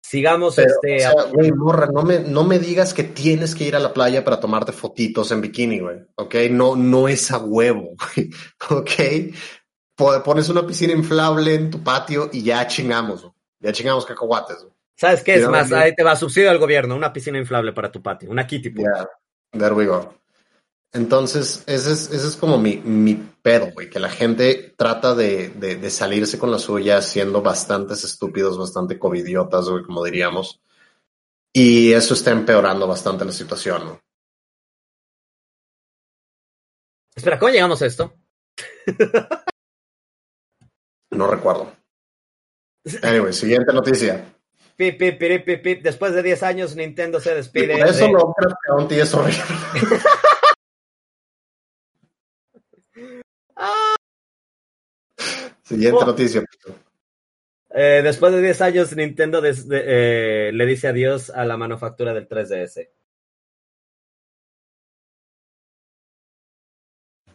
[0.00, 0.98] Sigamos este.
[1.32, 4.38] güey, morra, no me, no me digas que tienes que ir a la playa para
[4.38, 5.98] tomarte fotitos en bikini, güey.
[6.14, 6.34] ¿Ok?
[6.50, 8.30] No, no es a huevo, güey.
[8.70, 9.34] ¿Ok?
[10.24, 13.28] Pones una piscina inflable en tu patio y ya chingamos,
[13.58, 14.76] Ya chingamos cacahuates, güey.
[14.94, 15.34] ¿Sabes qué?
[15.34, 18.30] Es más, ahí te va a subsidio al gobierno, una piscina inflable para tu patio,
[18.30, 18.86] una kitty pool.
[19.52, 20.16] There we go.
[20.92, 25.50] Entonces, ese es, ese es como mi, mi pedo, güey, que la gente trata de,
[25.50, 30.62] de, salirse con la suya siendo bastantes estúpidos, bastante covidiotas, güey, como diríamos.
[31.52, 34.00] Y eso está empeorando bastante la situación, ¿no?
[37.14, 38.14] Espera, ¿cómo llegamos a esto?
[41.10, 41.72] no recuerdo.
[43.02, 44.35] Anyway, siguiente noticia.
[44.76, 45.18] Pip, pip,
[45.62, 45.82] pip.
[45.82, 47.78] Después de 10 años, Nintendo se despide.
[47.78, 48.12] por eso de...
[48.12, 48.34] lo
[48.88, 49.42] que es horrible.
[55.62, 56.06] Siguiente oh.
[56.06, 56.44] noticia.
[57.70, 62.14] Eh, después de 10 años, Nintendo des, de, eh, le dice adiós a la manufactura
[62.14, 62.88] del 3DS.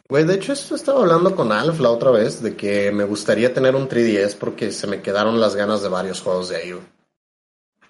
[0.08, 3.52] Güey, de hecho, esto estaba hablando con Alf la otra vez, de que me gustaría
[3.52, 6.74] tener un 3DS porque se me quedaron las ganas de varios juegos de ahí.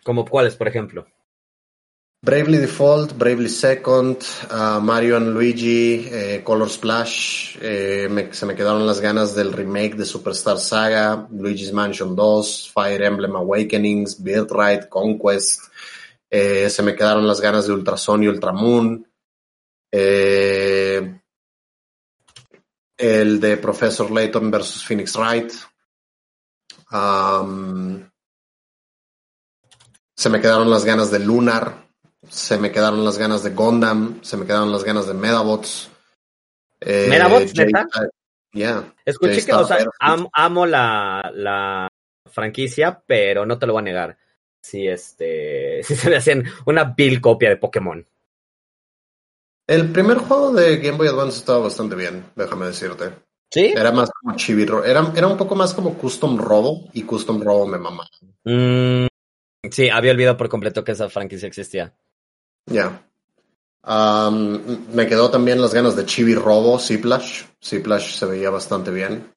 [0.02, 1.06] ¿Como cuáles, por ejemplo?
[2.24, 8.86] Bravely Default, Bravely Second, uh, Mario and Luigi, eh, Color Splash, eh, se me quedaron
[8.86, 15.62] las ganas del remake de Superstar Saga, Luigi's Mansion 2, Fire Emblem Awakenings, Birthright, Conquest,
[16.30, 19.04] eh, se me quedaron las ganas de Ultrason y Ultramoon,
[19.90, 21.20] el
[23.40, 25.52] de Professor Layton versus Phoenix Wright,
[30.22, 31.74] se me quedaron las ganas de Lunar,
[32.28, 35.90] se me quedaron las ganas de Gundam, se me quedaron las ganas de Medabots.
[36.80, 37.88] Eh, ¿Medabots, neta?
[38.52, 38.94] Yeah.
[39.04, 41.88] Escuché que, o sea, am, amo la, la
[42.30, 44.16] franquicia, pero no te lo voy a negar.
[44.62, 48.06] Si este, si se me hacen una vil copia de Pokémon.
[49.66, 53.10] El primer juego de Game Boy Advance estaba bastante bien, déjame decirte.
[53.50, 53.74] ¿Sí?
[53.76, 57.66] Era más como chivirro, era, era un poco más como Custom Robo y Custom Robo
[57.66, 58.08] me mamaba.
[58.44, 59.06] Mm,
[59.70, 61.94] sí, había olvidado por completo que esa franquicia existía.
[62.66, 63.06] Ya.
[63.84, 67.44] Um, me quedó también las ganas de Chibi Robo, Ziplash.
[67.62, 69.32] Ziplash se veía bastante bien.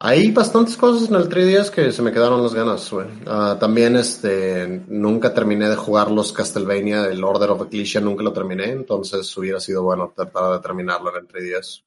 [0.00, 3.08] Hay bastantes cosas en el 3DS que se me quedaron las ganas, güey.
[3.26, 8.32] Uh, también este, nunca terminé de jugar los Castlevania, el Order of Ecclesia nunca lo
[8.32, 11.82] terminé, entonces hubiera sido bueno tratar de terminarlo en el 3DS.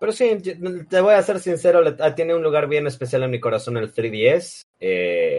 [0.00, 0.38] Pero sí,
[0.88, 3.92] te voy a ser sincero, ah, tiene un lugar bien especial en mi corazón el
[3.92, 4.64] 3DS.
[4.80, 5.36] Eh,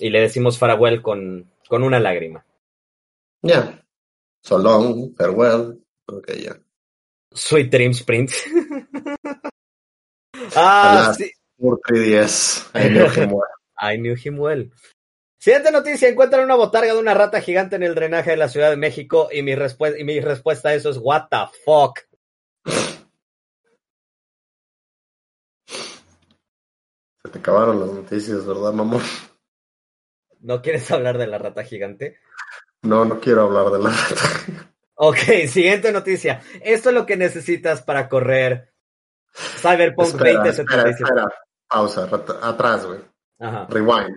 [0.00, 2.44] y le decimos farewell con, con una lágrima.
[3.42, 3.54] Ya.
[3.54, 3.84] Yeah.
[4.42, 5.78] So long, farewell.
[6.06, 6.34] Ok, ya.
[6.34, 6.60] Yeah.
[7.32, 8.30] Sweet Dreams Sprint.
[10.56, 11.30] ah, sí.
[11.58, 12.70] Por 3DS.
[12.74, 13.44] I knew him well.
[13.80, 14.70] I knew him well.
[15.38, 18.70] Siguiente noticia, encuentran una botarga de una rata gigante en el drenaje de la Ciudad
[18.70, 22.00] de México y mi, y mi respuesta a eso es what the fuck.
[27.22, 29.02] Se te acabaron las noticias, ¿verdad, mamón?
[30.40, 32.18] ¿No quieres hablar de la rata gigante?
[32.82, 34.72] No, no quiero hablar de la rata.
[34.94, 35.16] Ok,
[35.48, 36.42] siguiente noticia.
[36.62, 38.72] Esto es lo que necesitas para correr
[39.32, 40.62] Cyberpunk espera, 2077.
[40.62, 41.28] Espera, espera.
[41.68, 42.08] Pausa,
[42.42, 43.00] atrás, güey.
[43.38, 43.66] Ajá.
[43.68, 44.16] Rewind.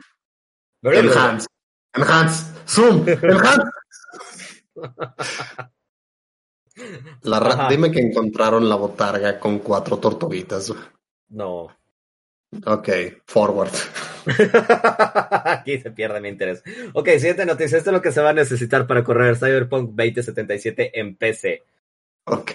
[0.84, 1.48] Enhance.
[1.93, 2.53] Enhance.
[2.68, 3.07] Zoom.
[3.07, 3.61] Enhance.
[7.23, 10.73] La rata, dime que encontraron la botarga con cuatro tortuguitas.
[11.30, 11.68] No.
[12.65, 12.90] Ok,
[13.26, 13.72] forward.
[15.45, 16.64] Aquí se pierde mi interés.
[16.94, 17.78] Ok, siguiente noticia.
[17.78, 21.64] Esto es lo que se va a necesitar para correr Cyberpunk 2077 en PC.
[22.26, 22.52] Ok.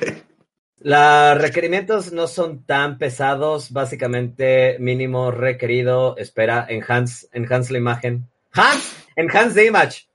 [0.81, 3.73] Los requerimientos no son tan pesados.
[3.73, 6.17] Básicamente, mínimo requerido.
[6.19, 8.29] Espera, enhance, enhance la imagen.
[8.53, 10.07] Hans, enhance the image.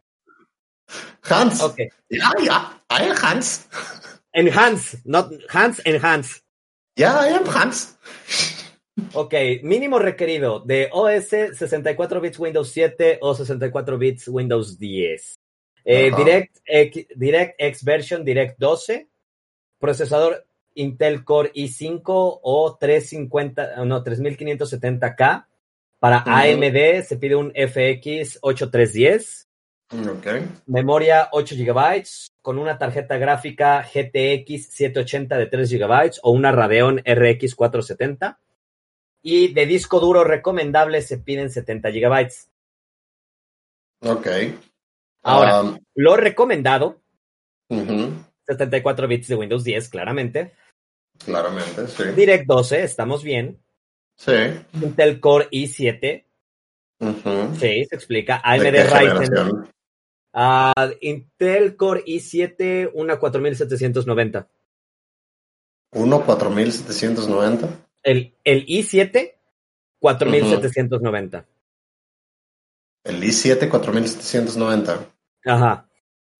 [1.23, 1.61] Hans.
[1.61, 1.79] Ok.
[2.09, 2.83] Ya, ya.
[2.91, 3.67] I am Hans.
[4.33, 6.41] Enhance, not Hans, enhance.
[6.95, 7.97] Ya, I am Hans.
[9.13, 15.35] Ok, mínimo requerido de OS 64 bits Windows 7 o 64 bits Windows 10.
[15.83, 19.07] Eh, Direct, X, DirectX version Direct 12,
[19.79, 20.45] procesador
[20.75, 25.45] Intel Core i5 o 350, no, 3570K.
[25.99, 26.53] Para uh -huh.
[26.53, 29.47] AMD se pide un FX 8310.
[30.17, 30.47] Okay.
[30.67, 32.03] Memoria 8 GB
[32.41, 38.39] con una tarjeta gráfica GTX 780 de 3 GB o una Radeon RX 470
[39.21, 42.49] y de disco duro recomendable se piden 70 gigabytes.
[44.01, 44.27] Ok.
[45.23, 47.01] Ahora, um, lo recomendado,
[47.69, 48.25] uh -huh.
[48.47, 50.53] 74 bits de Windows 10, claramente.
[51.23, 52.03] Claramente, sí.
[52.15, 53.59] Direct 12, estamos bien.
[54.17, 54.33] Sí.
[54.73, 56.25] Intel Core i7.
[56.99, 57.53] Uh -huh.
[57.53, 58.41] Sí, se explica.
[58.43, 59.71] AMD Ryzen.
[60.33, 64.47] Uh, Intel Core i7, una 4790.
[65.93, 67.67] ¿Uno 4790?
[68.03, 69.35] El, el i7,
[69.99, 71.37] 4790.
[71.37, 71.45] Uh -huh.
[73.03, 74.99] El i7, 4790.
[75.45, 75.87] Ajá.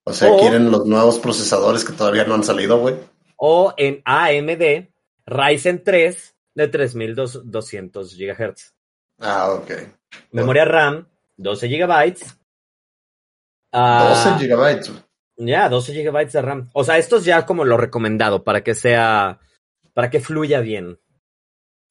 [0.04, 2.96] O sea, o, quieren los nuevos procesadores que todavía no han salido, güey.
[3.38, 4.90] O en AMD
[5.26, 8.74] Ryzen 3 de 3200 GHz.
[9.20, 9.72] Ah, ok.
[10.32, 11.08] Memoria RAM,
[11.38, 12.16] 12 GB.
[13.74, 15.02] Uh, 12 GB.
[15.38, 16.70] Ya, yeah, 12 GB de RAM.
[16.74, 19.40] O sea, esto es ya como lo recomendado para que sea,
[19.94, 21.00] para que fluya bien.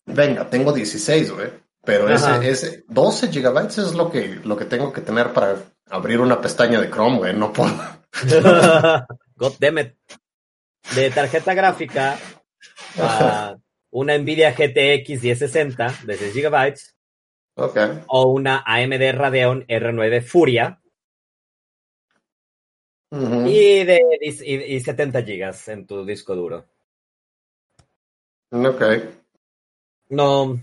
[0.06, 1.50] Venga, tengo 16, güey.
[1.82, 5.56] Pero ese, ese 12 gigabytes es lo que, lo que tengo que tener para
[5.88, 7.34] abrir una pestaña de Chrome, güey.
[7.34, 7.72] No puedo.
[9.36, 9.94] God damn it.
[10.94, 12.18] De tarjeta gráfica,
[12.96, 13.58] uh,
[13.90, 16.96] una Nvidia GTX 1060 de 6 gigabytes.
[17.54, 18.02] Okay.
[18.08, 20.80] O una AMD Radeon R9 Furia.
[23.12, 23.50] Uh -huh.
[23.50, 26.66] y, de, y, y 70 gigas en tu disco duro.
[28.52, 28.82] Ok.
[30.10, 30.60] No,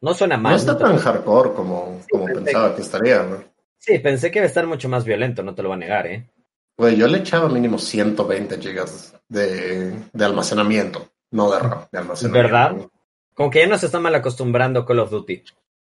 [0.00, 0.52] no suena mal.
[0.52, 3.44] No está tan hardcore como, sí, como pensaba que estaría, ¿no?
[3.78, 6.06] Sí, pensé que iba a estar mucho más violento, no te lo voy a negar,
[6.06, 6.30] ¿eh?
[6.76, 12.48] Güey, yo le echaba mínimo 120 gigas de, de almacenamiento, no de RAM, de almacenamiento.
[12.48, 12.88] ¿Verdad?
[13.34, 15.42] Como que ya nos está mal acostumbrando Call of Duty.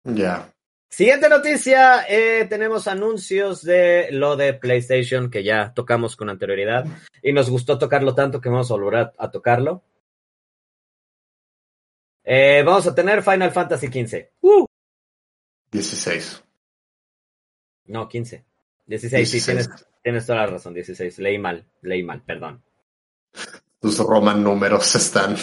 [0.05, 0.51] Ya.
[0.89, 6.87] Siguiente noticia, eh, tenemos anuncios de lo de PlayStation que ya tocamos con anterioridad
[7.23, 9.83] y nos gustó tocarlo tanto que vamos a volver a, a tocarlo.
[12.31, 14.29] Eh, vamos a tener Final Fantasy XV.
[14.43, 14.67] Uh.
[15.73, 16.45] 16.
[17.87, 18.45] No, 15.
[18.85, 19.47] 16, sí, 16.
[19.47, 21.21] tienes, tienes toda la razón, 16.
[21.21, 22.63] Leí mal, leí mal, perdón.
[23.81, 25.37] Tus Roman números están,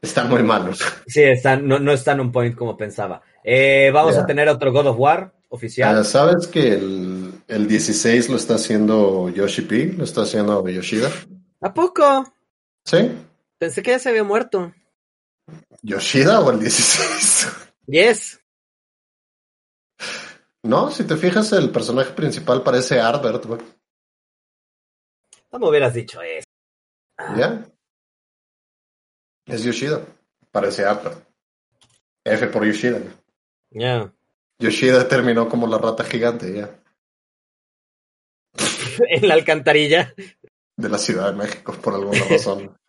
[0.00, 0.78] están muy malos.
[1.08, 3.20] Sí, están, no, no están on point como pensaba.
[3.42, 5.98] Eh, vamos a tener otro God of War oficial.
[5.98, 9.94] Ah, ¿Sabes que el, el 16 lo está haciendo Yoshi P?
[9.98, 11.10] ¿Lo está haciendo Yoshida?
[11.60, 12.24] ¿A poco?
[12.84, 13.10] ¿Sí?
[13.58, 14.72] Pensé que ya se había muerto.
[15.82, 17.48] ¿Yoshida o el 16?
[17.86, 18.40] Yes.
[20.62, 23.60] No, si te fijas, el personaje principal parece Albert, güey.
[25.52, 26.46] No me hubieras dicho eso.
[27.36, 27.64] ¿Ya?
[29.46, 30.04] Es Yoshida.
[30.50, 31.26] Parece Albert.
[32.24, 33.00] F por Yoshida.
[33.70, 34.12] Ya.
[34.58, 36.78] Yoshida terminó como la rata gigante, ya.
[39.08, 40.14] en la alcantarilla.
[40.76, 42.76] De la Ciudad de México, por alguna razón.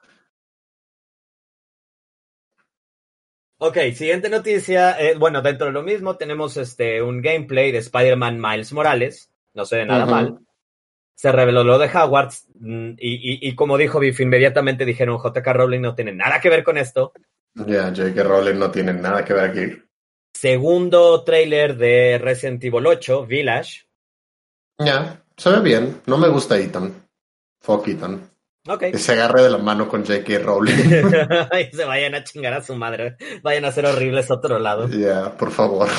[3.61, 4.99] Ok, siguiente noticia.
[4.99, 9.29] eh, bueno, dentro de lo mismo tenemos este un gameplay de Spider-Man Miles Morales.
[9.53, 10.39] No se ve nada mal.
[11.13, 15.45] Se reveló lo de Hogwarts mm, y, y, y como dijo Biff, inmediatamente dijeron JK
[15.47, 17.11] Rowling no tiene nada que ver con esto.
[17.53, 18.23] Ya, J.K.
[18.23, 19.81] Rowling no tiene nada que ver aquí.
[20.33, 23.87] Segundo trailer de Resident Evil 8, Village.
[24.77, 26.01] Ya, se ve bien.
[26.05, 26.93] No me gusta Ethan.
[27.59, 28.29] Fuck Ethan.
[28.71, 28.91] Ok.
[28.91, 30.39] Que se agarre de la mano con J.K.
[30.39, 30.73] Rowling.
[31.71, 33.17] y se vayan a chingar a su madre.
[33.41, 34.87] Vayan a ser horribles a otro lado.
[34.87, 35.89] Ya, por favor.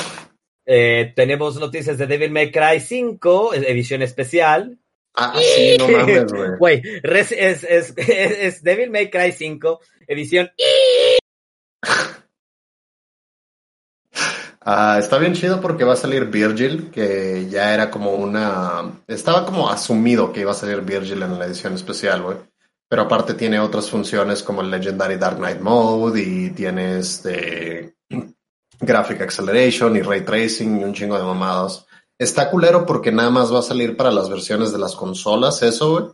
[0.65, 4.77] Eh, tenemos noticias de Devil May Cry 5, edición especial.
[5.15, 6.49] Ah, sí, no mames, güey.
[6.57, 10.49] Güey, res- es, es, es, es Devil May Cry 5, edición.
[14.63, 19.01] Ah, está bien chido porque va a salir Virgil, que ya era como una...
[19.07, 22.37] Estaba como asumido que iba a salir Virgil en la edición especial, güey.
[22.91, 27.95] Pero aparte tiene otras funciones como el Legendary Dark Knight Mode y tiene este...
[28.81, 31.87] Graphic Acceleration y Ray Tracing y un chingo de mamadas.
[32.17, 35.91] Está culero porque nada más va a salir para las versiones de las consolas, eso,
[35.91, 36.13] güey.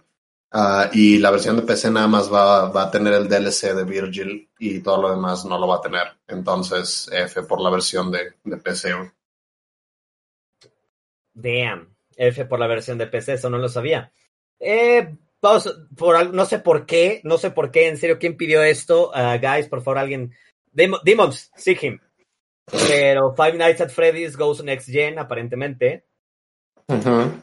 [0.52, 3.84] Ah, y la versión de PC nada más va, va a tener el DLC de
[3.84, 6.04] Virgil y todo lo demás no lo va a tener.
[6.28, 8.94] Entonces, F por la versión de, de PC.
[11.34, 11.96] Damn.
[12.16, 14.12] F por la versión de PC, eso no lo sabía.
[14.60, 18.62] Eh, vamos, por, no sé por qué, no sé por qué, en serio, ¿quién pidió
[18.64, 19.12] esto?
[19.14, 20.34] Ah, guys, por favor, alguien.
[20.72, 22.00] Demo- Demons, seek him.
[22.88, 26.06] Pero Five Nights at Freddy's goes next gen, aparentemente.
[26.88, 27.42] Ujú.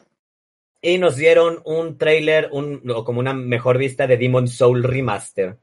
[0.81, 5.57] Y nos dieron un trailer, un, o como una mejor vista de Demon Soul Remaster.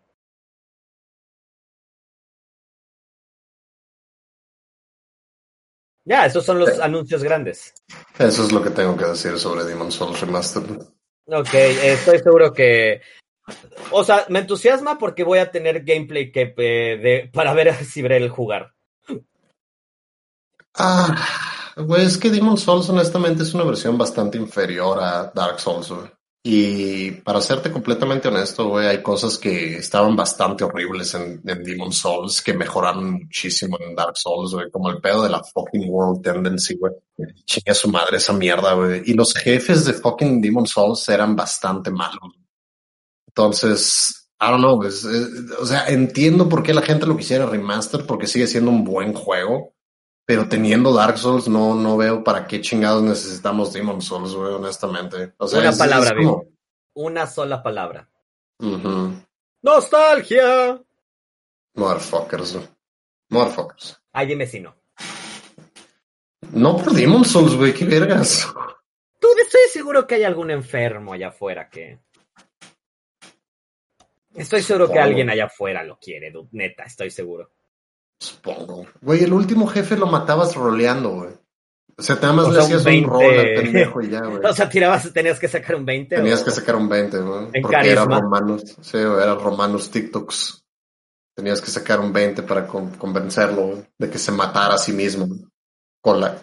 [6.05, 7.73] Ya, esos son los anuncios grandes.
[8.19, 10.83] Eso es lo que tengo que decir sobre Demon's Souls Remastered.
[11.27, 13.01] Ok, estoy seguro que.
[13.91, 18.03] O sea, me entusiasma porque voy a tener gameplay que, eh, de, para ver si
[18.03, 18.75] veré el jugar.
[20.75, 21.15] Ah,
[21.77, 26.11] güey, es que Demon's Souls honestamente es una versión bastante inferior a Dark Souls, güey.
[26.45, 31.99] Y para serte completamente honesto, güey, hay cosas que estaban bastante horribles en, en Demon's
[31.99, 36.21] Souls que mejoraron muchísimo en Dark Souls, güey, como el pedo de la fucking World
[36.21, 36.95] Tendency, güey.
[37.45, 39.03] Chinga su madre esa mierda, güey.
[39.07, 42.35] Y los jefes de fucking Demon's Souls eran bastante malos.
[43.29, 47.47] Entonces, I don't know, pues, eh, o sea, entiendo por qué la gente lo quisiera
[47.47, 49.75] remaster, porque sigue siendo un buen juego,
[50.25, 55.33] pero teniendo Dark Souls no, no veo para qué chingados necesitamos Demon's Souls, güey, honestamente.
[55.39, 56.45] O sea, Una es- palabra, es como-
[56.95, 58.09] Una sola palabra.
[58.59, 59.13] Ujú.
[59.63, 60.81] ¡Nostalgia!
[61.75, 62.59] Motherfuckers.
[63.31, 64.01] Motherfuckers.
[64.13, 64.77] Ay, dime si no.
[66.53, 68.47] No por Demon's Souls, güey, qué vergas.
[69.19, 71.99] Tú estoy seguro que hay algún enfermo allá afuera que.
[74.35, 77.51] Estoy seguro que alguien allá afuera lo quiere, neta, estoy seguro.
[78.23, 78.87] Supongo.
[79.01, 81.31] Güey, el último jefe lo matabas roleando, güey.
[81.99, 83.09] O sea, nada más O le sea, hacías un un 20.
[83.11, 84.45] rol al pendejo y ya, güey.
[84.45, 86.17] O sea, tirabas, tenías que sacar un 20.
[86.17, 87.47] Tenías o- que sacar un 20, güey.
[87.53, 88.21] En Porque era carisma.
[88.21, 88.63] romanos.
[88.81, 90.65] Sí, güey, era romanos TikToks.
[91.35, 94.93] Tenías que sacar un 20 para con- convencerlo güey, de que se matara a sí
[94.93, 95.27] mismo.
[96.01, 96.39] Con la...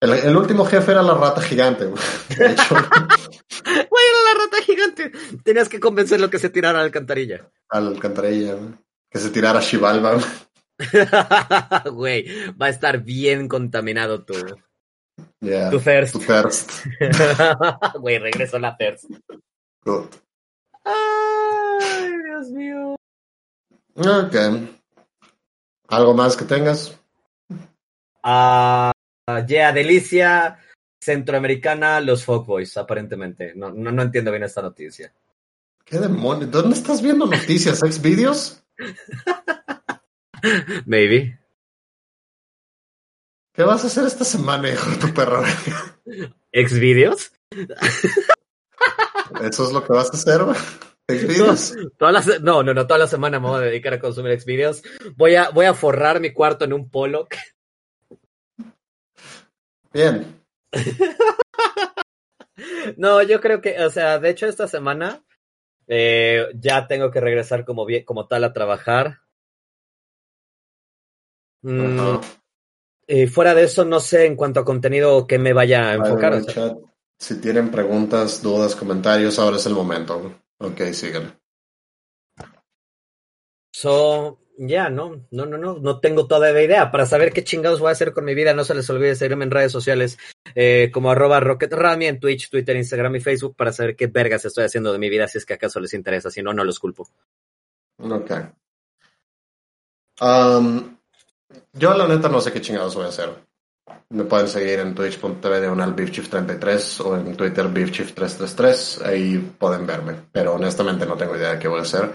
[0.00, 2.02] el, el último jefe era la rata gigante, güey.
[2.38, 2.74] De hecho,
[3.64, 5.12] Güey, era la rata gigante.
[5.42, 7.48] Tenías que convencerlo que se tirara a la alcantarilla.
[7.70, 8.74] a la alcantarilla, güey.
[9.10, 10.14] Que se tirara Shivalba.
[10.14, 10.24] güey.
[11.92, 12.26] Güey,
[12.60, 14.34] va a estar bien contaminado tu,
[15.40, 15.70] Yeah.
[15.70, 16.12] Tu thirst.
[16.12, 16.70] Tu thirst.
[18.00, 19.04] Güey, regreso a la thirst.
[19.84, 20.08] Good.
[20.84, 22.96] Ay, Dios mío.
[23.94, 24.34] Ok.
[25.88, 26.98] ¿Algo más que tengas?
[28.22, 28.92] Ah,
[29.46, 30.58] yeah, delicia
[31.00, 33.52] centroamericana, los Fogboys, aparentemente.
[33.54, 35.12] No, no, no entiendo bien esta noticia.
[35.84, 36.50] ¿Qué demonios?
[36.50, 37.82] ¿Dónde estás viendo noticias?
[37.82, 38.64] ¿Ex videos?
[40.86, 41.38] Maybe.
[43.52, 45.42] ¿Qué vas a hacer esta semana, hijo de tu perro?
[46.50, 47.32] ¿Ex videos?
[49.40, 50.42] ¿Eso es lo que vas a hacer?
[50.42, 50.56] güey?
[51.06, 51.74] ¿Ex videos?
[51.98, 54.32] Toda la se- no, no, no, toda la semana me voy a dedicar a consumir
[54.32, 54.82] ex videos.
[55.16, 57.28] Voy a, voy a forrar mi cuarto en un polo.
[59.92, 60.40] Bien.
[62.96, 65.24] No, yo creo que, o sea, de hecho esta semana
[65.88, 69.22] eh, ya tengo que regresar como, bien, como tal a trabajar.
[71.64, 72.20] Mm,
[73.06, 76.44] y fuera de eso, no sé en cuanto a contenido que me vaya a enfocar.
[76.44, 76.76] Chat,
[77.18, 80.34] Si tienen preguntas, dudas, comentarios, ahora es el momento.
[80.58, 81.38] Ok, sigan.
[83.72, 86.90] So, ya, no, no, no, no, no tengo toda la idea.
[86.90, 89.44] Para saber qué chingados voy a hacer con mi vida, no se les olvide seguirme
[89.44, 90.18] en redes sociales
[90.54, 94.64] eh, como arroba rocketrami en Twitch, Twitter, Instagram y Facebook para saber qué vergas estoy
[94.64, 96.30] haciendo de mi vida si es que acaso les interesa.
[96.30, 97.08] Si no, no los culpo.
[97.98, 98.32] Ok.
[100.20, 100.93] Um,
[101.72, 103.30] yo la neta no sé qué chingados voy a hacer.
[104.10, 109.04] Me pueden seguir en twitch.tv diagonal beefchief33 o en Twitter beefchief333.
[109.04, 110.14] Ahí pueden verme.
[110.32, 112.12] Pero honestamente no tengo idea de qué voy a hacer.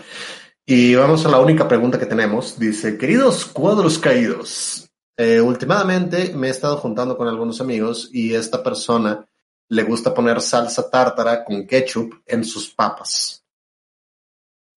[0.65, 2.57] Y vamos a la única pregunta que tenemos.
[2.57, 8.63] Dice, queridos cuadros caídos, eh, últimamente me he estado juntando con algunos amigos y esta
[8.63, 9.27] persona
[9.67, 13.43] le gusta poner salsa tártara con ketchup en sus papas.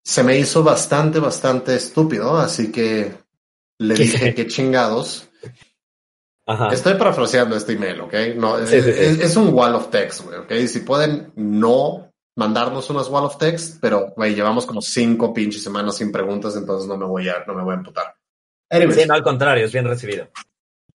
[0.03, 3.22] Se me hizo bastante, bastante estúpido, así que
[3.79, 4.03] le ¿Qué?
[4.03, 5.29] dije que chingados.
[6.45, 6.69] Ajá.
[6.73, 8.13] Estoy parafraseando este email, ¿ok?
[8.35, 8.99] No, Sí, es, sí, sí.
[8.99, 10.51] es- es un wall of text, güey, ¿ok?
[10.67, 15.95] Si pueden no mandarnos unas wall of text, pero, güey, llevamos como cinco pinches semanas
[15.97, 18.15] sin preguntas, entonces no me voy a, no me voy a emputar.
[18.69, 20.27] Anyways, Sí, no, al contrario, es bien recibido.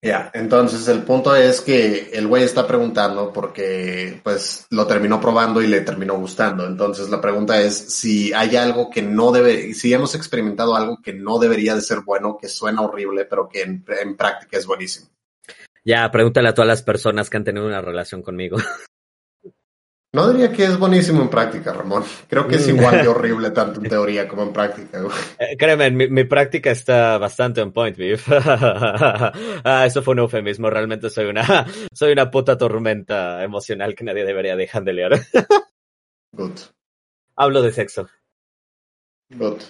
[0.00, 5.60] Ya, entonces el punto es que el güey está preguntando porque pues lo terminó probando
[5.60, 6.64] y le terminó gustando.
[6.66, 11.12] Entonces la pregunta es si hay algo que no debe, si hemos experimentado algo que
[11.12, 15.08] no debería de ser bueno, que suena horrible, pero que en, práctica es buenísimo.
[15.84, 18.56] Ya, pregúntale a todas las personas que han tenido una relación conmigo.
[20.14, 22.02] No diría que es buenísimo en práctica, Ramón.
[22.28, 22.76] Creo que es Mm.
[22.76, 25.00] igual de horrible tanto en teoría como en práctica.
[25.38, 28.22] Eh, créeme, mi, mi práctica está bastante on point, Viv.
[28.28, 30.70] ah, eso fue un eufemismo.
[30.70, 31.44] Realmente soy una,
[31.92, 35.20] soy una puta tormenta emocional que nadie debería dejar de leer.
[36.32, 36.58] Good,
[37.36, 38.08] Hablo de sexo.
[39.30, 39.60] good.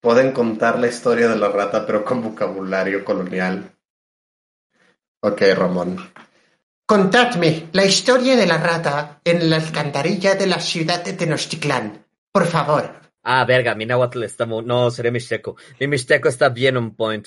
[0.00, 3.70] Pueden contar la historia de la rata, pero con vocabulario colonial.
[5.22, 5.96] Ok, Ramón.
[6.86, 12.06] Contadme la historia de la rata en la alcantarilla de la ciudad de Tenochtitlán.
[12.30, 13.00] Por favor.
[13.22, 14.62] Ah, verga, mi náhuatl está muy...
[14.66, 15.56] No, seré mixteco.
[15.80, 17.26] Mi mixteco está bien on point.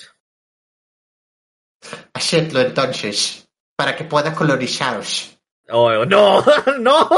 [2.14, 5.36] Hacedlo entonces, para que pueda colonizaros.
[5.70, 6.44] Oh, no,
[6.78, 7.10] no.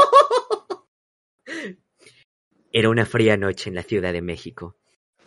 [2.71, 4.77] Era una fría noche en la Ciudad de México,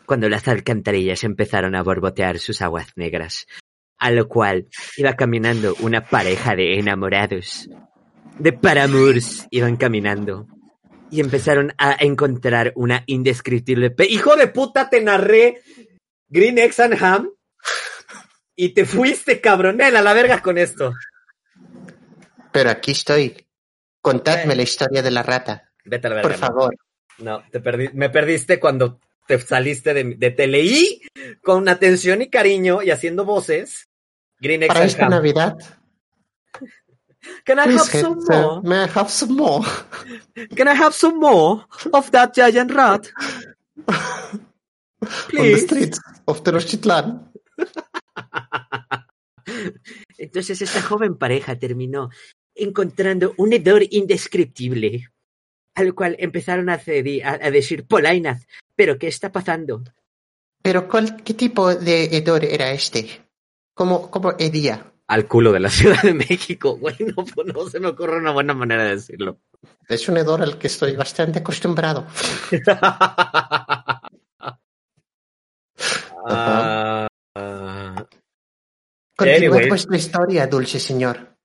[0.05, 3.47] cuando las alcantarillas empezaron a borbotear sus aguas negras,
[3.99, 4.67] a lo cual
[4.97, 7.69] iba caminando una pareja de enamorados.
[8.39, 10.47] De paramours iban caminando
[11.11, 13.91] y empezaron a encontrar una indescriptible...
[13.91, 15.63] pe- ¡Hijo de puta, te narré
[16.29, 17.31] Green Eggs and Ham!
[18.57, 20.93] Y te fuiste, cabronel, a la verga con esto.
[22.53, 23.47] Pero aquí estoy.
[24.01, 24.57] Contadme Eh.
[24.57, 25.71] la historia de la rata.
[25.85, 26.29] Vete a la verga.
[26.31, 26.77] Por favor.
[27.19, 31.01] No, te perdí, me perdiste cuando te saliste de, de te leí
[31.43, 33.89] con atención y cariño y haciendo voces.
[34.41, 35.09] Green Para esta.
[35.09, 35.57] Navidad.
[37.45, 38.61] Can I have Please, some sir, more?
[38.63, 39.65] may I have some more?
[40.55, 43.09] Can I have some more of that giant rat?
[43.87, 44.41] On
[45.01, 45.63] the Please.
[45.63, 47.33] streets of Tenochtitlán.
[50.19, 52.11] Entonces esta joven pareja terminó
[52.55, 55.09] encontrando un hedor indescriptible,
[55.75, 58.47] al cual empezaron a, a, a decir Polainaz,
[58.77, 59.83] pero ¿qué está pasando?
[60.63, 63.27] Pero ¿cuál, ¿qué tipo de hedor era este?
[63.75, 64.93] ¿Cómo, cómo hedía?
[65.07, 68.55] Al culo de la Ciudad de México, güey, no, no se me ocurre una buena
[68.55, 69.41] manera de decirlo.
[69.89, 72.07] Es un hedor al que estoy bastante acostumbrado.
[76.27, 77.07] Ah,
[77.37, 78.07] ah.
[79.15, 79.69] Continúe Anyway.
[79.69, 81.37] vuestra historia, dulce señor.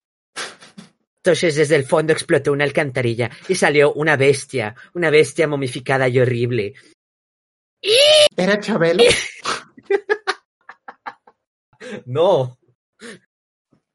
[1.17, 6.19] Entonces desde el fondo explotó una alcantarilla y salió una bestia, una bestia momificada y
[6.19, 6.73] horrible.
[8.39, 9.03] ¿Era Chabelo?
[12.05, 12.59] No.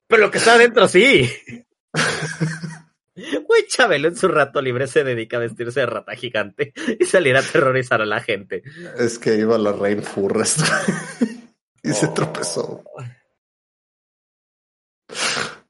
[0.09, 1.31] Pero lo que está adentro sí.
[3.15, 7.37] Güey, Chabelo en su rato libre se dedica a vestirse de rata gigante y salir
[7.37, 8.65] a aterrorizar a la gente.
[8.99, 10.61] Es que iba a la Rainforest
[11.83, 12.83] y se tropezó.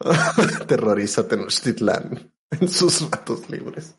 [0.66, 3.96] Terroriza Tenochtitlán en sus ratos libres.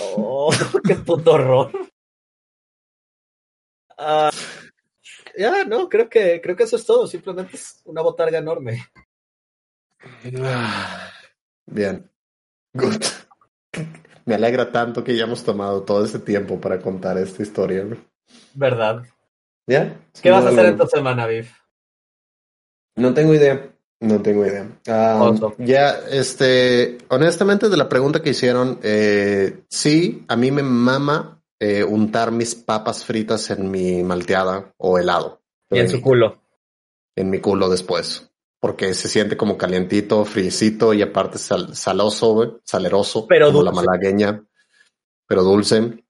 [0.00, 0.52] Oh,
[0.86, 1.70] qué puto horror.
[3.98, 4.30] Ah,
[5.36, 7.06] ya, no, creo que, creo que eso es todo.
[7.06, 8.84] Simplemente es una botarga enorme.
[11.66, 12.10] Bien.
[12.74, 13.02] Good.
[14.24, 17.86] Me alegra tanto que ya hemos tomado todo este tiempo para contar esta historia.
[18.54, 19.04] ¿Verdad?
[19.66, 19.98] ¿Ya?
[20.20, 21.48] ¿Qué vas a hacer Algo- esta semana, Viv?
[22.96, 23.72] No tengo idea.
[24.00, 24.68] No tengo idea.
[24.88, 25.54] Ah, Oso.
[25.58, 31.82] ya, este, honestamente, de la pregunta que hicieron, eh, sí, a mí me mama eh,
[31.82, 35.40] untar mis papas fritas en mi malteada o helado.
[35.70, 36.42] Y en su culo.
[37.16, 38.30] En mi culo después.
[38.60, 43.86] Porque se siente como calientito, friecito y aparte sal- saloso, saleroso, Pero como la dulce.
[43.86, 44.44] malagueña,
[45.26, 46.04] pero dulce.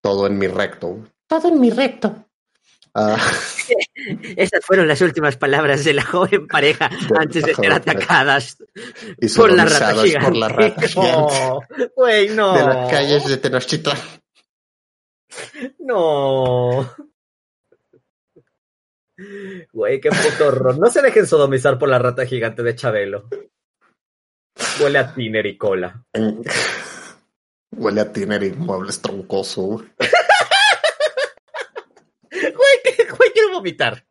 [0.00, 0.98] Todo en mi recto.
[1.26, 2.24] Todo en mi recto.
[2.94, 3.16] Ah,
[4.36, 8.56] Esas fueron las últimas palabras de la joven pareja antes de ser atacadas
[9.20, 10.88] y Por la rata sodomizadas por la gigante.
[11.96, 13.98] gigante No, de las calles de Tenochtitlán.
[15.80, 16.90] No.
[19.72, 20.78] Güey, qué puto horror.
[20.78, 23.28] No se dejen sodomizar por la rata gigante de Chabelo.
[24.80, 26.04] Huele a tiner y cola.
[27.70, 29.62] Huele a tiner y muebles troncoso.
[29.62, 29.84] güey.
[32.30, 32.52] Güey,
[32.84, 34.04] que- güey, quiero vomitar.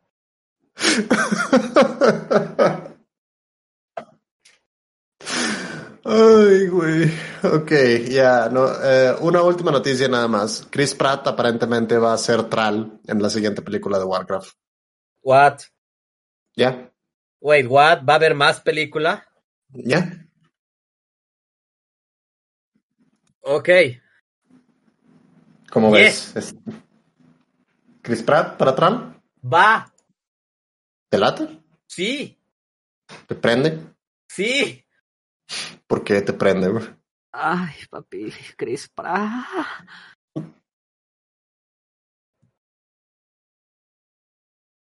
[6.04, 7.10] Ay, güey.
[7.42, 7.70] Ok,
[8.08, 8.66] ya, no.
[8.82, 10.66] eh, una última noticia nada más.
[10.70, 14.52] Chris Pratt aparentemente va a ser Tral en la siguiente película de Warcraft.
[15.22, 15.58] What?
[16.56, 16.90] ¿Ya?
[17.40, 18.04] Wait, what?
[18.08, 19.26] ¿Va a haber más película?
[19.68, 20.26] ¿Ya?
[23.40, 23.68] Ok.
[25.70, 26.34] ¿Cómo ves?
[26.36, 26.54] Es-
[28.02, 29.17] ¿Chris Pratt para Tral?
[29.50, 29.90] Va.
[31.08, 31.48] ¿Te late?
[31.86, 32.38] Sí.
[33.26, 33.94] ¿Te prende?
[34.28, 34.84] Sí.
[35.86, 36.68] ¿Por qué te prende?
[36.68, 36.84] güey?
[37.32, 39.46] Ay, papi, Chris Pratt.